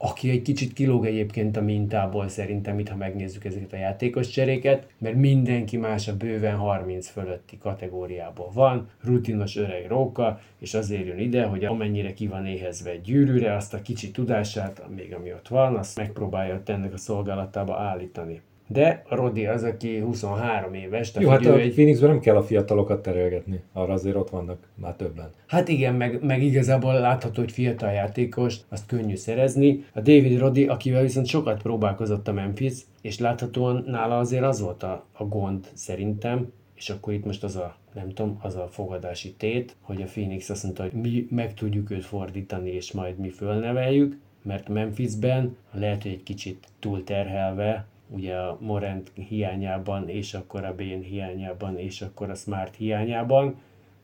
aki 0.03 0.29
egy 0.29 0.41
kicsit 0.41 0.73
kilóg 0.73 1.05
egyébként 1.05 1.57
a 1.57 1.61
mintából 1.61 2.27
szerintem, 2.27 2.79
itt 2.79 2.89
ha 2.89 2.95
megnézzük 2.95 3.45
ezeket 3.45 3.73
a 3.73 3.77
játékos 3.77 4.27
cseréket, 4.27 4.87
mert 4.97 5.15
mindenki 5.15 5.77
más 5.77 6.07
a 6.07 6.17
bőven 6.17 6.55
30 6.55 7.07
fölötti 7.09 7.57
kategóriából 7.57 8.49
van, 8.53 8.89
rutinos 9.03 9.55
öreg 9.55 9.87
róka, 9.87 10.39
és 10.59 10.73
azért 10.73 11.05
jön 11.05 11.19
ide, 11.19 11.45
hogy 11.45 11.65
amennyire 11.65 12.13
ki 12.13 12.27
van 12.27 12.45
éhezve 12.45 12.89
egy 12.89 13.01
gyűrűre, 13.01 13.55
azt 13.55 13.73
a 13.73 13.81
kicsi 13.81 14.11
tudását, 14.11 14.83
még 14.95 15.13
ami 15.13 15.33
ott 15.33 15.47
van, 15.47 15.75
azt 15.75 15.97
megpróbálja 15.97 16.55
ott 16.55 16.69
ennek 16.69 16.93
a 16.93 16.97
szolgálatába 16.97 17.79
állítani. 17.79 18.41
De 18.71 19.03
a 19.09 19.15
Rodi 19.15 19.45
az, 19.45 19.63
aki 19.63 19.99
23 19.99 20.73
éves, 20.73 21.11
tehát 21.11 21.27
Jó, 21.27 21.33
hát 21.33 21.45
a 21.45 21.59
egy 21.59 21.73
Phoenixben 21.73 22.09
nem 22.09 22.19
kell 22.19 22.35
a 22.35 22.43
fiatalokat 22.43 23.01
terelgetni. 23.01 23.61
Arra 23.73 23.93
azért 23.93 24.15
ott 24.15 24.29
vannak 24.29 24.67
már 24.75 24.95
többen. 24.95 25.29
Hát 25.47 25.67
igen, 25.67 25.95
meg, 25.95 26.23
meg 26.23 26.43
igazából 26.43 26.93
látható, 26.93 27.41
hogy 27.41 27.51
fiatal 27.51 27.91
játékos, 27.91 28.55
azt 28.69 28.85
könnyű 28.85 29.15
szerezni. 29.15 29.85
A 29.93 29.99
David 29.99 30.39
Roddy, 30.39 30.67
akivel 30.67 31.01
viszont 31.01 31.25
sokat 31.25 31.61
próbálkozott 31.61 32.27
a 32.27 32.33
Memphis, 32.33 32.73
és 33.01 33.19
láthatóan 33.19 33.83
nála 33.87 34.17
azért 34.17 34.43
az 34.43 34.61
volt 34.61 34.83
a, 34.83 35.05
a 35.11 35.23
gond 35.23 35.67
szerintem, 35.73 36.51
és 36.75 36.89
akkor 36.89 37.13
itt 37.13 37.25
most 37.25 37.43
az 37.43 37.55
a, 37.55 37.75
nem 37.93 38.09
tudom, 38.09 38.39
az 38.41 38.55
a 38.55 38.67
fogadási 38.71 39.33
tét, 39.33 39.75
hogy 39.81 40.01
a 40.01 40.05
Phoenix 40.05 40.49
azt 40.49 40.63
mondta, 40.63 40.83
hogy 40.83 40.91
mi 40.93 41.27
meg 41.29 41.53
tudjuk 41.53 41.91
őt 41.91 42.05
fordítani, 42.05 42.69
és 42.69 42.91
majd 42.91 43.17
mi 43.17 43.29
fölneveljük, 43.29 44.17
mert 44.43 44.69
Memphisben 44.69 45.57
lehet, 45.71 46.01
hogy 46.01 46.11
egy 46.11 46.23
kicsit 46.23 46.67
túlterhelve, 46.79 47.85
ugye 48.11 48.35
a 48.35 48.57
Morant 48.61 49.11
hiányában, 49.27 50.09
és 50.09 50.33
akkor 50.33 50.63
a 50.63 50.75
Bane 50.75 51.03
hiányában, 51.03 51.77
és 51.77 52.01
akkor 52.01 52.29
a 52.29 52.35
Smart 52.35 52.75
hiányában, 52.75 53.55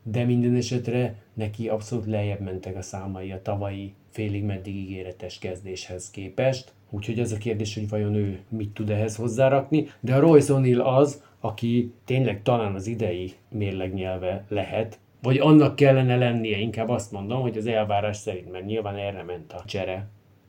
de 0.02 0.24
minden 0.24 0.54
esetre 0.54 1.14
neki 1.34 1.68
abszolút 1.68 2.06
lejjebb 2.06 2.40
mentek 2.40 2.76
a 2.76 2.82
számai 2.82 3.32
a 3.32 3.42
tavalyi 3.42 3.94
félig 4.10 4.44
meddig 4.44 4.74
ígéretes 4.74 5.38
kezdéshez 5.38 6.10
képest. 6.10 6.72
Úgyhogy 6.90 7.18
ez 7.18 7.32
a 7.32 7.36
kérdés, 7.36 7.74
hogy 7.74 7.88
vajon 7.88 8.14
ő 8.14 8.40
mit 8.48 8.70
tud 8.70 8.90
ehhez 8.90 9.16
hozzárakni, 9.16 9.86
de 10.00 10.14
a 10.14 10.20
Royce 10.20 10.54
O'Neal 10.56 10.84
az, 10.84 11.22
aki 11.40 11.92
tényleg 12.04 12.42
talán 12.42 12.74
az 12.74 12.86
idei 12.86 13.32
mérlegnyelve 13.48 14.44
lehet, 14.48 14.98
vagy 15.22 15.38
annak 15.38 15.76
kellene 15.76 16.16
lennie, 16.16 16.58
inkább 16.58 16.88
azt 16.88 17.12
mondom, 17.12 17.40
hogy 17.40 17.56
az 17.56 17.66
elvárás 17.66 18.16
szerint, 18.16 18.52
mert 18.52 18.64
nyilván 18.64 18.96
erre 18.96 19.22
ment 19.22 19.52
a 19.52 19.62
csere. 19.64 20.08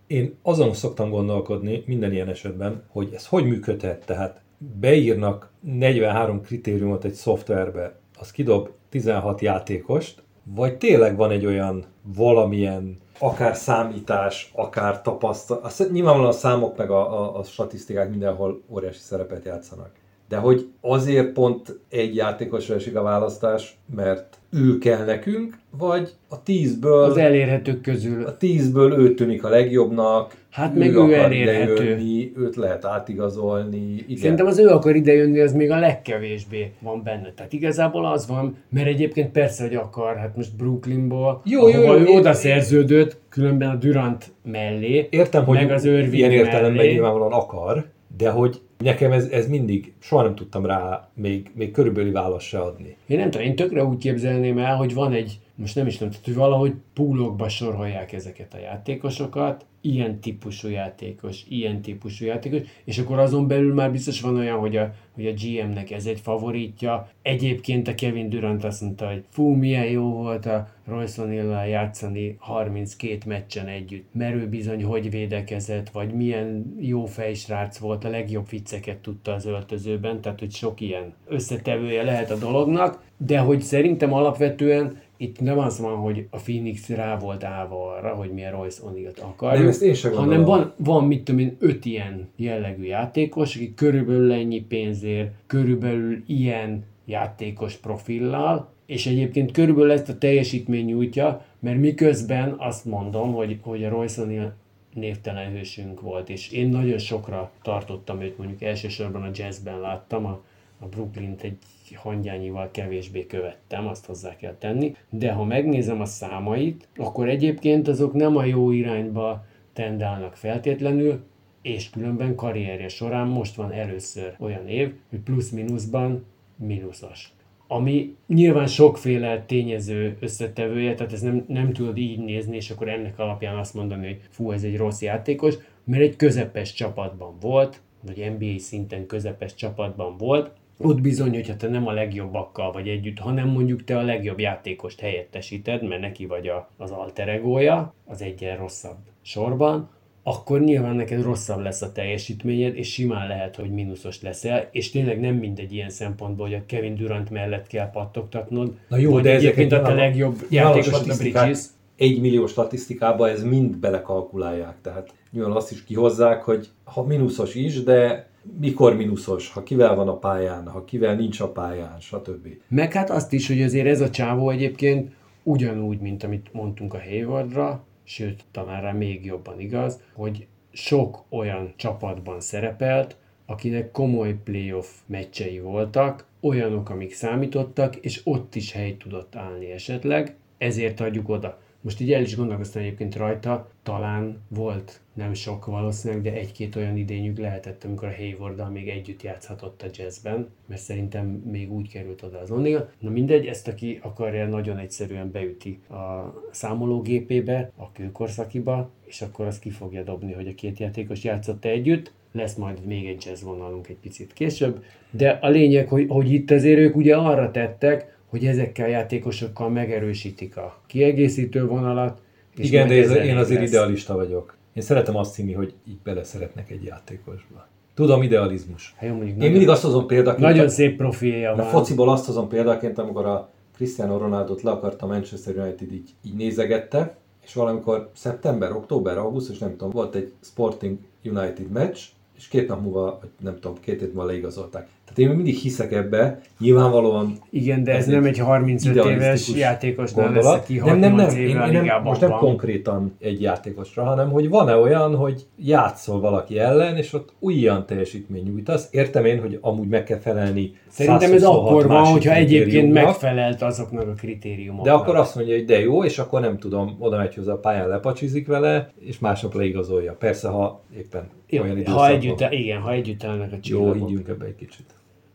Én 0.09 0.37
azon 0.41 0.73
szoktam 0.73 1.09
gondolkodni 1.09 1.83
minden 1.85 2.13
ilyen 2.13 2.27
esetben, 2.27 2.83
hogy 2.87 3.11
ez 3.13 3.27
hogy 3.27 3.45
működhet. 3.45 4.05
Tehát 4.05 4.41
beírnak 4.79 5.51
43 5.59 6.41
kritériumot 6.41 7.03
egy 7.03 7.13
szoftverbe, 7.13 7.99
az 8.19 8.31
kidob 8.31 8.69
16 8.89 9.41
játékost, 9.41 10.23
vagy 10.43 10.77
tényleg 10.77 11.15
van 11.15 11.31
egy 11.31 11.45
olyan 11.45 11.85
valamilyen 12.01 12.97
akár 13.19 13.55
számítás, 13.55 14.51
akár 14.55 15.01
tapasztalat. 15.01 15.63
Azt 15.63 15.91
nyilvánvalóan 15.91 16.33
a 16.33 16.37
számok 16.37 16.77
meg 16.77 16.89
a, 16.89 17.21
a, 17.21 17.37
a 17.37 17.43
statisztikák 17.43 18.09
mindenhol 18.09 18.61
óriási 18.69 18.99
szerepet 18.99 19.45
játszanak. 19.45 19.91
De 20.27 20.37
hogy 20.37 20.69
azért 20.81 21.33
pont 21.33 21.79
egy 21.89 22.15
játékosra 22.15 22.75
esik 22.75 22.95
a 22.95 23.01
választás, 23.01 23.77
mert 23.95 24.38
ő 24.51 24.77
kell 24.77 25.05
nekünk, 25.05 25.57
vagy 25.77 26.09
a 26.29 26.43
tízből... 26.43 27.03
Az 27.03 27.17
elérhetők 27.17 27.81
közül. 27.81 28.25
A 28.25 28.37
tízből 28.37 28.93
ő 28.99 29.13
tűnik 29.13 29.43
a 29.43 29.49
legjobbnak, 29.49 30.37
Hát 30.49 30.75
meg 30.75 30.93
ő 30.93 30.99
akar 30.99 31.13
elérhető. 31.13 31.73
idejönni, 31.73 32.31
őt 32.37 32.55
lehet 32.55 32.85
átigazolni. 32.85 33.93
Igen. 34.07 34.17
Szerintem 34.17 34.45
az 34.45 34.57
ő 34.59 34.67
akar 34.67 34.95
idejönni, 34.95 35.39
az 35.39 35.53
még 35.53 35.71
a 35.71 35.79
legkevésbé 35.79 36.71
van 36.81 37.03
benne. 37.03 37.31
Tehát 37.35 37.53
igazából 37.53 38.05
az 38.05 38.27
van, 38.27 38.57
mert 38.69 38.87
egyébként 38.87 39.31
persze, 39.31 39.63
hogy 39.63 39.75
akar, 39.75 40.15
hát 40.17 40.35
most 40.35 40.55
Brooklynból, 40.55 41.41
Jó, 41.45 41.67
jó, 41.69 41.79
jó, 41.81 41.93
ő 41.93 42.03
én- 42.05 42.17
oda 42.17 42.33
szerződött, 42.33 43.17
különben 43.29 43.69
a 43.69 43.75
Durant 43.75 44.31
mellé, 44.43 45.07
Értem, 45.11 45.45
hogy 45.45 45.57
meg 45.57 45.71
az 45.71 45.85
Irving 45.85 46.13
ilyen 46.13 46.31
értelemben 46.31 46.73
mellé. 46.73 46.91
nyilvánvalóan 46.91 47.31
akar, 47.31 47.85
de 48.17 48.29
hogy 48.29 48.61
nekem 48.83 49.11
ez, 49.11 49.25
ez 49.25 49.47
mindig, 49.47 49.93
soha 49.99 50.23
nem 50.23 50.35
tudtam 50.35 50.65
rá 50.65 51.09
még, 51.13 51.51
még 51.53 51.71
körülbelül 51.71 52.11
választ 52.11 52.45
se 52.45 52.59
adni. 52.59 52.95
Én 53.07 53.17
nem 53.17 53.29
tudom, 53.29 53.47
én 53.47 53.55
tökre 53.55 53.83
úgy 53.83 53.97
képzelném 53.97 54.57
el, 54.57 54.75
hogy 54.75 54.93
van 54.93 55.13
egy, 55.13 55.39
most 55.59 55.75
nem 55.75 55.87
is 55.87 55.93
tudom, 55.97 56.09
tehát, 56.09 56.25
hogy 56.25 56.35
valahogy 56.35 56.73
púlokba 56.93 57.49
sorolják 57.49 58.13
ezeket 58.13 58.53
a 58.53 58.57
játékosokat, 58.57 59.65
ilyen 59.81 60.19
típusú 60.19 60.67
játékos, 60.67 61.45
ilyen 61.47 61.81
típusú 61.81 62.25
játékos, 62.25 62.61
és 62.83 62.97
akkor 62.97 63.19
azon 63.19 63.47
belül 63.47 63.73
már 63.73 63.91
biztos 63.91 64.21
van 64.21 64.37
olyan, 64.37 64.59
hogy 64.59 64.77
a, 64.77 64.93
hogy 65.15 65.27
a 65.27 65.33
GM-nek 65.33 65.91
ez 65.91 66.05
egy 66.05 66.19
favoritja. 66.19 67.09
Egyébként 67.21 67.87
a 67.87 67.95
Kevin 67.95 68.29
Durant 68.29 68.63
azt 68.63 68.81
mondta, 68.81 69.07
hogy 69.07 69.23
fú, 69.29 69.53
milyen 69.53 69.85
jó 69.85 70.11
volt 70.11 70.45
a 70.45 70.67
Royce 70.85 71.23
o'Neal-lal 71.23 71.69
játszani 71.69 72.35
32 72.39 73.17
meccsen 73.25 73.67
együtt, 73.67 74.07
mert 74.11 74.35
ő 74.35 74.47
bizony 74.47 74.83
hogy 74.83 75.09
védekezett, 75.09 75.89
vagy 75.89 76.13
milyen 76.13 76.75
jó 76.79 77.05
fejsrác 77.05 77.77
volt, 77.77 78.03
a 78.03 78.09
legjobb 78.09 78.49
vicceket 78.49 78.97
tudta 78.97 79.33
az 79.33 79.45
öltözőben, 79.45 80.21
tehát 80.21 80.39
hogy 80.39 80.51
sok 80.51 80.81
ilyen 80.81 81.13
összetevője 81.27 82.03
lehet 82.03 82.31
a 82.31 82.37
dolognak, 82.37 83.03
de 83.17 83.39
hogy 83.39 83.61
szerintem 83.61 84.13
alapvetően 84.13 84.97
itt 85.21 85.39
nem 85.39 85.59
az 85.59 85.79
van, 85.79 85.95
hogy 85.95 86.27
a 86.29 86.37
Phoenix 86.37 86.87
rá 86.87 87.17
volt 87.17 87.43
állva 87.43 87.91
arra, 87.91 88.15
hogy 88.15 88.31
milyen 88.31 88.51
Royce 88.51 88.81
O'Neal-t 88.85 89.21
akarjuk, 89.21 89.59
Nem, 89.59 89.69
ezt 89.69 89.81
én 89.81 89.93
sem 89.93 90.13
hanem 90.13 90.43
van, 90.43 90.73
van, 90.75 91.07
mit 91.07 91.23
tudom 91.23 91.41
én, 91.41 91.55
öt 91.59 91.85
ilyen 91.85 92.29
jellegű 92.35 92.83
játékos, 92.83 93.55
aki 93.55 93.73
körülbelül 93.73 94.31
ennyi 94.31 94.61
pénzért, 94.61 95.31
körülbelül 95.47 96.23
ilyen 96.27 96.85
játékos 97.05 97.75
profillal, 97.75 98.71
és 98.85 99.05
egyébként 99.05 99.51
körülbelül 99.51 99.91
ezt 99.91 100.09
a 100.09 100.17
teljesítmény 100.17 100.85
nyújtja, 100.85 101.45
mert 101.59 101.79
miközben 101.79 102.55
azt 102.57 102.85
mondom, 102.85 103.33
hogy, 103.33 103.59
hogy 103.61 103.83
a 103.83 103.89
Royce 103.89 104.23
O'Neal 104.25 104.49
névtelen 104.93 105.51
hősünk 105.51 106.01
volt, 106.01 106.29
és 106.29 106.51
én 106.51 106.69
nagyon 106.69 106.97
sokra 106.97 107.51
tartottam 107.61 108.21
őt, 108.21 108.37
mondjuk 108.37 108.61
elsősorban 108.61 109.21
a 109.21 109.29
jazzben 109.33 109.79
láttam, 109.79 110.25
a, 110.25 110.41
a 110.79 110.85
Brooklyn-t 110.85 111.41
egy 111.41 111.57
hangyányival 111.95 112.69
kevésbé 112.71 113.25
követtem, 113.25 113.87
azt 113.87 114.05
hozzá 114.05 114.35
kell 114.35 114.55
tenni, 114.59 114.95
de 115.09 115.31
ha 115.31 115.43
megnézem 115.43 116.01
a 116.01 116.05
számait, 116.05 116.87
akkor 116.95 117.29
egyébként 117.29 117.87
azok 117.87 118.13
nem 118.13 118.37
a 118.37 118.43
jó 118.43 118.71
irányba 118.71 119.45
tendálnak 119.73 120.35
feltétlenül, 120.35 121.23
és 121.61 121.89
különben 121.89 122.35
karrierje 122.35 122.87
során 122.87 123.27
most 123.27 123.55
van 123.55 123.71
először 123.71 124.35
olyan 124.39 124.67
év, 124.67 124.93
hogy 125.09 125.19
plusz-minuszban 125.19 126.25
mínuszos. 126.55 127.33
Ami 127.67 128.15
nyilván 128.27 128.67
sokféle 128.67 129.43
tényező 129.45 130.17
összetevője, 130.19 130.93
tehát 130.93 131.13
ez 131.13 131.21
nem, 131.21 131.45
nem 131.47 131.73
tudod 131.73 131.97
így 131.97 132.19
nézni, 132.19 132.55
és 132.55 132.69
akkor 132.69 132.89
ennek 132.89 133.19
alapján 133.19 133.57
azt 133.57 133.73
mondani, 133.73 134.05
hogy 134.05 134.19
fú, 134.29 134.51
ez 134.51 134.63
egy 134.63 134.77
rossz 134.77 135.01
játékos, 135.01 135.55
mert 135.83 136.03
egy 136.03 136.15
közepes 136.15 136.73
csapatban 136.73 137.35
volt, 137.41 137.81
vagy 138.01 138.31
NBA 138.37 138.59
szinten 138.59 139.05
közepes 139.05 139.53
csapatban 139.53 140.17
volt, 140.17 140.51
ott 140.81 141.01
bizony, 141.01 141.33
hogyha 141.33 141.55
te 141.55 141.67
nem 141.67 141.87
a 141.87 141.91
legjobbakkal 141.91 142.71
vagy 142.71 142.87
együtt, 142.87 143.19
hanem 143.19 143.47
mondjuk 143.47 143.83
te 143.83 143.97
a 143.97 144.01
legjobb 144.01 144.39
játékost 144.39 144.99
helyettesíted, 144.99 145.87
mert 145.87 146.01
neki 146.01 146.25
vagy 146.25 146.47
a, 146.47 146.69
az 146.77 146.91
alter 146.91 147.29
egója, 147.29 147.93
az 148.05 148.21
egyen 148.21 148.57
rosszabb 148.57 148.97
sorban, 149.21 149.89
akkor 150.23 150.61
nyilván 150.61 150.95
neked 150.95 151.23
rosszabb 151.23 151.59
lesz 151.59 151.81
a 151.81 151.91
teljesítményed, 151.91 152.75
és 152.75 152.91
simán 152.91 153.27
lehet, 153.27 153.55
hogy 153.55 153.69
mínuszos 153.71 154.21
leszel, 154.21 154.67
és 154.71 154.91
tényleg 154.91 155.19
nem 155.19 155.35
mindegy 155.35 155.73
ilyen 155.73 155.89
szempontból, 155.89 156.45
hogy 156.45 156.55
a 156.55 156.65
Kevin 156.65 156.95
Durant 156.95 157.29
mellett 157.29 157.67
kell 157.67 157.89
pattogtatnod. 157.89 158.73
Na 158.87 158.97
jó, 158.97 159.11
vagy 159.11 159.23
de 159.23 159.35
egyébként 159.35 159.71
a 159.71 159.81
te 159.81 159.93
legjobb 159.93 160.45
játékosod 160.49 161.09
a 161.09 161.15
Bridges. 161.17 161.59
Egy 161.95 162.21
millió 162.21 162.47
statisztikába 162.47 163.29
ez 163.29 163.43
mind 163.43 163.77
belekalkulálják, 163.77 164.75
tehát 164.81 165.13
nyilván 165.31 165.55
azt 165.55 165.71
is 165.71 165.83
kihozzák, 165.83 166.43
hogy 166.43 166.67
ha 166.83 167.03
mínuszos 167.03 167.55
is, 167.55 167.83
de 167.83 168.28
mikor 168.59 168.95
mínuszos, 168.95 169.51
ha 169.51 169.63
kivel 169.63 169.95
van 169.95 170.07
a 170.07 170.17
pályán, 170.17 170.67
ha 170.67 170.85
kivel 170.85 171.15
nincs 171.15 171.39
a 171.39 171.51
pályán, 171.51 171.99
stb. 171.99 172.47
Meg 172.67 172.93
hát 172.93 173.09
azt 173.09 173.33
is, 173.33 173.47
hogy 173.47 173.61
azért 173.61 173.87
ez 173.87 174.01
a 174.01 174.09
csávó 174.09 174.49
egyébként 174.49 175.11
ugyanúgy, 175.43 175.99
mint 175.99 176.23
amit 176.23 176.53
mondtunk 176.53 176.93
a 176.93 177.01
Haywardra, 177.01 177.83
sőt, 178.03 178.43
talán 178.51 178.81
rá 178.81 178.91
még 178.91 179.25
jobban 179.25 179.59
igaz, 179.59 179.99
hogy 180.13 180.47
sok 180.71 181.23
olyan 181.29 181.73
csapatban 181.75 182.39
szerepelt, 182.39 183.17
akinek 183.45 183.91
komoly 183.91 184.35
playoff 184.43 184.87
meccsei 185.05 185.59
voltak, 185.59 186.25
olyanok, 186.41 186.89
amik 186.89 187.13
számítottak, 187.13 187.95
és 187.95 188.21
ott 188.23 188.55
is 188.55 188.71
hely 188.71 188.97
tudott 188.97 189.35
állni 189.35 189.71
esetleg, 189.71 190.35
ezért 190.57 190.99
adjuk 190.99 191.29
oda. 191.29 191.59
Most 191.81 191.99
így 191.99 192.13
el 192.13 192.21
is 192.21 192.35
gondolkoztam 192.35 192.81
egyébként 192.81 193.15
rajta, 193.15 193.69
talán 193.83 194.41
volt, 194.47 195.01
nem 195.13 195.33
sok 195.33 195.65
valószínűleg, 195.65 196.23
de 196.23 196.33
egy-két 196.33 196.75
olyan 196.75 196.97
idényük 196.97 197.37
lehetett, 197.37 197.83
amikor 197.83 198.07
a 198.07 198.15
Haywarddal 198.15 198.69
még 198.69 198.89
együtt 198.89 199.23
játszhatott 199.23 199.81
a 199.81 199.87
jazzben, 199.93 200.49
mert 200.65 200.81
szerintem 200.81 201.25
még 201.25 201.71
úgy 201.71 201.91
került 201.91 202.21
oda 202.21 202.39
az 202.39 202.49
O'Neal. 202.51 202.83
Na 202.99 203.09
mindegy, 203.09 203.45
ezt 203.45 203.67
aki 203.67 203.99
akarja, 204.01 204.47
nagyon 204.47 204.77
egyszerűen 204.77 205.31
beüti 205.31 205.79
a 205.89 206.33
számológépébe, 206.51 207.71
a 207.75 207.91
kőkorszakiba, 207.91 208.89
és 209.05 209.21
akkor 209.21 209.45
azt 209.45 209.61
ki 209.61 209.69
fogja 209.69 210.03
dobni, 210.03 210.33
hogy 210.33 210.47
a 210.47 210.55
két 210.55 210.79
játékos 210.79 211.23
játszott 211.23 211.65
együtt, 211.65 212.11
lesz 212.31 212.55
majd 212.55 212.85
még 212.85 213.07
egy 213.07 213.25
jazz 213.25 213.43
vonalunk 213.43 213.87
egy 213.87 213.97
picit 214.01 214.33
később, 214.33 214.83
de 215.11 215.29
a 215.29 215.49
lényeg, 215.49 215.87
hogy, 215.87 216.05
hogy 216.09 216.31
itt 216.31 216.51
azért 216.51 216.79
ők 216.79 216.95
ugye 216.95 217.15
arra 217.15 217.51
tettek, 217.51 218.17
hogy 218.29 218.45
ezekkel 218.45 218.85
a 218.85 218.89
játékosokkal 218.89 219.69
megerősítik 219.69 220.57
a 220.57 220.81
kiegészítő 220.87 221.65
vonalat. 221.65 222.21
és 222.55 222.67
Igen, 222.67 222.87
de 222.87 222.93
ez, 222.95 223.11
én 223.11 223.37
azért 223.37 223.59
lesz. 223.59 223.69
idealista 223.69 224.15
vagyok. 224.15 224.57
Én 224.73 224.83
szeretem 224.83 225.15
azt 225.15 225.35
hinni, 225.35 225.53
hogy 225.53 225.73
így 225.87 225.97
bele 226.03 226.23
szeretnek 226.23 226.69
egy 226.71 226.83
játékosba. 226.83 227.67
Tudom, 227.93 228.21
idealizmus. 228.21 228.93
Hát 228.97 229.09
jó, 229.09 229.15
Én 229.15 229.35
nagyon, 229.35 229.51
mindig 229.51 229.69
azt 229.69 229.83
hozom 229.83 230.07
példaként, 230.07 230.41
nagyon 230.41 230.69
szép 230.69 230.97
profilja 230.97 231.51
a 231.51 231.55
van. 231.55 231.65
fociból 231.65 232.09
azt 232.09 232.25
hozom 232.25 232.47
példaként, 232.47 232.97
amikor 232.97 233.25
a 233.25 233.49
Cristiano 233.75 234.17
Ronaldo-t 234.17 234.61
le 234.61 234.71
akarta 234.71 235.05
a 235.05 235.09
Manchester 235.09 235.57
United 235.57 235.91
így, 235.91 236.09
így 236.25 236.33
nézegette, 236.35 237.15
és 237.45 237.53
valamikor 237.53 238.09
szeptember, 238.15 238.71
október, 238.71 239.17
augusztus, 239.17 239.57
nem 239.57 239.69
tudom, 239.71 239.89
volt 239.89 240.15
egy 240.15 240.33
Sporting 240.41 240.97
United 241.23 241.69
meccs, 241.71 241.97
és 242.39 242.47
két 242.47 242.67
nap 242.67 242.81
múlva, 242.81 243.19
nem 243.39 243.59
tudom, 243.59 243.77
két 243.79 243.99
hét 243.99 244.13
múlva 244.13 244.29
leigazolták. 244.29 244.87
Tehát 245.05 245.31
én 245.31 245.35
mindig 245.35 245.55
hiszek 245.55 245.91
ebbe, 245.91 246.39
nyilvánvalóan 246.59 247.37
Igen, 247.49 247.83
de 247.83 247.91
ez, 247.91 247.97
Ez 247.97 248.05
nem 248.07 248.23
egy 248.25 248.39
egy 248.39 248.39
35 248.39 249.05
éves 249.05 249.49
lesz, 249.55 250.13
gondolat. 250.13 250.67
Nem, 250.69 250.99
nem, 250.99 251.15
nem, 251.15 251.27
6-8 251.27 251.33
én, 251.33 251.47
én 251.47 251.55
nem, 251.55 252.01
most 252.03 252.21
nem 252.21 252.29
van. 252.29 252.39
konkrétan 252.39 253.15
egy 253.19 253.41
játékosra, 253.41 254.03
hanem 254.03 254.31
hogy 254.31 254.49
van-e 254.49 254.75
olyan, 254.75 255.15
hogy 255.15 255.45
játszol 255.55 256.19
valaki 256.19 256.59
ellen, 256.59 256.97
és 256.97 257.13
ott 257.13 257.33
olyan 257.39 257.85
teljesítmény 257.85 258.43
nyújtasz. 258.43 258.87
Értem 258.91 259.25
én, 259.25 259.41
hogy 259.41 259.57
amúgy 259.61 259.87
meg 259.87 260.03
kell 260.03 260.19
felelni 260.19 260.73
Szerintem 260.87 261.33
ez 261.33 261.41
126 261.41 261.69
akkor 261.69 261.87
van, 261.87 262.05
hogyha 262.05 262.33
egyébként 262.33 262.93
megfelelt 262.93 263.61
azoknak 263.61 264.07
a 264.07 264.13
kritériumoknak. 264.13 264.85
De 264.85 264.91
akkor 264.91 265.15
azt 265.15 265.35
mondja, 265.35 265.55
hogy 265.55 265.65
de 265.65 265.79
jó, 265.79 266.03
és 266.03 266.19
akkor 266.19 266.41
nem 266.41 266.57
tudom, 266.57 266.95
oda 266.99 267.17
megy 267.17 267.35
hozzá 267.35 267.51
a 267.53 267.57
pályán, 267.57 267.87
lepacsizik 267.87 268.47
vele, 268.47 268.91
és 268.99 269.19
másnap 269.19 269.53
leigazolja. 269.53 270.13
Persze, 270.13 270.47
ha 270.47 270.81
éppen 270.97 271.29
Jó, 271.49 271.63
olyan 271.63 271.85
ha 271.85 272.07
együtt, 272.07 272.39
igen, 272.49 272.81
ha 272.81 272.91
együtt 272.91 273.23
állnak 273.23 273.51
a 273.51 273.55
Jó, 273.55 273.59
csillagok. 273.61 274.07
higgyünk 274.07 274.27
ebbe 274.27 274.45
egy 274.45 274.55
kicsit. 274.55 274.85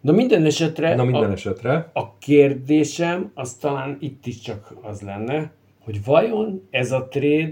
Na 0.01 0.12
minden 0.12 0.45
esetre 0.45 0.95
Na 0.95 1.05
minden 1.05 1.31
a, 1.31 1.33
esetre. 1.33 1.91
a 1.93 2.19
kérdésem 2.19 3.31
az 3.35 3.55
talán 3.55 3.97
itt 4.01 4.27
is 4.27 4.41
csak 4.41 4.75
az 4.83 5.01
lenne, 5.01 5.53
hogy 5.79 6.05
vajon 6.05 6.67
ez 6.71 6.93
a 6.93 7.09
trade 7.09 7.51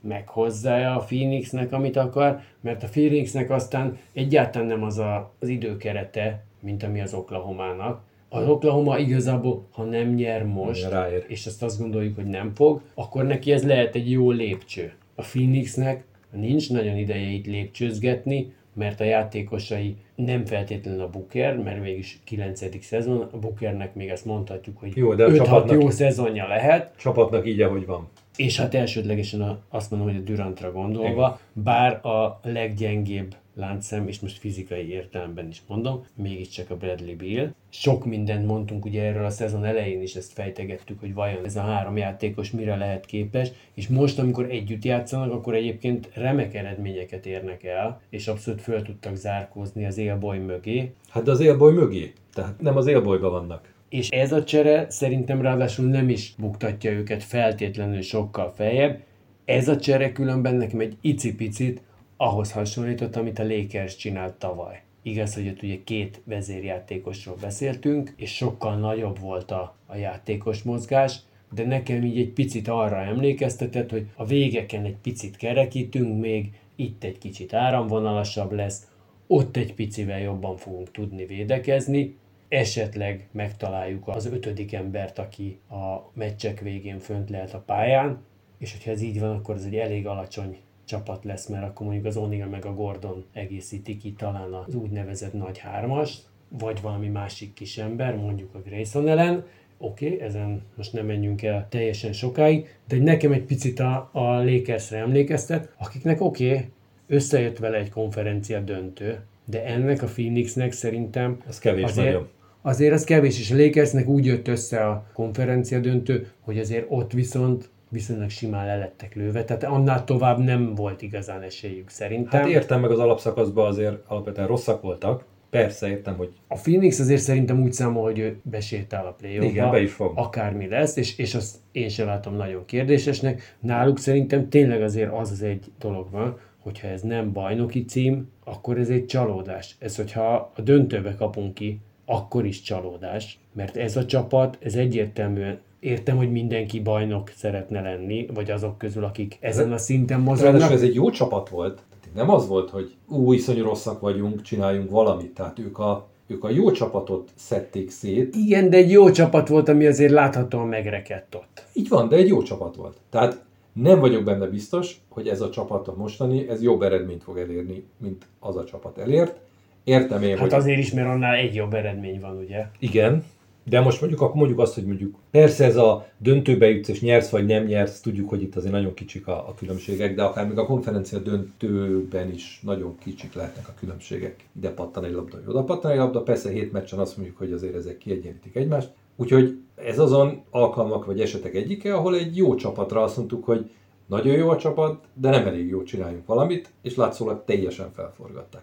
meghozza 0.00 0.94
a 0.94 0.98
Phoenixnek, 0.98 1.72
amit 1.72 1.96
akar, 1.96 2.40
mert 2.60 2.82
a 2.82 2.86
Phoenixnek 2.86 3.50
aztán 3.50 3.98
egyáltalán 4.12 4.68
nem 4.68 4.82
az 4.82 4.98
a, 4.98 5.32
az 5.40 5.48
időkerete, 5.48 6.44
mint 6.60 6.82
ami 6.82 7.00
az 7.00 7.14
Oklahomának. 7.14 8.00
Az 8.28 8.48
Oklahoma 8.48 8.98
igazából, 8.98 9.66
ha 9.72 9.82
nem 9.84 10.08
nyer 10.14 10.44
most, 10.44 10.88
Ráér. 10.90 11.24
és 11.28 11.46
ezt 11.46 11.62
azt 11.62 11.80
gondoljuk, 11.80 12.14
hogy 12.14 12.26
nem 12.26 12.54
fog, 12.54 12.80
akkor 12.94 13.24
neki 13.24 13.52
ez 13.52 13.64
lehet 13.66 13.94
egy 13.94 14.10
jó 14.10 14.30
lépcső. 14.30 14.92
A 15.14 15.22
Phoenixnek 15.22 16.04
nincs 16.36 16.70
nagyon 16.70 16.96
ideje 16.96 17.28
itt 17.28 17.46
lépcsőzgetni, 17.46 18.52
mert 18.74 19.00
a 19.00 19.04
játékosai 19.04 19.96
nem 20.14 20.44
feltétlenül 20.44 21.00
a 21.00 21.08
Booker, 21.10 21.56
mert 21.58 21.80
mégis 21.80 22.18
9. 22.24 22.84
szezon, 22.84 23.28
a 23.32 23.38
Bookernek 23.38 23.94
még 23.94 24.08
ezt 24.08 24.24
mondhatjuk, 24.24 24.78
hogy 24.78 24.96
Jó, 24.96 25.14
de 25.14 25.24
a 25.24 25.28
5-6 25.28 25.36
csapatnak- 25.36 25.82
jó 25.82 25.90
szezonja 25.90 26.46
lehet, 26.48 26.94
Csapatnak 26.98 27.46
így, 27.46 27.60
ahogy 27.60 27.86
van. 27.86 28.08
és 28.36 28.58
hát 28.58 28.74
elsődlegesen 28.74 29.58
azt 29.68 29.90
mondom, 29.90 30.08
hogy 30.08 30.18
a 30.18 30.24
Durantra 30.24 30.72
gondolva, 30.72 31.40
bár 31.52 32.06
a 32.06 32.40
leggyengébb 32.42 33.34
láncszem, 33.60 34.08
és 34.08 34.20
most 34.20 34.38
fizikai 34.38 34.90
értelemben 34.90 35.48
is 35.48 35.62
mondom, 35.66 36.04
mégiscsak 36.14 36.70
a 36.70 36.76
Bradley 36.76 37.16
Beal. 37.16 37.54
Sok 37.68 38.04
mindent 38.04 38.46
mondtunk 38.46 38.84
ugye 38.84 39.02
erről 39.02 39.24
a 39.24 39.30
szezon 39.30 39.64
elején 39.64 40.02
is, 40.02 40.14
ezt 40.14 40.32
fejtegettük, 40.32 41.00
hogy 41.00 41.14
vajon 41.14 41.44
ez 41.44 41.56
a 41.56 41.60
három 41.60 41.96
játékos 41.96 42.50
mire 42.50 42.76
lehet 42.76 43.06
képes, 43.06 43.50
és 43.74 43.88
most, 43.88 44.18
amikor 44.18 44.50
együtt 44.50 44.84
játszanak, 44.84 45.32
akkor 45.32 45.54
egyébként 45.54 46.10
remek 46.14 46.54
eredményeket 46.54 47.26
érnek 47.26 47.64
el, 47.64 48.00
és 48.10 48.28
abszolút 48.28 48.60
föl 48.60 48.82
tudtak 48.82 49.16
zárkózni 49.16 49.86
az 49.86 49.98
élboly 49.98 50.38
mögé, 50.38 50.92
Hát 51.08 51.22
de 51.22 51.30
az 51.30 51.40
élboly 51.40 51.72
mögé. 51.72 52.12
Tehát 52.34 52.60
nem 52.60 52.76
az 52.76 52.86
élbolyban 52.86 53.30
vannak. 53.30 53.72
és 53.88 54.08
ez 54.08 54.32
a 54.32 54.44
csere 54.44 54.86
szerintem 54.90 55.40
ráadásul 55.42 55.86
nem 55.86 56.08
is 56.08 56.34
buktatja 56.38 56.90
őket 56.90 57.22
feltétlenül 57.22 58.00
sokkal 58.02 58.52
feljebb. 58.56 59.00
Ez 59.44 59.68
a 59.68 59.76
csere 59.76 60.12
különben 60.12 60.54
nekem 60.54 60.80
egy 60.80 60.96
icipicit 61.00 61.82
ahhoz 62.22 62.52
hasonlított, 62.52 63.16
amit 63.16 63.38
a 63.38 63.46
Lakers 63.46 63.96
csinált 63.96 64.34
tavaly. 64.34 64.82
Igaz, 65.02 65.34
hogy 65.34 65.48
ott 65.48 65.62
ugye 65.62 65.78
két 65.84 66.20
vezérjátékosról 66.24 67.36
beszéltünk, 67.40 68.12
és 68.16 68.34
sokkal 68.34 68.76
nagyobb 68.76 69.18
volt 69.18 69.50
a, 69.50 69.76
a 69.86 69.96
játékos 69.96 70.62
mozgás, 70.62 71.18
de 71.52 71.66
nekem 71.66 72.04
így 72.04 72.18
egy 72.18 72.30
picit 72.30 72.68
arra 72.68 72.96
emlékeztetett, 72.96 73.90
hogy 73.90 74.06
a 74.14 74.24
végeken 74.24 74.84
egy 74.84 74.96
picit 74.96 75.36
kerekítünk 75.36 76.20
még, 76.20 76.52
itt 76.76 77.04
egy 77.04 77.18
kicsit 77.18 77.54
áramvonalasabb 77.54 78.52
lesz, 78.52 78.86
ott 79.26 79.56
egy 79.56 79.74
picivel 79.74 80.20
jobban 80.20 80.56
fogunk 80.56 80.90
tudni 80.90 81.26
védekezni, 81.26 82.16
esetleg 82.48 83.28
megtaláljuk 83.32 84.08
az 84.08 84.26
ötödik 84.26 84.72
embert, 84.72 85.18
aki 85.18 85.58
a 85.70 86.10
meccsek 86.12 86.60
végén 86.60 86.98
fönt 86.98 87.30
lehet 87.30 87.54
a 87.54 87.62
pályán, 87.66 88.22
és 88.58 88.72
hogyha 88.72 88.90
ez 88.90 89.02
így 89.02 89.20
van, 89.20 89.36
akkor 89.36 89.54
ez 89.54 89.64
egy 89.64 89.76
elég 89.76 90.06
alacsony 90.06 90.56
csapat 90.90 91.24
lesz, 91.24 91.46
mert 91.46 91.64
akkor 91.64 91.86
mondjuk 91.86 92.06
az 92.06 92.16
O'Neal 92.18 92.50
meg 92.50 92.64
a 92.64 92.74
Gordon 92.74 93.24
egészíti 93.32 93.96
ki 93.96 94.12
talán 94.12 94.52
az 94.52 94.74
úgynevezett 94.74 95.32
nagy 95.32 95.58
hármas, 95.58 96.18
vagy 96.48 96.80
valami 96.82 97.08
másik 97.08 97.52
kis 97.52 97.78
ember, 97.78 98.16
mondjuk 98.16 98.54
a 98.54 98.58
Grayson 98.58 99.08
ellen, 99.08 99.44
oké, 99.78 100.06
okay, 100.06 100.20
ezen 100.20 100.62
most 100.76 100.92
nem 100.92 101.06
menjünk 101.06 101.42
el 101.42 101.66
teljesen 101.68 102.12
sokáig, 102.12 102.78
de 102.88 102.98
nekem 102.98 103.32
egy 103.32 103.42
picit 103.42 103.80
a, 103.80 104.10
a 104.12 104.44
Lakersre 104.44 104.98
emlékeztet, 104.98 105.74
akiknek 105.78 106.20
oké, 106.20 106.50
okay, 106.50 106.68
összejött 107.06 107.58
vele 107.58 107.76
egy 107.76 107.90
konferencia 107.90 108.60
döntő, 108.60 109.20
de 109.44 109.64
ennek 109.64 110.02
a 110.02 110.06
Phoenixnek 110.06 110.72
szerintem 110.72 111.42
Ez 111.48 111.58
kevés 111.58 111.84
azért, 111.84 112.06
nagyon. 112.06 112.28
azért 112.62 112.92
az 112.92 113.04
kevés, 113.04 113.38
és 113.38 113.50
a 113.50 113.56
Lakersnek 113.56 114.08
úgy 114.08 114.24
jött 114.24 114.48
össze 114.48 114.86
a 114.86 115.06
konferencia 115.12 115.80
döntő, 115.80 116.30
hogy 116.40 116.58
azért 116.58 116.86
ott 116.88 117.12
viszont 117.12 117.68
viszonylag 117.90 118.30
simán 118.30 118.66
lelettek 118.66 119.14
lőve, 119.14 119.44
tehát 119.44 119.64
annál 119.64 120.04
tovább 120.04 120.38
nem 120.38 120.74
volt 120.74 121.02
igazán 121.02 121.42
esélyük 121.42 121.88
szerintem. 121.88 122.40
Hát 122.40 122.50
értem 122.50 122.80
meg 122.80 122.90
az 122.90 122.98
alapszakaszban 122.98 123.66
azért 123.66 123.96
alapvetően 124.06 124.46
rosszak 124.46 124.82
voltak. 124.82 125.24
Persze 125.50 125.88
értem, 125.88 126.16
hogy 126.16 126.32
A 126.48 126.54
Phoenix 126.54 126.98
azért 126.98 127.20
szerintem 127.20 127.62
úgy 127.62 127.72
számol, 127.72 128.02
hogy 128.02 128.18
ő 128.18 128.40
besétál 128.42 129.06
a 129.06 129.10
play 129.12 129.44
Igen, 129.48 129.70
be 129.70 129.80
is 129.80 129.92
fog. 129.92 130.12
akármi 130.14 130.68
lesz, 130.68 130.96
és, 130.96 131.18
és 131.18 131.34
azt 131.34 131.56
én 131.72 131.88
sem 131.88 132.06
látom 132.06 132.34
nagyon 132.36 132.64
kérdésesnek. 132.64 133.56
Náluk 133.60 133.98
szerintem 133.98 134.48
tényleg 134.48 134.82
azért 134.82 135.12
az 135.12 135.30
az 135.30 135.42
egy 135.42 135.64
dolog 135.78 136.10
van, 136.10 136.38
hogyha 136.58 136.88
ez 136.88 137.02
nem 137.02 137.32
bajnoki 137.32 137.84
cím, 137.84 138.30
akkor 138.44 138.78
ez 138.78 138.88
egy 138.88 139.06
csalódás. 139.06 139.76
Ez, 139.78 139.96
hogyha 139.96 140.52
a 140.56 140.60
döntőbe 140.60 141.14
kapunk 141.14 141.54
ki, 141.54 141.80
akkor 142.04 142.46
is 142.46 142.60
csalódás, 142.62 143.38
mert 143.52 143.76
ez 143.76 143.96
a 143.96 144.06
csapat, 144.06 144.58
ez 144.60 144.74
egyértelműen 144.74 145.60
Értem, 145.80 146.16
hogy 146.16 146.30
mindenki 146.32 146.80
bajnok 146.80 147.30
szeretne 147.36 147.80
lenni, 147.80 148.26
vagy 148.34 148.50
azok 148.50 148.78
közül, 148.78 149.04
akik 149.04 149.36
ezen 149.40 149.72
a 149.72 149.78
szinten 149.78 150.18
Ráadásul 150.24 150.46
mozognak. 150.50 150.72
ez 150.72 150.82
egy 150.82 150.94
jó 150.94 151.10
csapat 151.10 151.48
volt. 151.48 151.82
Nem 152.14 152.30
az 152.30 152.48
volt, 152.48 152.70
hogy 152.70 152.94
új 153.08 153.36
iszonyú 153.36 153.62
rosszak 153.64 154.00
vagyunk, 154.00 154.42
csináljunk 154.42 154.90
valamit. 154.90 155.34
Tehát 155.34 155.58
ők 155.58 155.78
a, 155.78 156.08
ők 156.26 156.44
a 156.44 156.50
jó 156.50 156.70
csapatot 156.70 157.30
szedték 157.34 157.90
szét. 157.90 158.36
Igen, 158.36 158.70
de 158.70 158.76
egy 158.76 158.90
jó 158.90 159.10
csapat 159.10 159.48
volt, 159.48 159.68
ami 159.68 159.86
azért 159.86 160.12
láthatóan 160.12 160.68
megrekedt 160.68 161.34
ott. 161.34 161.64
Így 161.72 161.88
van, 161.88 162.08
de 162.08 162.16
egy 162.16 162.28
jó 162.28 162.42
csapat 162.42 162.76
volt. 162.76 162.96
Tehát 163.10 163.42
nem 163.72 164.00
vagyok 164.00 164.24
benne 164.24 164.46
biztos, 164.46 165.00
hogy 165.08 165.28
ez 165.28 165.40
a 165.40 165.50
csapat 165.50 165.88
a 165.88 165.94
mostani, 165.96 166.48
ez 166.48 166.62
jobb 166.62 166.82
eredményt 166.82 167.22
fog 167.22 167.38
elérni, 167.38 167.84
mint 167.98 168.26
az 168.40 168.56
a 168.56 168.64
csapat 168.64 168.98
elért. 168.98 169.36
Értem 169.84 170.22
én, 170.22 170.30
Hát 170.30 170.38
hogy 170.38 170.52
azért 170.54 170.78
is, 170.78 170.92
mert 170.92 171.08
annál 171.08 171.34
egy 171.34 171.54
jobb 171.54 171.74
eredmény 171.74 172.20
van, 172.20 172.36
ugye? 172.36 172.66
igen, 172.78 173.24
de 173.64 173.80
most 173.80 174.00
mondjuk, 174.00 174.20
akkor 174.20 174.36
mondjuk 174.36 174.58
azt, 174.58 174.74
hogy 174.74 174.84
mondjuk 174.84 175.14
persze 175.30 175.64
ez 175.64 175.76
a 175.76 176.06
döntőbe 176.18 176.68
jutsz 176.68 176.88
és 176.88 177.00
nyersz 177.00 177.30
vagy 177.30 177.46
nem 177.46 177.64
nyersz, 177.64 178.00
tudjuk, 178.00 178.28
hogy 178.28 178.42
itt 178.42 178.56
azért 178.56 178.72
nagyon 178.72 178.94
kicsik 178.94 179.26
a, 179.26 179.48
a 179.48 179.54
különbségek, 179.54 180.14
de 180.14 180.22
akár 180.22 180.48
még 180.48 180.58
a 180.58 180.66
konferencia 180.66 181.18
döntőben 181.18 182.32
is 182.32 182.60
nagyon 182.64 182.98
kicsik 182.98 183.34
lehetnek 183.34 183.68
a 183.68 183.74
különbségek. 183.78 184.48
Ide 184.56 184.70
pattan 184.70 185.04
egy 185.04 185.12
labda, 185.12 185.38
oda 185.46 185.64
pattan 185.64 185.90
egy 185.90 185.98
labda, 185.98 186.22
persze 186.22 186.50
hét 186.50 186.72
meccsen 186.72 186.98
azt 186.98 187.16
mondjuk, 187.16 187.38
hogy 187.38 187.52
azért 187.52 187.74
ezek 187.74 187.98
kiegyenlítik 187.98 188.56
egymást. 188.56 188.92
Úgyhogy 189.16 189.58
ez 189.74 189.98
azon 189.98 190.42
alkalmak 190.50 191.04
vagy 191.04 191.20
esetek 191.20 191.54
egyike, 191.54 191.94
ahol 191.94 192.14
egy 192.14 192.36
jó 192.36 192.54
csapatra 192.54 193.02
azt 193.02 193.16
mondtuk, 193.16 193.44
hogy 193.44 193.70
nagyon 194.06 194.36
jó 194.36 194.48
a 194.48 194.56
csapat, 194.56 195.04
de 195.14 195.30
nem 195.30 195.46
elég 195.46 195.68
jó 195.68 195.82
csináljunk 195.82 196.26
valamit, 196.26 196.72
és 196.82 196.96
látszólag 196.96 197.42
teljesen 197.44 197.92
felforgatták. 197.92 198.62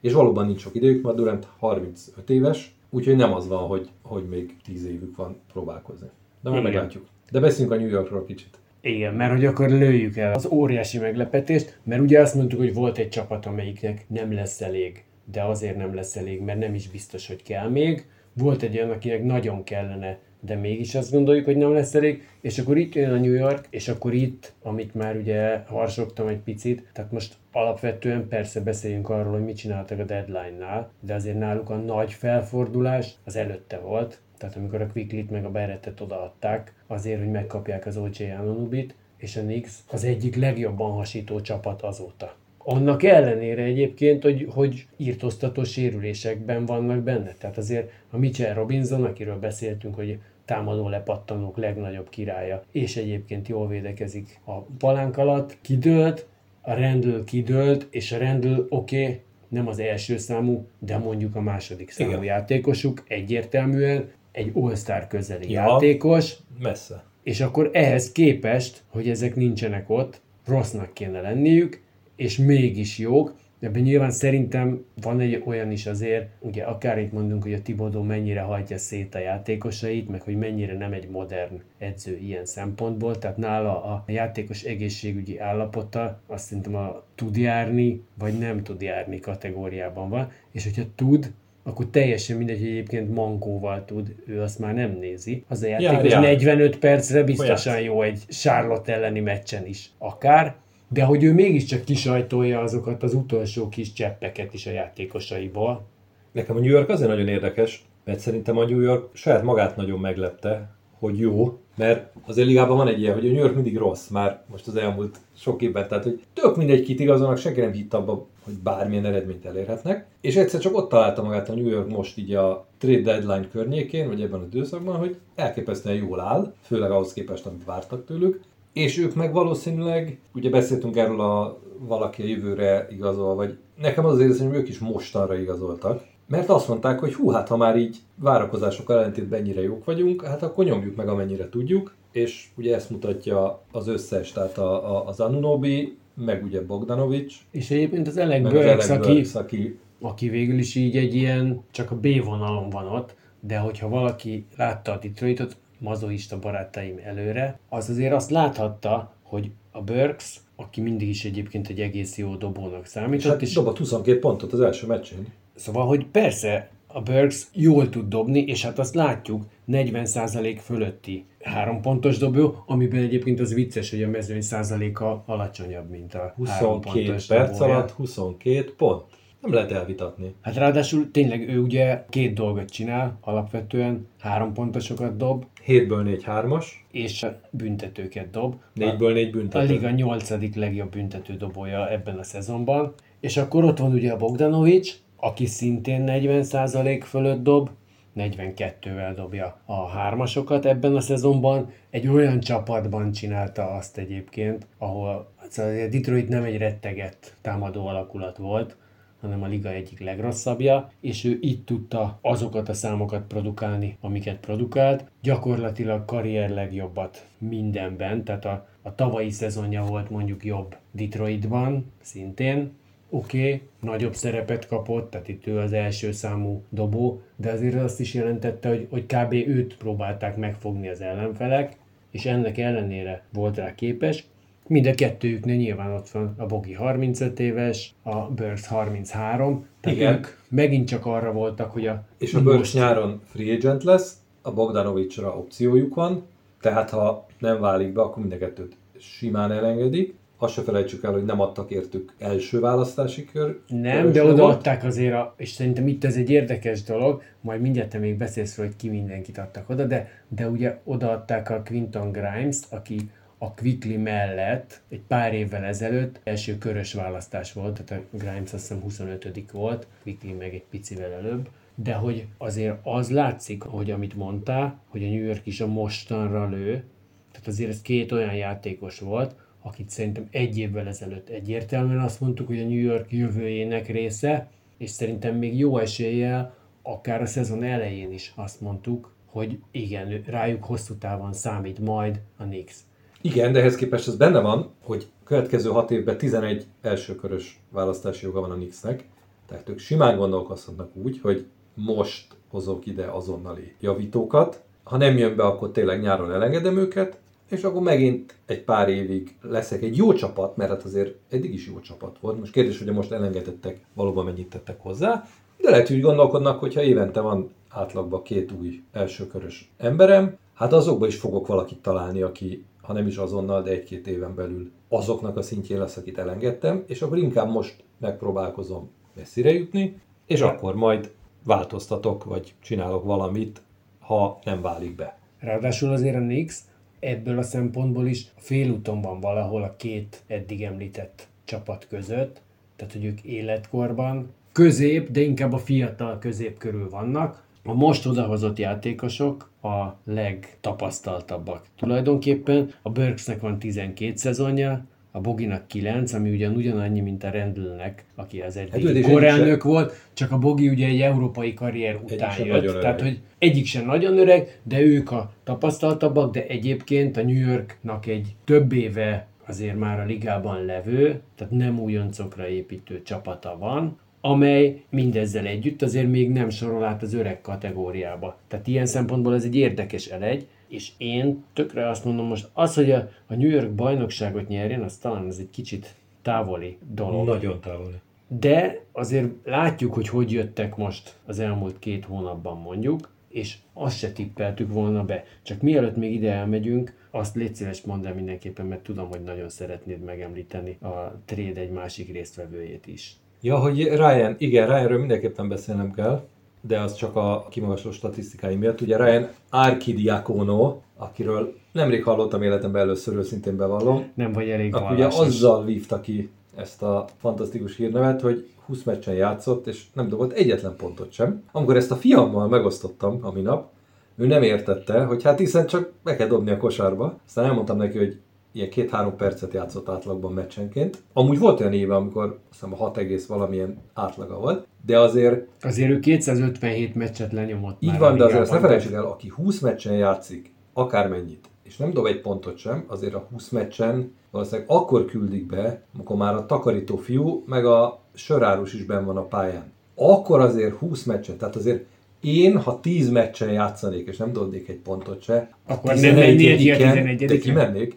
És 0.00 0.12
valóban 0.12 0.46
nincs 0.46 0.60
sok 0.60 0.74
idejük, 0.74 1.02
mert 1.02 1.16
Durant 1.16 1.48
35 1.58 2.30
éves, 2.30 2.75
úgyhogy 2.90 3.16
nem 3.16 3.34
az 3.34 3.48
van, 3.48 3.66
hogy, 3.66 3.90
hogy 4.02 4.28
még 4.28 4.56
10 4.64 4.86
évük 4.86 5.16
van 5.16 5.40
próbálkozni. 5.52 6.08
De 6.40 6.50
majd 6.50 6.62
meglátjuk. 6.62 7.06
De 7.30 7.40
beszéljünk 7.40 7.74
a 7.74 7.78
New 7.78 7.88
Yorkról 7.88 8.24
kicsit. 8.24 8.58
Igen, 8.80 9.14
mert 9.14 9.32
hogy 9.32 9.44
akkor 9.44 9.68
lőjük 9.68 10.16
el 10.16 10.32
az 10.32 10.46
óriási 10.46 10.98
meglepetést, 10.98 11.78
mert 11.82 12.02
ugye 12.02 12.20
azt 12.20 12.34
mondtuk, 12.34 12.58
hogy 12.58 12.74
volt 12.74 12.98
egy 12.98 13.08
csapat, 13.08 13.46
amelyiknek 13.46 14.04
nem 14.08 14.32
lesz 14.32 14.60
elég, 14.60 15.04
de 15.32 15.42
azért 15.42 15.76
nem 15.76 15.94
lesz 15.94 16.16
elég, 16.16 16.40
mert 16.40 16.58
nem 16.58 16.74
is 16.74 16.88
biztos, 16.88 17.26
hogy 17.26 17.42
kell 17.42 17.68
még. 17.68 18.06
Volt 18.32 18.62
egy 18.62 18.76
olyan, 18.76 18.90
akinek 18.90 19.24
nagyon 19.24 19.64
kellene, 19.64 20.18
de 20.40 20.54
mégis 20.54 20.94
azt 20.94 21.10
gondoljuk, 21.10 21.44
hogy 21.44 21.56
nem 21.56 21.72
lesz 21.72 21.94
elég, 21.94 22.28
és 22.40 22.58
akkor 22.58 22.76
itt 22.76 22.94
jön 22.94 23.12
a 23.12 23.18
New 23.18 23.32
York, 23.32 23.66
és 23.70 23.88
akkor 23.88 24.14
itt, 24.14 24.52
amit 24.62 24.94
már 24.94 25.16
ugye 25.16 25.62
harsogtam 25.66 26.26
egy 26.26 26.38
picit, 26.38 26.88
tehát 26.92 27.12
most 27.12 27.34
alapvetően 27.52 28.28
persze 28.28 28.60
beszéljünk 28.60 29.08
arról, 29.08 29.32
hogy 29.32 29.44
mit 29.44 29.56
csináltak 29.56 29.98
a 29.98 30.04
deadline-nál, 30.04 30.90
de 31.00 31.14
azért 31.14 31.38
náluk 31.38 31.70
a 31.70 31.76
nagy 31.76 32.12
felfordulás 32.12 33.14
az 33.24 33.36
előtte 33.36 33.78
volt, 33.78 34.20
tehát 34.38 34.56
amikor 34.56 34.80
a 34.80 34.86
Quicklit 34.86 35.30
meg 35.30 35.44
a 35.44 35.50
Berettet 35.50 36.00
odaadták, 36.00 36.74
azért, 36.86 37.18
hogy 37.18 37.30
megkapják 37.30 37.86
az 37.86 37.96
OJ 37.96 38.30
Anonubit, 38.38 38.94
és 39.16 39.36
a 39.36 39.40
Knicks 39.40 39.72
az 39.90 40.04
egyik 40.04 40.36
legjobban 40.36 40.92
hasító 40.92 41.40
csapat 41.40 41.82
azóta. 41.82 42.34
Annak 42.68 43.02
ellenére 43.02 43.62
egyébként, 43.62 44.22
hogy, 44.22 44.46
hogy 44.50 44.86
írtóztató 44.96 45.64
sérülésekben 45.64 46.64
vannak 46.64 47.02
benne. 47.02 47.34
Tehát 47.38 47.56
azért 47.56 47.90
a 48.10 48.18
Mitchell 48.18 48.54
Robinson, 48.54 49.04
akiről 49.04 49.38
beszéltünk, 49.38 49.94
hogy 49.94 50.18
támadó 50.44 50.88
lepattanók 50.88 51.56
legnagyobb 51.56 52.08
királya, 52.08 52.64
és 52.72 52.96
egyébként 52.96 53.48
jól 53.48 53.68
védekezik 53.68 54.40
a 54.44 54.60
palánk 54.60 55.16
alatt, 55.16 55.56
kidőlt, 55.60 56.26
a 56.60 56.74
Randall 56.74 57.24
kidőlt, 57.24 57.86
és 57.90 58.12
a 58.12 58.18
Randall 58.18 58.66
oké, 58.68 59.02
okay, 59.02 59.20
nem 59.48 59.68
az 59.68 59.78
első 59.78 60.16
számú, 60.16 60.66
de 60.78 60.98
mondjuk 60.98 61.36
a 61.36 61.40
második 61.40 61.90
számú 61.90 62.10
Igen. 62.10 62.24
játékosuk 62.24 63.02
egyértelműen 63.08 64.10
egy 64.32 64.50
all-star 64.54 65.06
közeli 65.06 65.50
Ja. 65.50 65.62
játékos, 65.62 66.36
Messze. 66.62 67.04
és 67.22 67.40
akkor 67.40 67.70
ehhez 67.72 68.12
képest, 68.12 68.82
hogy 68.88 69.08
ezek 69.08 69.34
nincsenek 69.34 69.90
ott, 69.90 70.20
rossznak 70.46 70.94
kéne 70.94 71.20
lenniük, 71.20 71.84
és 72.16 72.36
mégis 72.36 72.98
jók. 72.98 73.34
Ebben 73.60 73.82
nyilván 73.82 74.10
szerintem 74.10 74.84
van 75.02 75.20
egy 75.20 75.42
olyan 75.46 75.70
is 75.70 75.86
azért, 75.86 76.28
ugye 76.38 76.62
akár 76.62 76.98
itt 76.98 77.12
mondunk, 77.12 77.42
hogy 77.42 77.52
a 77.52 77.62
Tibodó 77.62 78.02
mennyire 78.02 78.40
hajtja 78.40 78.78
szét 78.78 79.14
a 79.14 79.18
játékosait, 79.18 80.08
meg 80.08 80.22
hogy 80.22 80.36
mennyire 80.36 80.76
nem 80.76 80.92
egy 80.92 81.08
modern 81.08 81.62
edző 81.78 82.16
ilyen 82.16 82.44
szempontból, 82.44 83.18
tehát 83.18 83.36
nála 83.36 83.84
a 83.84 84.04
játékos 84.06 84.62
egészségügyi 84.62 85.38
állapota 85.38 86.20
azt 86.26 86.44
szerintem 86.44 86.74
a 86.74 87.04
tud 87.14 87.36
járni, 87.36 88.02
vagy 88.18 88.38
nem 88.38 88.62
tud 88.62 88.82
járni 88.82 89.20
kategóriában 89.20 90.08
van, 90.08 90.30
és 90.52 90.64
hogyha 90.64 90.84
tud, 90.94 91.32
akkor 91.62 91.86
teljesen 91.90 92.36
mindegy, 92.36 92.58
hogy 92.58 92.68
egyébként 92.68 93.14
mankóval 93.14 93.84
tud, 93.84 94.14
ő 94.26 94.42
azt 94.42 94.58
már 94.58 94.74
nem 94.74 94.90
nézi. 95.00 95.44
Az 95.48 95.62
a 95.62 95.66
játékos 95.66 96.12
jár. 96.12 96.22
45 96.22 96.78
percre 96.78 97.22
biztosan 97.22 97.72
Olyat. 97.72 97.84
jó 97.84 98.02
egy 98.02 98.22
Charlotte 98.28 98.94
elleni 98.94 99.20
meccsen 99.20 99.66
is, 99.66 99.90
akár, 99.98 100.56
de 100.88 101.04
hogy 101.04 101.22
ő 101.22 101.32
mégiscsak 101.32 101.84
kisajtolja 101.84 102.60
azokat 102.60 103.02
az 103.02 103.14
utolsó 103.14 103.68
kis 103.68 103.92
cseppeket 103.92 104.54
is 104.54 104.66
a 104.66 104.70
játékosaiból. 104.70 105.84
Nekem 106.32 106.56
a 106.56 106.60
New 106.60 106.70
York 106.70 106.88
azért 106.88 107.10
nagyon 107.10 107.28
érdekes, 107.28 107.84
mert 108.04 108.20
szerintem 108.20 108.56
a 108.56 108.64
New 108.64 108.80
York 108.80 109.16
saját 109.16 109.42
magát 109.42 109.76
nagyon 109.76 110.00
meglepte, 110.00 110.76
hogy 110.98 111.18
jó, 111.18 111.58
Mert 111.76 112.12
az 112.26 112.36
ligában 112.36 112.76
van 112.76 112.88
egy 112.88 113.00
ilyen, 113.00 113.14
hogy 113.14 113.26
a 113.26 113.30
New 113.30 113.40
York 113.40 113.54
mindig 113.54 113.76
rossz 113.76 114.08
már 114.08 114.42
most 114.50 114.66
az 114.66 114.76
elmúlt 114.76 115.16
sok 115.36 115.62
évben, 115.62 115.88
tehát 115.88 116.04
hogy 116.04 116.20
tök 116.32 116.56
mindegy 116.56 116.82
kit 116.82 117.00
igazolnak, 117.00 117.38
senki 117.38 117.60
nem 117.60 117.72
hitt 117.72 117.94
abba, 117.94 118.26
hogy 118.44 118.54
bármilyen 118.54 119.04
eredményt 119.04 119.44
elérhetnek. 119.44 120.06
És 120.20 120.36
egyszer 120.36 120.60
csak 120.60 120.76
ott 120.76 120.88
találta 120.88 121.22
magát 121.22 121.48
a 121.48 121.54
New 121.54 121.68
York 121.68 121.90
most 121.90 122.18
így 122.18 122.34
a 122.34 122.66
trade 122.78 123.00
deadline 123.00 123.48
környékén, 123.48 124.08
vagy 124.08 124.22
ebben 124.22 124.40
az 124.40 124.46
időszakban, 124.52 124.96
hogy 124.96 125.16
elképesztően 125.34 125.96
jól 125.96 126.20
áll, 126.20 126.54
főleg 126.62 126.90
ahhoz 126.90 127.12
képest, 127.12 127.46
amit 127.46 127.64
vártak 127.64 128.04
tőlük. 128.04 128.40
És 128.76 128.98
ők 128.98 129.14
meg 129.14 129.32
valószínűleg, 129.32 130.18
ugye 130.34 130.50
beszéltünk 130.50 130.96
erről 130.96 131.20
a 131.20 131.58
valaki 131.78 132.22
a 132.22 132.26
jövőre 132.26 132.86
igazol, 132.90 133.34
vagy 133.34 133.56
nekem 133.80 134.04
az 134.04 134.12
az 134.12 134.20
érzésem, 134.20 134.48
hogy 134.48 134.56
ők 134.56 134.68
is 134.68 134.78
mostanra 134.78 135.38
igazoltak, 135.38 136.04
mert 136.28 136.48
azt 136.48 136.68
mondták, 136.68 136.98
hogy 136.98 137.14
hú, 137.14 137.30
hát 137.30 137.48
ha 137.48 137.56
már 137.56 137.76
így 137.76 137.96
várakozások 138.14 138.90
ellentétben 138.90 139.40
ennyire 139.40 139.62
jók 139.62 139.84
vagyunk, 139.84 140.24
hát 140.24 140.42
akkor 140.42 140.64
nyomjuk 140.64 140.96
meg 140.96 141.08
amennyire 141.08 141.48
tudjuk, 141.48 141.94
és 142.12 142.48
ugye 142.56 142.74
ezt 142.74 142.90
mutatja 142.90 143.62
az 143.72 143.88
összes, 143.88 144.32
tehát 144.32 144.58
a, 144.58 144.96
a, 144.96 145.06
az 145.06 145.20
Anunobi, 145.20 145.96
meg 146.14 146.44
ugye 146.44 146.62
Bogdanovics. 146.62 147.34
És 147.50 147.70
egyébként 147.70 148.08
az 148.08 148.20
Burks, 148.42 148.88
aki, 148.88 149.22
aki, 149.34 149.78
aki 150.00 150.28
végül 150.28 150.58
is 150.58 150.74
így 150.74 150.96
egy 150.96 151.14
ilyen, 151.14 151.64
csak 151.70 151.90
a 151.90 151.96
B 151.96 152.24
vonalon 152.24 152.70
van 152.70 152.86
ott, 152.86 153.14
de 153.40 153.58
hogyha 153.58 153.88
valaki 153.88 154.46
látta 154.56 154.92
a 154.92 154.98
Detroitot, 154.98 155.56
mazoista 155.78 156.38
barátaim 156.38 157.00
előre, 157.04 157.58
az 157.68 157.90
azért 157.90 158.12
azt 158.12 158.30
láthatta, 158.30 159.14
hogy 159.22 159.50
a 159.70 159.82
Burks, 159.82 160.40
aki 160.56 160.80
mindig 160.80 161.08
is 161.08 161.24
egyébként 161.24 161.68
egy 161.68 161.80
egész 161.80 162.18
jó 162.18 162.34
dobónak 162.34 162.86
számított. 162.86 163.32
Hát 163.32 163.42
és 163.42 163.52
dobott 163.52 163.78
22 163.78 164.18
pontot 164.18 164.52
az 164.52 164.60
első 164.60 164.86
meccsén. 164.86 165.26
Szóval, 165.54 165.86
hogy 165.86 166.06
persze 166.06 166.70
a 166.86 167.02
Burks 167.02 167.46
jól 167.52 167.88
tud 167.88 168.08
dobni, 168.08 168.40
és 168.40 168.64
hát 168.64 168.78
azt 168.78 168.94
látjuk, 168.94 169.42
40% 169.68 170.58
fölötti 170.62 171.24
három 171.42 171.80
pontos 171.80 172.18
dobó, 172.18 172.62
amiben 172.66 173.02
egyébként 173.02 173.40
az 173.40 173.54
vicces, 173.54 173.90
hogy 173.90 174.02
a 174.02 174.08
mezőny 174.08 174.40
százaléka 174.40 175.22
alacsonyabb, 175.26 175.90
mint 175.90 176.14
a 176.14 176.32
22 176.36 177.16
perc 177.28 177.28
dobója. 177.28 177.74
alatt 177.74 177.90
22 177.90 178.74
pont. 178.76 179.04
Nem 179.40 179.52
lehet 179.52 179.72
elvitatni. 179.72 180.34
Hát 180.40 180.56
ráadásul 180.56 181.10
tényleg 181.10 181.48
ő 181.48 181.58
ugye 181.58 182.04
két 182.08 182.34
dolgot 182.34 182.70
csinál, 182.70 183.18
alapvetően 183.20 184.06
három 184.18 184.52
pontosokat 184.52 185.16
dob. 185.16 185.44
7-ből 185.66 186.02
4 186.02 186.22
hármas. 186.22 186.86
És 186.90 187.26
büntetőket 187.50 188.30
dob. 188.30 188.54
4-ből 188.76 189.12
4 189.12 189.30
büntető. 189.30 189.64
A 189.64 189.68
liga 189.68 189.90
nyolcadik 189.90 190.54
legjobb 190.54 190.90
büntető 190.90 191.34
dobója 191.34 191.90
ebben 191.90 192.18
a 192.18 192.22
szezonban. 192.22 192.94
És 193.20 193.36
akkor 193.36 193.64
ott 193.64 193.78
van 193.78 193.92
ugye 193.92 194.12
a 194.12 194.16
Bogdanovics, 194.16 194.92
aki 195.16 195.46
szintén 195.46 196.04
40% 196.06 197.02
fölött 197.04 197.42
dob, 197.42 197.70
42-vel 198.16 199.12
dobja 199.14 199.60
a 199.64 199.86
hármasokat 199.86 200.66
ebben 200.66 200.96
a 200.96 201.00
szezonban. 201.00 201.70
Egy 201.90 202.08
olyan 202.08 202.40
csapatban 202.40 203.12
csinálta 203.12 203.70
azt 203.70 203.98
egyébként, 203.98 204.66
ahol 204.78 205.32
szóval 205.48 205.88
Detroit 205.88 206.28
nem 206.28 206.42
egy 206.42 206.56
rettegett 206.56 207.34
támadó 207.40 207.86
alakulat 207.86 208.36
volt, 208.36 208.76
hanem 209.20 209.42
a 209.42 209.46
liga 209.46 209.68
egyik 209.68 210.00
legrosszabbja, 210.00 210.90
és 211.00 211.24
ő 211.24 211.38
itt 211.40 211.66
tudta 211.66 212.18
azokat 212.20 212.68
a 212.68 212.74
számokat 212.74 213.26
produkálni, 213.26 213.96
amiket 214.00 214.36
produkált. 214.36 215.04
Gyakorlatilag 215.22 216.04
karrier 216.04 216.50
legjobbat 216.50 217.26
mindenben, 217.38 218.24
tehát 218.24 218.44
a, 218.44 218.68
a 218.82 218.94
tavalyi 218.94 219.30
szezonja 219.30 219.84
volt 219.84 220.10
mondjuk 220.10 220.44
jobb 220.44 220.76
Detroitban 220.90 221.92
szintén, 222.00 222.72
oké, 223.10 223.38
okay, 223.38 223.62
nagyobb 223.80 224.14
szerepet 224.14 224.66
kapott, 224.66 225.10
tehát 225.10 225.28
itt 225.28 225.46
ő 225.46 225.58
az 225.58 225.72
első 225.72 226.12
számú 226.12 226.62
dobó, 226.68 227.22
de 227.36 227.50
azért 227.50 227.74
azt 227.74 228.00
is 228.00 228.14
jelentette, 228.14 228.68
hogy, 228.68 228.86
hogy 228.90 229.06
kb. 229.06 229.32
őt 229.32 229.76
próbálták 229.76 230.36
megfogni 230.36 230.88
az 230.88 231.00
ellenfelek, 231.00 231.76
és 232.10 232.26
ennek 232.26 232.58
ellenére 232.58 233.22
volt 233.32 233.56
rá 233.56 233.74
képes. 233.74 234.24
Mind 234.66 234.86
a 234.86 234.94
kettőjüknél 234.94 235.56
nyilván 235.56 235.92
ott 235.92 236.08
van 236.08 236.34
a 236.38 236.46
Bogi 236.46 236.72
35 236.72 237.40
éves, 237.40 237.94
a 238.02 238.16
Burks 238.16 238.66
33, 238.66 239.66
tehát 239.80 239.98
Igen. 239.98 240.14
ők 240.14 240.26
megint 240.48 240.88
csak 240.88 241.06
arra 241.06 241.32
voltak, 241.32 241.70
hogy 241.72 241.86
a... 241.86 242.04
És 242.18 242.34
a 242.34 242.42
Burks 242.42 242.58
most... 242.58 242.74
nyáron 242.74 243.20
free 243.24 243.54
agent 243.54 243.84
lesz, 243.84 244.16
a 244.42 244.52
Bogdanovicsra 244.52 245.36
opciójuk 245.36 245.94
van, 245.94 246.26
tehát 246.60 246.90
ha 246.90 247.26
nem 247.38 247.60
válik 247.60 247.92
be, 247.92 248.00
akkor 248.00 248.18
mind 248.18 248.32
a 248.32 248.38
kettőt 248.38 248.76
simán 248.98 249.52
elengedik 249.52 250.14
azt 250.38 250.52
se 250.52 250.62
felejtsük 250.62 251.04
el, 251.04 251.12
hogy 251.12 251.24
nem 251.24 251.40
adtak 251.40 251.70
értük 251.70 252.14
első 252.18 252.60
választási 252.60 253.24
kör. 253.24 253.58
Nem, 253.66 254.12
de 254.12 254.24
odaadták 254.24 254.84
azért, 254.84 255.14
a, 255.14 255.34
és 255.36 255.50
szerintem 255.50 255.88
itt 255.88 256.04
ez 256.04 256.16
egy 256.16 256.30
érdekes 256.30 256.82
dolog, 256.82 257.22
majd 257.40 257.60
mindjárt 257.60 257.88
te 257.88 257.98
még 257.98 258.16
beszélsz 258.16 258.56
róla, 258.56 258.68
hogy 258.68 258.78
ki 258.78 258.88
mindenkit 258.88 259.38
adtak 259.38 259.70
oda, 259.70 259.84
de, 259.84 260.08
de 260.28 260.48
ugye 260.48 260.78
odaadták 260.84 261.50
a 261.50 261.62
Quinton 261.64 262.12
Grimes-t, 262.12 262.72
aki 262.72 263.10
a 263.38 263.54
Quickly 263.54 263.96
mellett 263.96 264.80
egy 264.88 265.00
pár 265.06 265.34
évvel 265.34 265.64
ezelőtt 265.64 266.20
első 266.24 266.58
körös 266.58 266.92
választás 266.92 267.52
volt, 267.52 267.82
tehát 267.82 268.04
a 268.12 268.16
Grimes 268.16 268.52
azt 268.52 268.68
hiszem 268.68 268.80
25 268.80 269.50
volt, 269.50 269.86
Quickly 270.02 270.32
meg 270.32 270.54
egy 270.54 270.64
picivel 270.70 271.12
előbb, 271.12 271.48
de 271.74 271.94
hogy 271.94 272.26
azért 272.38 272.78
az 272.82 273.10
látszik, 273.10 273.62
hogy 273.62 273.90
amit 273.90 274.14
mondtál, 274.14 274.80
hogy 274.88 275.04
a 275.04 275.08
New 275.08 275.24
York 275.24 275.46
is 275.46 275.60
a 275.60 275.66
mostanra 275.66 276.48
lő, 276.48 276.84
tehát 277.32 277.46
azért 277.46 277.70
ez 277.70 277.82
két 277.82 278.12
olyan 278.12 278.34
játékos 278.34 278.98
volt, 278.98 279.34
akit 279.62 279.90
szerintem 279.90 280.28
egy 280.30 280.58
évvel 280.58 280.86
ezelőtt 280.86 281.28
egyértelműen 281.28 282.00
azt 282.00 282.20
mondtuk, 282.20 282.46
hogy 282.46 282.60
a 282.60 282.64
New 282.64 282.78
York 282.78 283.12
jövőjének 283.12 283.86
része, 283.86 284.50
és 284.78 284.90
szerintem 284.90 285.36
még 285.36 285.58
jó 285.58 285.78
eséllyel, 285.78 286.54
akár 286.82 287.22
a 287.22 287.26
szezon 287.26 287.62
elején 287.62 288.12
is 288.12 288.32
azt 288.36 288.60
mondtuk, 288.60 289.14
hogy 289.24 289.58
igen, 289.70 290.22
rájuk 290.26 290.64
hosszú 290.64 290.94
távon 290.94 291.32
számít 291.32 291.78
majd 291.78 292.20
a 292.36 292.42
Knicks. 292.42 292.85
Igen, 293.20 293.52
de 293.52 293.58
ehhez 293.58 293.74
képest 293.74 294.08
az 294.08 294.16
benne 294.16 294.40
van, 294.40 294.70
hogy 294.84 295.06
következő 295.24 295.70
hat 295.70 295.90
évben 295.90 296.18
11 296.18 296.66
elsőkörös 296.82 297.60
választási 297.70 298.26
joga 298.26 298.40
van 298.40 298.50
a 298.50 298.54
Knicksnek, 298.54 299.04
tehát 299.46 299.68
ők 299.68 299.78
simán 299.78 300.16
gondolkozhatnak 300.16 300.96
úgy, 300.96 301.20
hogy 301.20 301.46
most 301.74 302.26
hozok 302.48 302.86
ide 302.86 303.06
azonnali 303.06 303.74
javítókat, 303.80 304.62
ha 304.82 304.96
nem 304.96 305.16
jön 305.16 305.36
be, 305.36 305.42
akkor 305.42 305.70
tényleg 305.70 306.00
nyáron 306.00 306.32
elengedem 306.32 306.76
őket, 306.76 307.18
és 307.50 307.64
akkor 307.64 307.82
megint 307.82 308.34
egy 308.46 308.62
pár 308.62 308.88
évig 308.88 309.36
leszek 309.42 309.82
egy 309.82 309.96
jó 309.96 310.12
csapat, 310.12 310.56
mert 310.56 310.70
hát 310.70 310.82
azért 310.82 311.14
eddig 311.30 311.54
is 311.54 311.66
jó 311.66 311.80
csapat 311.80 312.16
volt. 312.20 312.38
Most 312.38 312.52
kérdés, 312.52 312.78
hogy 312.78 312.92
most 312.92 313.12
elengedettek, 313.12 313.80
valóban 313.94 314.24
mennyit 314.24 314.50
tettek 314.50 314.80
hozzá, 314.80 315.24
de 315.56 315.70
lehet, 315.70 315.88
hogy 315.88 316.00
gondolkodnak, 316.00 316.60
hogyha 316.60 316.82
évente 316.82 317.20
van 317.20 317.50
átlagban 317.68 318.22
két 318.22 318.52
új 318.52 318.82
elsőkörös 318.92 319.70
emberem, 319.76 320.36
hát 320.54 320.72
azokban 320.72 321.08
is 321.08 321.16
fogok 321.16 321.46
valakit 321.46 321.78
találni, 321.78 322.22
aki 322.22 322.64
ha 322.86 322.92
nem 322.92 323.06
is 323.06 323.16
azonnal, 323.16 323.62
de 323.62 323.70
egy-két 323.70 324.06
éven 324.06 324.34
belül 324.34 324.70
azoknak 324.88 325.36
a 325.36 325.42
szintjén 325.42 325.78
lesz, 325.78 325.96
akit 325.96 326.18
elengedtem, 326.18 326.84
és 326.86 327.02
akkor 327.02 327.18
inkább 327.18 327.50
most 327.50 327.84
megpróbálkozom 327.98 328.90
messzire 329.14 329.52
jutni, 329.52 330.00
és 330.26 330.40
akkor 330.40 330.74
majd 330.74 331.10
változtatok, 331.44 332.24
vagy 332.24 332.54
csinálok 332.60 333.04
valamit, 333.04 333.62
ha 333.98 334.38
nem 334.44 334.62
válik 334.62 334.94
be. 334.94 335.18
Ráadásul 335.38 335.92
azért 335.92 336.16
a 336.16 336.18
Nix 336.18 336.64
ebből 337.00 337.38
a 337.38 337.42
szempontból 337.42 338.06
is 338.06 338.26
félúton 338.36 339.00
van 339.00 339.20
valahol 339.20 339.62
a 339.62 339.76
két 339.76 340.22
eddig 340.26 340.62
említett 340.62 341.28
csapat 341.44 341.86
között, 341.88 342.40
tehát 342.76 342.92
hogy 342.92 343.04
ők 343.04 343.22
életkorban 343.22 344.32
közép, 344.52 345.10
de 345.10 345.20
inkább 345.20 345.52
a 345.52 345.58
fiatal 345.58 346.18
közép 346.18 346.58
körül 346.58 346.90
vannak. 346.90 347.45
A 347.66 347.74
most 347.74 348.06
odahozott 348.06 348.58
játékosok 348.58 349.50
a 349.62 349.84
legtapasztaltabbak. 350.04 351.66
Tulajdonképpen 351.78 352.70
a 352.82 352.90
Burksnek 352.90 353.40
van 353.40 353.58
12 353.58 354.12
szezonja, 354.16 354.84
a 355.10 355.20
Boginak 355.20 355.66
9, 355.66 356.12
ami 356.12 356.30
ugyan 356.30 356.54
ugyanannyi, 356.54 357.00
mint 357.00 357.24
a 357.24 357.30
Rendlnek, 357.30 358.04
aki 358.14 358.40
az 358.40 358.56
egy 358.56 359.00
korelnök 359.00 359.62
volt, 359.62 359.92
csak 360.12 360.32
a 360.32 360.38
Bogi 360.38 360.68
ugye 360.68 360.86
egy 360.86 361.00
európai 361.00 361.54
karrier 361.54 362.00
után 362.04 362.44
jött. 362.44 362.80
Tehát, 362.80 363.00
hogy 363.00 363.20
egyik 363.38 363.66
sem 363.66 363.84
nagyon 363.84 364.18
öreg, 364.18 364.60
de 364.62 364.80
ők 364.80 365.10
a 365.10 365.32
tapasztaltabbak, 365.44 366.32
de 366.32 366.46
egyébként 366.46 367.16
a 367.16 367.22
New 367.22 367.48
Yorknak 367.48 368.06
egy 368.06 368.34
több 368.44 368.72
éve 368.72 369.26
azért 369.46 369.78
már 369.78 370.00
a 370.00 370.04
ligában 370.04 370.64
levő, 370.64 371.20
tehát 371.36 371.52
nem 371.52 371.78
újoncokra 371.80 372.48
építő 372.48 373.02
csapata 373.02 373.56
van, 373.58 373.98
amely 374.28 374.82
mindezzel 374.90 375.46
együtt 375.46 375.82
azért 375.82 376.08
még 376.08 376.30
nem 376.30 376.50
sorol 376.50 376.84
át 376.84 377.02
az 377.02 377.14
öreg 377.14 377.40
kategóriába. 377.40 378.38
Tehát 378.48 378.66
ilyen 378.66 378.86
szempontból 378.86 379.34
ez 379.34 379.44
egy 379.44 379.56
érdekes 379.56 380.06
elegy, 380.06 380.46
és 380.68 380.92
én 380.96 381.44
tökre 381.52 381.88
azt 381.88 382.04
mondom 382.04 382.26
most, 382.26 382.48
az, 382.52 382.74
hogy 382.74 382.90
a, 382.90 383.08
a 383.26 383.34
New 383.34 383.48
York 383.48 383.70
bajnokságot 383.70 384.48
nyerjen, 384.48 384.82
az 384.82 384.96
talán 384.96 385.26
ez 385.26 385.38
egy 385.38 385.50
kicsit 385.50 385.94
távoli 386.22 386.78
dolog. 386.94 387.26
Nagyon 387.26 387.60
távoli. 387.60 387.94
De 388.28 388.84
azért 388.92 389.28
látjuk, 389.44 389.94
hogy 389.94 390.08
hogy 390.08 390.32
jöttek 390.32 390.76
most 390.76 391.14
az 391.26 391.38
elmúlt 391.38 391.78
két 391.78 392.04
hónapban 392.04 392.58
mondjuk, 392.58 393.10
és 393.28 393.56
azt 393.72 393.98
se 393.98 394.12
tippeltük 394.12 394.72
volna 394.72 395.04
be. 395.04 395.24
Csak 395.42 395.60
mielőtt 395.60 395.96
még 395.96 396.12
ide 396.12 396.32
elmegyünk, 396.32 397.08
azt 397.10 397.34
légy 397.34 397.54
szíves 397.54 397.82
mondd 397.82 398.06
el 398.06 398.14
mindenképpen, 398.14 398.66
mert 398.66 398.82
tudom, 398.82 399.08
hogy 399.08 399.22
nagyon 399.22 399.48
szeretnéd 399.48 400.00
megemlíteni 400.00 400.78
a 400.80 401.20
trade 401.24 401.60
egy 401.60 401.70
másik 401.70 402.12
résztvevőjét 402.12 402.86
is. 402.86 403.16
Ja, 403.40 403.58
hogy 403.58 403.82
Ryan, 403.82 404.34
igen, 404.38 404.66
Ryanről 404.66 404.98
mindenképpen 404.98 405.48
beszélnem 405.48 405.92
kell, 405.92 406.26
de 406.60 406.80
az 406.80 406.94
csak 406.94 407.16
a 407.16 407.46
kimagasló 407.50 407.90
statisztikái 407.90 408.56
miatt. 408.56 408.80
Ugye 408.80 408.96
Ryan 408.96 409.28
Arkidiakono, 409.50 410.76
akiről 410.96 411.54
nemrég 411.72 412.04
hallottam 412.04 412.42
életemben 412.42 412.82
először, 412.82 413.14
őszintén 413.14 413.56
bevallom, 413.56 414.12
Nem 414.14 414.32
vagy 414.32 414.48
elég 414.48 414.74
akkor 414.74 414.92
ugye 414.92 415.06
azzal 415.06 415.64
vívta 415.64 416.00
ki 416.00 416.30
ezt 416.56 416.82
a 416.82 417.04
fantasztikus 417.20 417.76
hírnevet, 417.76 418.20
hogy 418.20 418.48
20 418.66 418.82
meccsen 418.82 419.14
játszott, 419.14 419.66
és 419.66 419.84
nem 419.92 420.08
dobott 420.08 420.32
egyetlen 420.32 420.76
pontot 420.76 421.12
sem. 421.12 421.42
Amikor 421.52 421.76
ezt 421.76 421.90
a 421.90 421.96
fiammal 421.96 422.48
megosztottam 422.48 423.18
a 423.22 423.32
minap, 423.32 423.68
ő 424.16 424.26
nem 424.26 424.42
értette, 424.42 425.04
hogy 425.04 425.22
hát 425.22 425.38
hiszen 425.38 425.66
csak 425.66 425.92
be 426.02 426.16
kell 426.16 426.26
dobni 426.26 426.50
a 426.50 426.56
kosárba. 426.56 427.18
Aztán 427.26 427.44
elmondtam 427.44 427.76
neki, 427.76 427.98
hogy 427.98 428.20
ilyen 428.56 428.70
két-három 428.70 429.16
percet 429.16 429.52
játszott 429.52 429.88
átlagban 429.88 430.32
meccsenként. 430.32 431.02
Amúgy 431.12 431.38
volt 431.38 431.60
olyan 431.60 431.72
éve, 431.72 431.94
amikor 431.94 432.24
azt 432.24 432.38
hiszem 432.50 432.72
a 432.72 432.76
6 432.76 432.96
egész 432.96 433.26
valamilyen 433.26 433.78
átlaga 433.94 434.38
volt, 434.38 434.66
de 434.86 434.98
azért 434.98 435.48
Azért 435.62 435.90
ő 435.90 435.98
257 435.98 436.94
meccset 436.94 437.32
lenyomott 437.32 437.76
így 437.80 437.98
van, 437.98 438.16
de 438.16 438.24
azért 438.24 438.40
azt 438.40 438.52
ne 438.52 438.58
felejtsük 438.58 438.92
el, 438.92 439.04
aki 439.04 439.28
20 439.28 439.60
meccsen 439.60 439.94
játszik, 439.94 440.54
akármennyit, 440.72 441.48
és 441.62 441.76
nem 441.76 441.92
dob 441.92 442.06
egy 442.06 442.20
pontot 442.20 442.56
sem, 442.56 442.84
azért 442.86 443.14
a 443.14 443.26
20 443.30 443.48
meccsen 443.48 444.12
valószínűleg 444.30 444.70
akkor 444.70 445.04
küldik 445.04 445.46
be, 445.46 445.82
amikor 445.94 446.16
már 446.16 446.34
a 446.34 446.46
takarító 446.46 446.96
fiú, 446.96 447.42
meg 447.46 447.66
a 447.66 448.00
sörárus 448.14 448.74
is 448.74 448.84
benn 448.84 449.04
van 449.04 449.16
a 449.16 449.26
pályán. 449.26 449.72
Akkor 449.94 450.40
azért 450.40 450.74
20 450.74 451.04
meccsen, 451.04 451.36
tehát 451.36 451.56
azért 451.56 451.84
én, 452.20 452.58
ha 452.58 452.80
10 452.80 453.10
meccsen 453.10 453.52
játszanék, 453.52 454.08
és 454.08 454.16
nem 454.16 454.32
dobnék 454.32 454.68
egy 454.68 454.78
pontot 454.78 455.22
se, 455.22 455.50
Akkor 455.66 455.94
nem 455.94 456.14
mennél 456.14 456.56
ki 456.56 456.70
a 456.70 456.76
11-en, 456.76 457.18
11-en? 457.18 457.24
de 457.26 457.38
kimennék, 457.38 457.96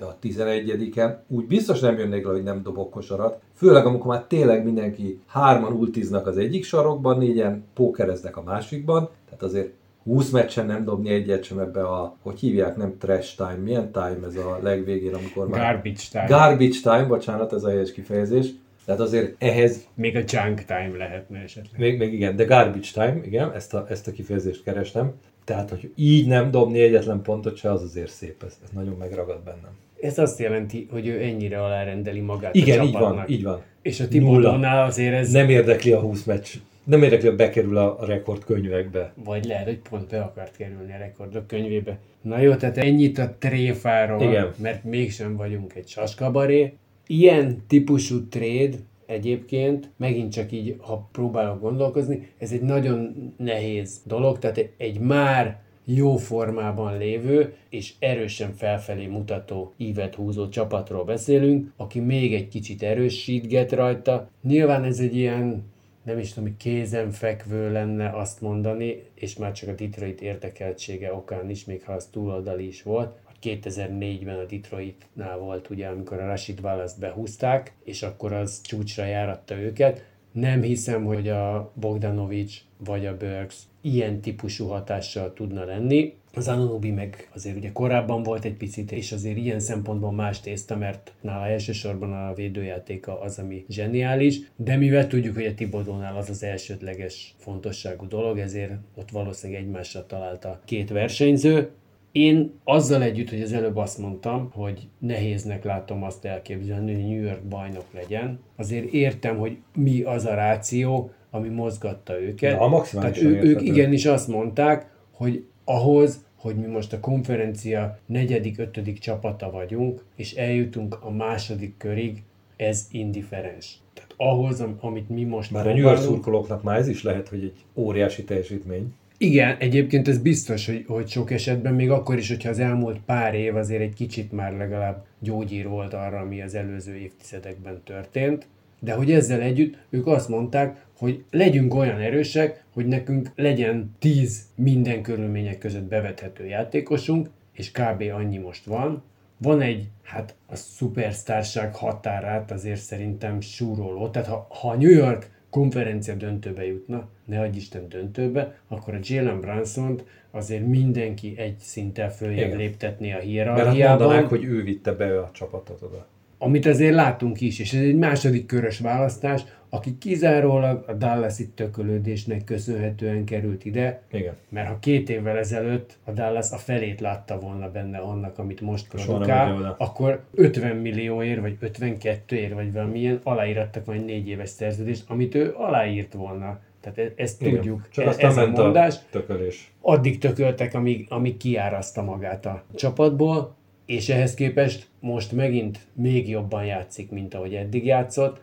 de 0.00 0.06
a 0.06 0.16
11-en 0.22 1.14
úgy 1.28 1.46
biztos 1.46 1.80
nem 1.80 1.98
jönnék 1.98 2.24
le, 2.24 2.32
hogy 2.32 2.42
nem 2.42 2.62
dobok 2.62 2.90
kosarat. 2.90 3.40
Főleg, 3.54 3.86
amikor 3.86 4.06
már 4.06 4.24
tényleg 4.24 4.64
mindenki 4.64 5.20
hárman 5.26 5.72
ultiznak 5.72 6.26
az 6.26 6.36
egyik 6.36 6.64
sarokban, 6.64 7.18
négyen 7.18 7.64
pókereznek 7.74 8.36
a 8.36 8.42
másikban, 8.42 9.08
tehát 9.24 9.42
azért 9.42 9.72
20 10.04 10.30
meccsen 10.30 10.66
nem 10.66 10.84
dobni 10.84 11.10
egyet 11.10 11.42
sem 11.42 11.58
ebbe 11.58 11.82
a, 11.82 12.16
hogy 12.22 12.40
hívják, 12.40 12.76
nem 12.76 12.98
trash 12.98 13.36
time, 13.36 13.58
milyen 13.62 13.92
time 13.92 14.26
ez 14.26 14.36
a 14.36 14.58
legvégén, 14.62 15.14
amikor 15.14 15.48
már... 15.48 15.72
Garbage 15.72 16.02
time. 16.10 16.26
Garbage 16.26 16.80
time, 16.82 17.04
bocsánat, 17.04 17.52
ez 17.52 17.64
a 17.64 17.68
helyes 17.68 17.92
kifejezés. 17.92 18.48
Tehát 18.84 19.00
azért 19.00 19.34
ehhez 19.38 19.86
Még 19.94 20.16
a 20.16 20.18
junk 20.18 20.64
time 20.64 20.92
lehetne 20.96 21.38
esetleg. 21.38 21.80
még, 21.80 21.98
még 21.98 22.12
igen, 22.12 22.36
de 22.36 22.44
garbage 22.44 22.88
time, 22.92 23.20
igen, 23.24 23.52
ezt 23.52 23.74
a, 23.74 23.86
ezt 23.88 24.08
a 24.08 24.12
kifejezést 24.12 24.62
kerestem. 24.62 25.12
Tehát, 25.44 25.70
hogy 25.70 25.92
így 25.94 26.26
nem 26.26 26.50
dobni 26.50 26.80
egyetlen 26.80 27.22
pontot 27.22 27.56
se, 27.56 27.70
az 27.70 27.82
azért 27.82 28.10
szép, 28.10 28.42
ez, 28.42 28.58
ez 28.64 28.70
nagyon 28.72 28.96
megragad 28.98 29.40
bennem. 29.42 29.78
Ez 30.00 30.18
azt 30.18 30.38
jelenti, 30.38 30.88
hogy 30.90 31.06
ő 31.06 31.22
ennyire 31.22 31.62
alárendeli 31.62 32.20
magát 32.20 32.54
Igen, 32.54 32.80
a 32.80 32.84
így 32.84 32.92
van, 32.92 33.24
így 33.26 33.42
van. 33.42 33.62
És 33.82 34.00
a 34.00 34.04
Nulla. 34.10 34.18
Tibodónál 34.18 34.84
azért 34.86 35.14
ez... 35.14 35.32
Nem 35.32 35.48
érdekli 35.48 35.92
a 35.92 36.00
20 36.00 36.24
meccs. 36.24 36.48
Nem 36.84 37.02
érdekli, 37.02 37.28
hogy 37.28 37.36
bekerül 37.36 37.76
a 37.76 38.00
a 38.00 38.04
rekordkönyvekbe. 38.04 39.12
Vagy 39.24 39.44
lehet, 39.44 39.64
hogy 39.64 39.78
pont 39.90 40.08
be 40.08 40.20
akart 40.20 40.56
kerülni 40.56 40.92
a 40.92 40.98
rekordok 40.98 41.46
könyvébe. 41.46 41.98
Na 42.22 42.38
jó, 42.38 42.54
tehát 42.54 42.76
ennyit 42.76 43.18
a 43.18 43.34
tréfáról, 43.38 44.22
Igen. 44.22 44.52
mert 44.56 44.84
mégsem 44.84 45.36
vagyunk 45.36 45.74
egy 45.74 45.88
saskabaré. 45.88 46.72
Ilyen 47.06 47.62
típusú 47.68 48.28
trade 48.28 48.76
egyébként, 49.06 49.90
megint 49.96 50.32
csak 50.32 50.52
így, 50.52 50.76
ha 50.78 51.08
próbálok 51.12 51.60
gondolkozni, 51.60 52.28
ez 52.38 52.52
egy 52.52 52.62
nagyon 52.62 53.14
nehéz 53.36 54.00
dolog, 54.04 54.38
tehát 54.38 54.70
egy 54.76 54.98
már 54.98 55.60
jó 55.94 56.16
formában 56.16 56.98
lévő 56.98 57.54
és 57.68 57.94
erősen 57.98 58.52
felfelé 58.52 59.06
mutató 59.06 59.72
ívet 59.76 60.14
húzó 60.14 60.48
csapatról 60.48 61.04
beszélünk, 61.04 61.72
aki 61.76 62.00
még 62.00 62.34
egy 62.34 62.48
kicsit 62.48 62.82
erősítget 62.82 63.72
rajta. 63.72 64.28
Nyilván 64.42 64.84
ez 64.84 64.98
egy 64.98 65.16
ilyen 65.16 65.68
nem 66.02 66.18
is 66.18 66.32
tudom, 66.32 66.48
hogy 66.48 66.56
kézenfekvő 66.56 67.72
lenne 67.72 68.10
azt 68.10 68.40
mondani, 68.40 69.02
és 69.14 69.36
már 69.36 69.52
csak 69.52 69.68
a 69.68 69.72
Detroit 69.72 70.20
érdekeltsége 70.20 71.14
okán 71.14 71.50
is, 71.50 71.64
még 71.64 71.84
ha 71.84 71.92
az 71.92 72.08
túloldali 72.10 72.66
is 72.66 72.82
volt, 72.82 73.18
hogy 73.24 73.60
2004-ben 73.64 74.38
a 74.38 74.44
Detroitnál 74.44 75.38
volt 75.38 75.70
ugye, 75.70 75.86
amikor 75.86 76.20
a 76.20 76.26
Rashid 76.26 76.60
Wallace 76.62 76.96
behúzták, 77.00 77.72
és 77.84 78.02
akkor 78.02 78.32
az 78.32 78.60
csúcsra 78.60 79.04
járatta 79.04 79.58
őket. 79.58 80.04
Nem 80.32 80.62
hiszem, 80.62 81.04
hogy 81.04 81.28
a 81.28 81.72
Bogdanovics 81.74 82.60
vagy 82.84 83.06
a 83.06 83.16
Burks 83.16 83.56
ilyen 83.80 84.20
típusú 84.20 84.66
hatással 84.66 85.32
tudna 85.32 85.64
lenni. 85.64 86.14
Az 86.34 86.48
Anunobi 86.48 86.90
meg 86.90 87.28
azért 87.34 87.56
ugye 87.56 87.72
korábban 87.72 88.22
volt 88.22 88.44
egy 88.44 88.56
picit, 88.56 88.92
és 88.92 89.12
azért 89.12 89.36
ilyen 89.36 89.60
szempontból 89.60 90.12
más 90.12 90.40
tészta, 90.40 90.76
mert 90.76 91.12
nála 91.20 91.46
elsősorban 91.46 92.12
a 92.12 92.34
védőjátéka 92.34 93.20
az, 93.20 93.38
ami 93.38 93.64
zseniális, 93.68 94.40
de 94.56 94.76
mivel 94.76 95.06
tudjuk, 95.06 95.34
hogy 95.34 95.46
a 95.46 95.54
Tibodónál 95.54 96.16
az 96.16 96.30
az 96.30 96.42
elsődleges 96.42 97.34
fontosságú 97.38 98.08
dolog, 98.08 98.38
ezért 98.38 98.72
ott 98.96 99.10
valószínűleg 99.10 99.62
egymásra 99.62 100.06
találta 100.06 100.60
két 100.64 100.90
versenyző. 100.90 101.70
Én 102.12 102.52
azzal 102.64 103.02
együtt, 103.02 103.30
hogy 103.30 103.42
az 103.42 103.52
előbb 103.52 103.76
azt 103.76 103.98
mondtam, 103.98 104.50
hogy 104.52 104.88
nehéznek 104.98 105.64
látom 105.64 106.02
azt 106.02 106.24
elképzelni, 106.24 106.94
hogy 106.94 107.02
New 107.02 107.22
York 107.22 107.42
bajnok 107.42 107.86
legyen, 107.92 108.40
azért 108.56 108.92
értem, 108.92 109.38
hogy 109.38 109.56
mi 109.74 110.02
az 110.02 110.24
a 110.24 110.34
ráció, 110.34 111.10
ami 111.30 111.48
mozgatta 111.48 112.20
őket. 112.20 112.58
Na, 112.58 112.68
maximálisan 112.68 113.22
Tehát 113.22 113.44
ő, 113.44 113.48
ők 113.48 113.62
igenis 113.62 114.06
azt 114.06 114.28
mondták, 114.28 114.86
hogy 115.10 115.44
ahhoz, 115.64 116.24
hogy 116.36 116.56
mi 116.56 116.66
most 116.66 116.92
a 116.92 117.00
konferencia 117.00 117.98
negyedik, 118.06 118.58
ötödik 118.58 118.98
csapata 118.98 119.50
vagyunk, 119.50 120.04
és 120.16 120.34
eljutunk 120.34 120.98
a 121.00 121.10
második 121.10 121.76
körig, 121.76 122.22
ez 122.56 122.86
indiferens. 122.90 123.78
Tehát 123.94 124.14
ahhoz, 124.16 124.60
am- 124.60 124.76
amit 124.80 125.08
mi 125.08 125.24
most 125.24 125.50
Már 125.50 125.66
a 125.66 125.72
New 125.72 125.78
York 125.82 125.98
szurkolóknak 125.98 126.62
már 126.62 126.78
ez 126.78 126.88
is 126.88 127.02
lehet, 127.02 127.28
hogy 127.28 127.42
egy 127.42 127.64
óriási 127.74 128.24
teljesítmény. 128.24 128.94
igen, 129.18 129.56
egyébként 129.58 130.08
ez 130.08 130.18
biztos, 130.18 130.66
hogy, 130.66 130.84
hogy 130.86 131.08
sok 131.08 131.30
esetben, 131.30 131.74
még 131.74 131.90
akkor 131.90 132.18
is, 132.18 132.28
hogyha 132.28 132.48
az 132.48 132.58
elmúlt 132.58 133.00
pár 133.06 133.34
év 133.34 133.56
azért 133.56 133.80
egy 133.80 133.94
kicsit 133.94 134.32
már 134.32 134.56
legalább 134.56 135.04
gyógyír 135.18 135.68
volt 135.68 135.94
arra, 135.94 136.18
ami 136.18 136.42
az 136.42 136.54
előző 136.54 136.94
évtizedekben 136.94 137.80
történt, 137.84 138.46
de 138.80 138.92
hogy 138.92 139.12
ezzel 139.12 139.40
együtt 139.40 139.76
ők 139.90 140.06
azt 140.06 140.28
mondták, 140.28 140.84
hogy 140.98 141.24
legyünk 141.30 141.74
olyan 141.74 141.98
erősek, 142.00 142.64
hogy 142.72 142.86
nekünk 142.86 143.30
legyen 143.36 143.96
10 143.98 144.46
minden 144.54 145.02
körülmények 145.02 145.58
között 145.58 145.82
bevethető 145.82 146.46
játékosunk, 146.46 147.30
és 147.52 147.70
kb. 147.70 148.02
annyi 148.14 148.38
most 148.38 148.64
van. 148.64 149.02
Van 149.36 149.60
egy, 149.60 149.88
hát 150.02 150.34
a 150.46 150.56
szupersztárság 150.56 151.74
határát 151.74 152.50
azért 152.50 152.80
szerintem 152.80 153.40
súroló. 153.40 154.08
Tehát 154.08 154.28
ha, 154.28 154.46
ha 154.50 154.68
a 154.68 154.76
New 154.76 154.90
York 154.90 155.30
konferencia 155.50 156.14
döntőbe 156.14 156.66
jutna, 156.66 157.08
ne 157.24 157.40
adj 157.40 157.56
Isten 157.56 157.88
döntőbe, 157.88 158.58
akkor 158.68 158.94
a 158.94 158.98
Jalen 159.02 159.40
brunson 159.40 160.00
azért 160.30 160.66
mindenki 160.66 161.34
egy 161.38 161.58
szinttel 161.58 162.10
följebb 162.12 162.46
Igen. 162.46 162.56
léptetné 162.58 163.08
a 163.08 163.12
Mert 163.12 163.22
hát 163.22 163.30
hierarchiában. 163.30 163.98
mondanák, 163.98 164.28
hogy 164.28 164.44
ő 164.44 164.62
vitte 164.62 164.92
be 164.92 165.20
a 165.20 165.30
csapatot 165.32 165.82
oda. 165.82 166.06
Amit 166.42 166.66
azért 166.66 166.94
látunk 166.94 167.40
is, 167.40 167.58
és 167.58 167.72
ez 167.72 167.80
egy 167.82 167.96
második 167.96 168.46
körös 168.46 168.78
választás, 168.78 169.42
aki 169.68 169.98
kizárólag 169.98 170.84
a 170.86 170.92
Dallasi 170.92 171.48
tökölődésnek 171.48 172.44
köszönhetően 172.44 173.24
került 173.24 173.64
ide, 173.64 174.02
Igen. 174.12 174.34
mert 174.48 174.68
ha 174.68 174.78
két 174.78 175.10
évvel 175.10 175.38
ezelőtt 175.38 175.98
a 176.04 176.10
Dallas 176.10 176.50
a 176.50 176.56
felét 176.56 177.00
látta 177.00 177.38
volna 177.38 177.70
benne 177.70 177.98
annak, 177.98 178.38
amit 178.38 178.60
most 178.60 178.88
produkál, 178.88 179.74
akkor 179.78 180.20
50 180.34 180.76
millióért, 180.76 181.40
vagy 181.40 181.56
52 181.60 182.36
ér, 182.36 182.54
vagy 182.54 182.72
valamilyen 182.72 183.20
aláírattak 183.22 183.84
majd 183.86 184.04
négy 184.04 184.28
éves 184.28 184.48
szerződést, 184.48 185.04
amit 185.08 185.34
ő 185.34 185.54
aláírt 185.56 186.12
volna. 186.12 186.58
Tehát 186.80 186.98
e- 186.98 187.12
ezt 187.16 187.42
Igen. 187.42 187.54
tudjuk. 187.54 187.88
Csak 187.90 188.04
E- 188.04 188.08
aztán 188.08 188.30
ez 188.30 188.36
a 188.36 188.40
ment 188.40 188.56
mondás 188.56 188.94
a 188.94 188.98
tökölés. 189.10 189.72
addig 189.80 190.18
tököltek, 190.18 190.74
amíg, 190.74 191.06
amíg 191.08 191.36
kiáraszta 191.36 192.02
magát 192.02 192.46
a 192.46 192.62
csapatból, 192.74 193.54
és 193.90 194.08
ehhez 194.08 194.34
képest 194.34 194.88
most 195.00 195.32
megint 195.32 195.86
még 195.94 196.28
jobban 196.28 196.64
játszik, 196.64 197.10
mint 197.10 197.34
ahogy 197.34 197.54
eddig 197.54 197.84
játszott, 197.84 198.40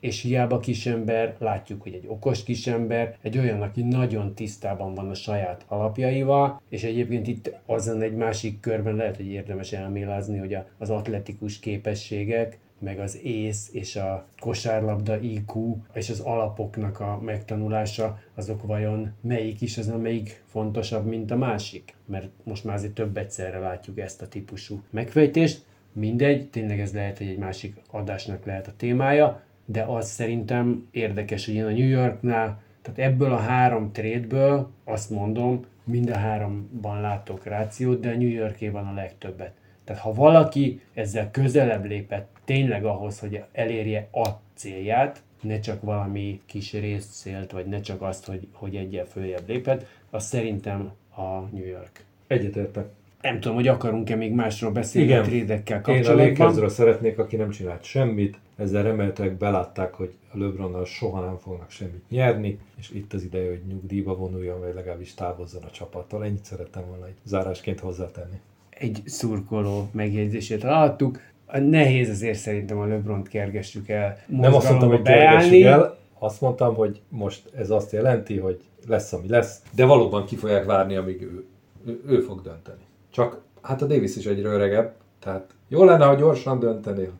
és 0.00 0.22
hiába 0.22 0.58
kisember, 0.58 1.36
látjuk, 1.38 1.82
hogy 1.82 1.92
egy 1.94 2.04
okos 2.06 2.42
kisember, 2.42 3.16
egy 3.22 3.38
olyan, 3.38 3.62
aki 3.62 3.82
nagyon 3.82 4.34
tisztában 4.34 4.94
van 4.94 5.08
a 5.08 5.14
saját 5.14 5.64
alapjaival, 5.68 6.60
és 6.68 6.82
egyébként 6.84 7.26
itt 7.26 7.50
azon 7.66 8.02
egy 8.02 8.14
másik 8.14 8.60
körben 8.60 8.94
lehet, 8.94 9.16
hogy 9.16 9.26
érdemes 9.26 9.72
elmélázni, 9.72 10.38
hogy 10.38 10.56
az 10.78 10.90
atletikus 10.90 11.58
képességek, 11.58 12.58
meg 12.78 12.98
az 12.98 13.18
ész 13.22 13.70
és 13.72 13.96
a 13.96 14.26
kosárlabda 14.38 15.20
IQ 15.20 15.76
és 15.92 16.10
az 16.10 16.20
alapoknak 16.20 17.00
a 17.00 17.20
megtanulása, 17.20 18.18
azok 18.34 18.62
vajon 18.62 19.12
melyik 19.20 19.60
is 19.60 19.78
az, 19.78 19.88
amelyik 19.88 20.42
fontosabb, 20.46 21.06
mint 21.06 21.30
a 21.30 21.36
másik? 21.36 21.94
Mert 22.04 22.28
most 22.42 22.64
már 22.64 22.74
azért 22.74 22.94
több 22.94 23.16
egyszerre 23.16 23.58
látjuk 23.58 23.98
ezt 23.98 24.22
a 24.22 24.28
típusú 24.28 24.82
megfejtést. 24.90 25.64
Mindegy, 25.92 26.50
tényleg 26.50 26.80
ez 26.80 26.92
lehet, 26.92 27.18
hogy 27.18 27.26
egy 27.26 27.38
másik 27.38 27.76
adásnak 27.90 28.44
lehet 28.44 28.66
a 28.66 28.76
témája, 28.76 29.42
de 29.64 29.82
az 29.82 30.08
szerintem 30.08 30.88
érdekes, 30.90 31.46
hogy 31.46 31.54
én 31.54 31.64
a 31.64 31.70
New 31.70 31.88
Yorknál, 31.88 32.62
tehát 32.82 33.12
ebből 33.12 33.32
a 33.32 33.36
három 33.36 33.92
trédből 33.92 34.70
azt 34.84 35.10
mondom, 35.10 35.64
mind 35.84 36.10
a 36.10 36.16
háromban 36.16 37.00
látok 37.00 37.44
rációt, 37.44 38.00
de 38.00 38.10
a 38.10 38.16
New 38.16 38.28
Yorkében 38.28 38.86
a 38.86 38.94
legtöbbet. 38.94 39.52
Tehát 39.86 40.02
ha 40.02 40.12
valaki 40.12 40.80
ezzel 40.94 41.30
közelebb 41.30 41.84
lépett 41.84 42.28
tényleg 42.44 42.84
ahhoz, 42.84 43.18
hogy 43.18 43.42
elérje 43.52 44.08
a 44.12 44.28
célját, 44.54 45.22
ne 45.40 45.60
csak 45.60 45.82
valami 45.82 46.40
kis 46.46 46.72
részt 46.72 47.10
szélt, 47.10 47.52
vagy 47.52 47.66
ne 47.66 47.80
csak 47.80 48.02
azt, 48.02 48.26
hogy, 48.26 48.46
hogy 48.52 48.76
egyel 48.76 49.04
följebb 49.04 49.48
lépett, 49.48 49.86
az 50.10 50.24
szerintem 50.24 50.92
a 51.16 51.40
New 51.52 51.66
York. 51.66 52.04
Egyetértek. 52.26 52.86
Nem 53.20 53.40
tudom, 53.40 53.56
hogy 53.56 53.68
akarunk-e 53.68 54.16
még 54.16 54.32
másról 54.32 54.70
beszélni 54.70 55.08
Igen. 55.08 55.22
a 55.22 55.24
trédekkel 55.24 55.76
Én 55.76 55.82
a 55.82 55.84
kapcsolatban. 55.84 56.26
Lakersről 56.26 56.68
szeretnék, 56.68 57.18
aki 57.18 57.36
nem 57.36 57.50
csinált 57.50 57.84
semmit, 57.84 58.38
ezzel 58.56 58.82
remélhetőleg 58.82 59.36
belátták, 59.36 59.94
hogy 59.94 60.14
a 60.32 60.38
LeBronnal 60.38 60.84
soha 60.84 61.24
nem 61.24 61.38
fognak 61.38 61.70
semmit 61.70 62.10
nyerni, 62.10 62.58
és 62.78 62.90
itt 62.90 63.12
az 63.12 63.22
ideje, 63.22 63.48
hogy 63.48 63.62
nyugdíjba 63.68 64.16
vonuljon, 64.16 64.60
vagy 64.60 64.74
legalábbis 64.74 65.14
távozzon 65.14 65.62
a 65.62 65.70
csapattól. 65.70 66.24
Ennyit 66.24 66.44
szerettem 66.44 66.86
volna 66.86 67.06
egy 67.06 67.16
zárásként 67.22 67.80
hozzátenni. 67.80 68.40
Egy 68.78 69.02
szurkoló 69.04 69.88
megjegyzését 69.92 70.62
hallottuk. 70.62 71.20
Nehéz 71.52 72.08
azért 72.08 72.38
szerintem 72.38 72.78
a 72.78 72.86
LeBron-t 72.86 73.28
kergessük 73.28 73.88
el 73.88 74.18
Nem 74.26 74.54
azt 74.54 74.68
mondtam, 74.68 74.88
hogy 74.88 75.02
kergessük 75.02 75.62
el, 75.62 75.98
azt 76.18 76.40
mondtam, 76.40 76.74
hogy 76.74 77.00
most 77.08 77.50
ez 77.56 77.70
azt 77.70 77.92
jelenti, 77.92 78.38
hogy 78.38 78.60
lesz, 78.86 79.12
ami 79.12 79.28
lesz, 79.28 79.62
de 79.74 79.84
valóban 79.84 80.24
ki 80.24 80.36
fogják 80.36 80.64
várni, 80.64 80.96
amíg 80.96 81.22
ő, 81.22 81.44
ő, 81.86 82.02
ő 82.06 82.20
fog 82.20 82.42
dönteni. 82.42 82.82
Csak 83.10 83.40
hát 83.62 83.82
a 83.82 83.86
Davis 83.86 84.16
is 84.16 84.24
egyre 84.24 84.48
öregebb, 84.48 84.94
tehát 85.18 85.54
jó 85.68 85.84
lenne, 85.84 86.04
ha 86.04 86.14
gyorsan 86.14 86.58
döntenél. 86.58 87.12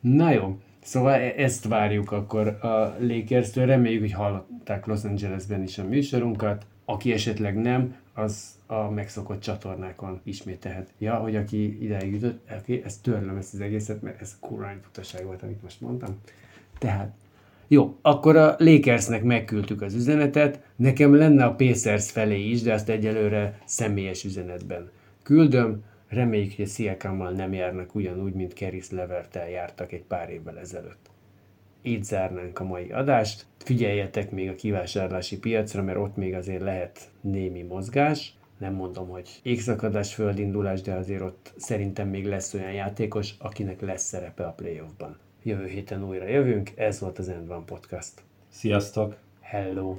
Na 0.00 0.30
jó, 0.30 0.58
szóval 0.82 1.12
e- 1.12 1.34
ezt 1.36 1.68
várjuk 1.68 2.12
akkor 2.12 2.46
a 2.46 2.96
Lakers-től. 3.00 3.66
Reméljük, 3.66 4.00
hogy 4.00 4.12
hallották 4.12 4.86
Los 4.86 5.04
Angelesben 5.04 5.62
is 5.62 5.78
a 5.78 5.84
műsorunkat. 5.84 6.66
Aki 6.84 7.12
esetleg 7.12 7.56
nem, 7.56 7.96
az 8.14 8.53
a 8.66 8.90
megszokott 8.90 9.40
csatornákon 9.40 10.20
ismételhet. 10.22 10.92
Ja, 10.98 11.14
hogy 11.14 11.36
aki 11.36 11.84
ideig 11.84 12.12
jutott, 12.12 12.50
aki, 12.50 12.82
ezt 12.84 13.02
törlöm 13.02 13.36
ezt 13.36 13.54
az 13.54 13.60
egészet, 13.60 14.02
mert 14.02 14.20
ez 14.20 14.36
kurva 14.40 14.66
nagy 14.66 14.80
butaság 14.80 15.24
volt, 15.24 15.42
amit 15.42 15.62
most 15.62 15.80
mondtam. 15.80 16.20
Tehát, 16.78 17.14
jó, 17.68 17.98
akkor 18.02 18.36
a 18.36 18.54
Lakersnek 18.58 19.22
megküldtük 19.22 19.82
az 19.82 19.94
üzenetet, 19.94 20.60
nekem 20.76 21.14
lenne 21.14 21.44
a 21.44 21.54
Pacers 21.54 22.10
felé 22.10 22.48
is, 22.48 22.62
de 22.62 22.72
azt 22.72 22.88
egyelőre 22.88 23.60
személyes 23.64 24.24
üzenetben 24.24 24.90
küldöm. 25.22 25.84
Reméljük, 26.08 26.56
hogy 26.56 26.64
a 26.64 26.68
Sziakammal 26.68 27.30
nem 27.30 27.52
járnak 27.52 27.94
ugyanúgy, 27.94 28.32
mint 28.32 28.52
Keris 28.52 28.90
Levertel 28.90 29.48
jártak 29.48 29.92
egy 29.92 30.02
pár 30.02 30.30
évvel 30.30 30.58
ezelőtt. 30.58 31.10
Így 31.82 32.04
zárnánk 32.04 32.60
a 32.60 32.64
mai 32.64 32.90
adást. 32.90 33.46
Figyeljetek 33.58 34.30
még 34.30 34.48
a 34.48 34.54
kivásárlási 34.54 35.38
piacra, 35.38 35.82
mert 35.82 35.98
ott 35.98 36.16
még 36.16 36.34
azért 36.34 36.62
lehet 36.62 37.10
némi 37.20 37.62
mozgás. 37.62 38.34
Nem 38.58 38.74
mondom, 38.74 39.08
hogy 39.08 39.40
égszakadás, 39.42 40.14
földindulás, 40.14 40.80
de 40.80 40.94
azért 40.94 41.22
ott 41.22 41.52
szerintem 41.56 42.08
még 42.08 42.26
lesz 42.26 42.54
olyan 42.54 42.72
játékos, 42.72 43.34
akinek 43.38 43.80
lesz 43.80 44.04
szerepe 44.04 44.46
a 44.46 44.52
playoffban. 44.52 45.18
Jövő 45.42 45.66
héten 45.66 46.04
újra 46.04 46.26
jövünk, 46.28 46.72
ez 46.76 47.00
volt 47.00 47.18
az 47.18 47.28
End 47.28 47.50
One 47.50 47.64
Podcast. 47.64 48.12
Sziasztok! 48.48 49.16
Hello! 49.40 49.96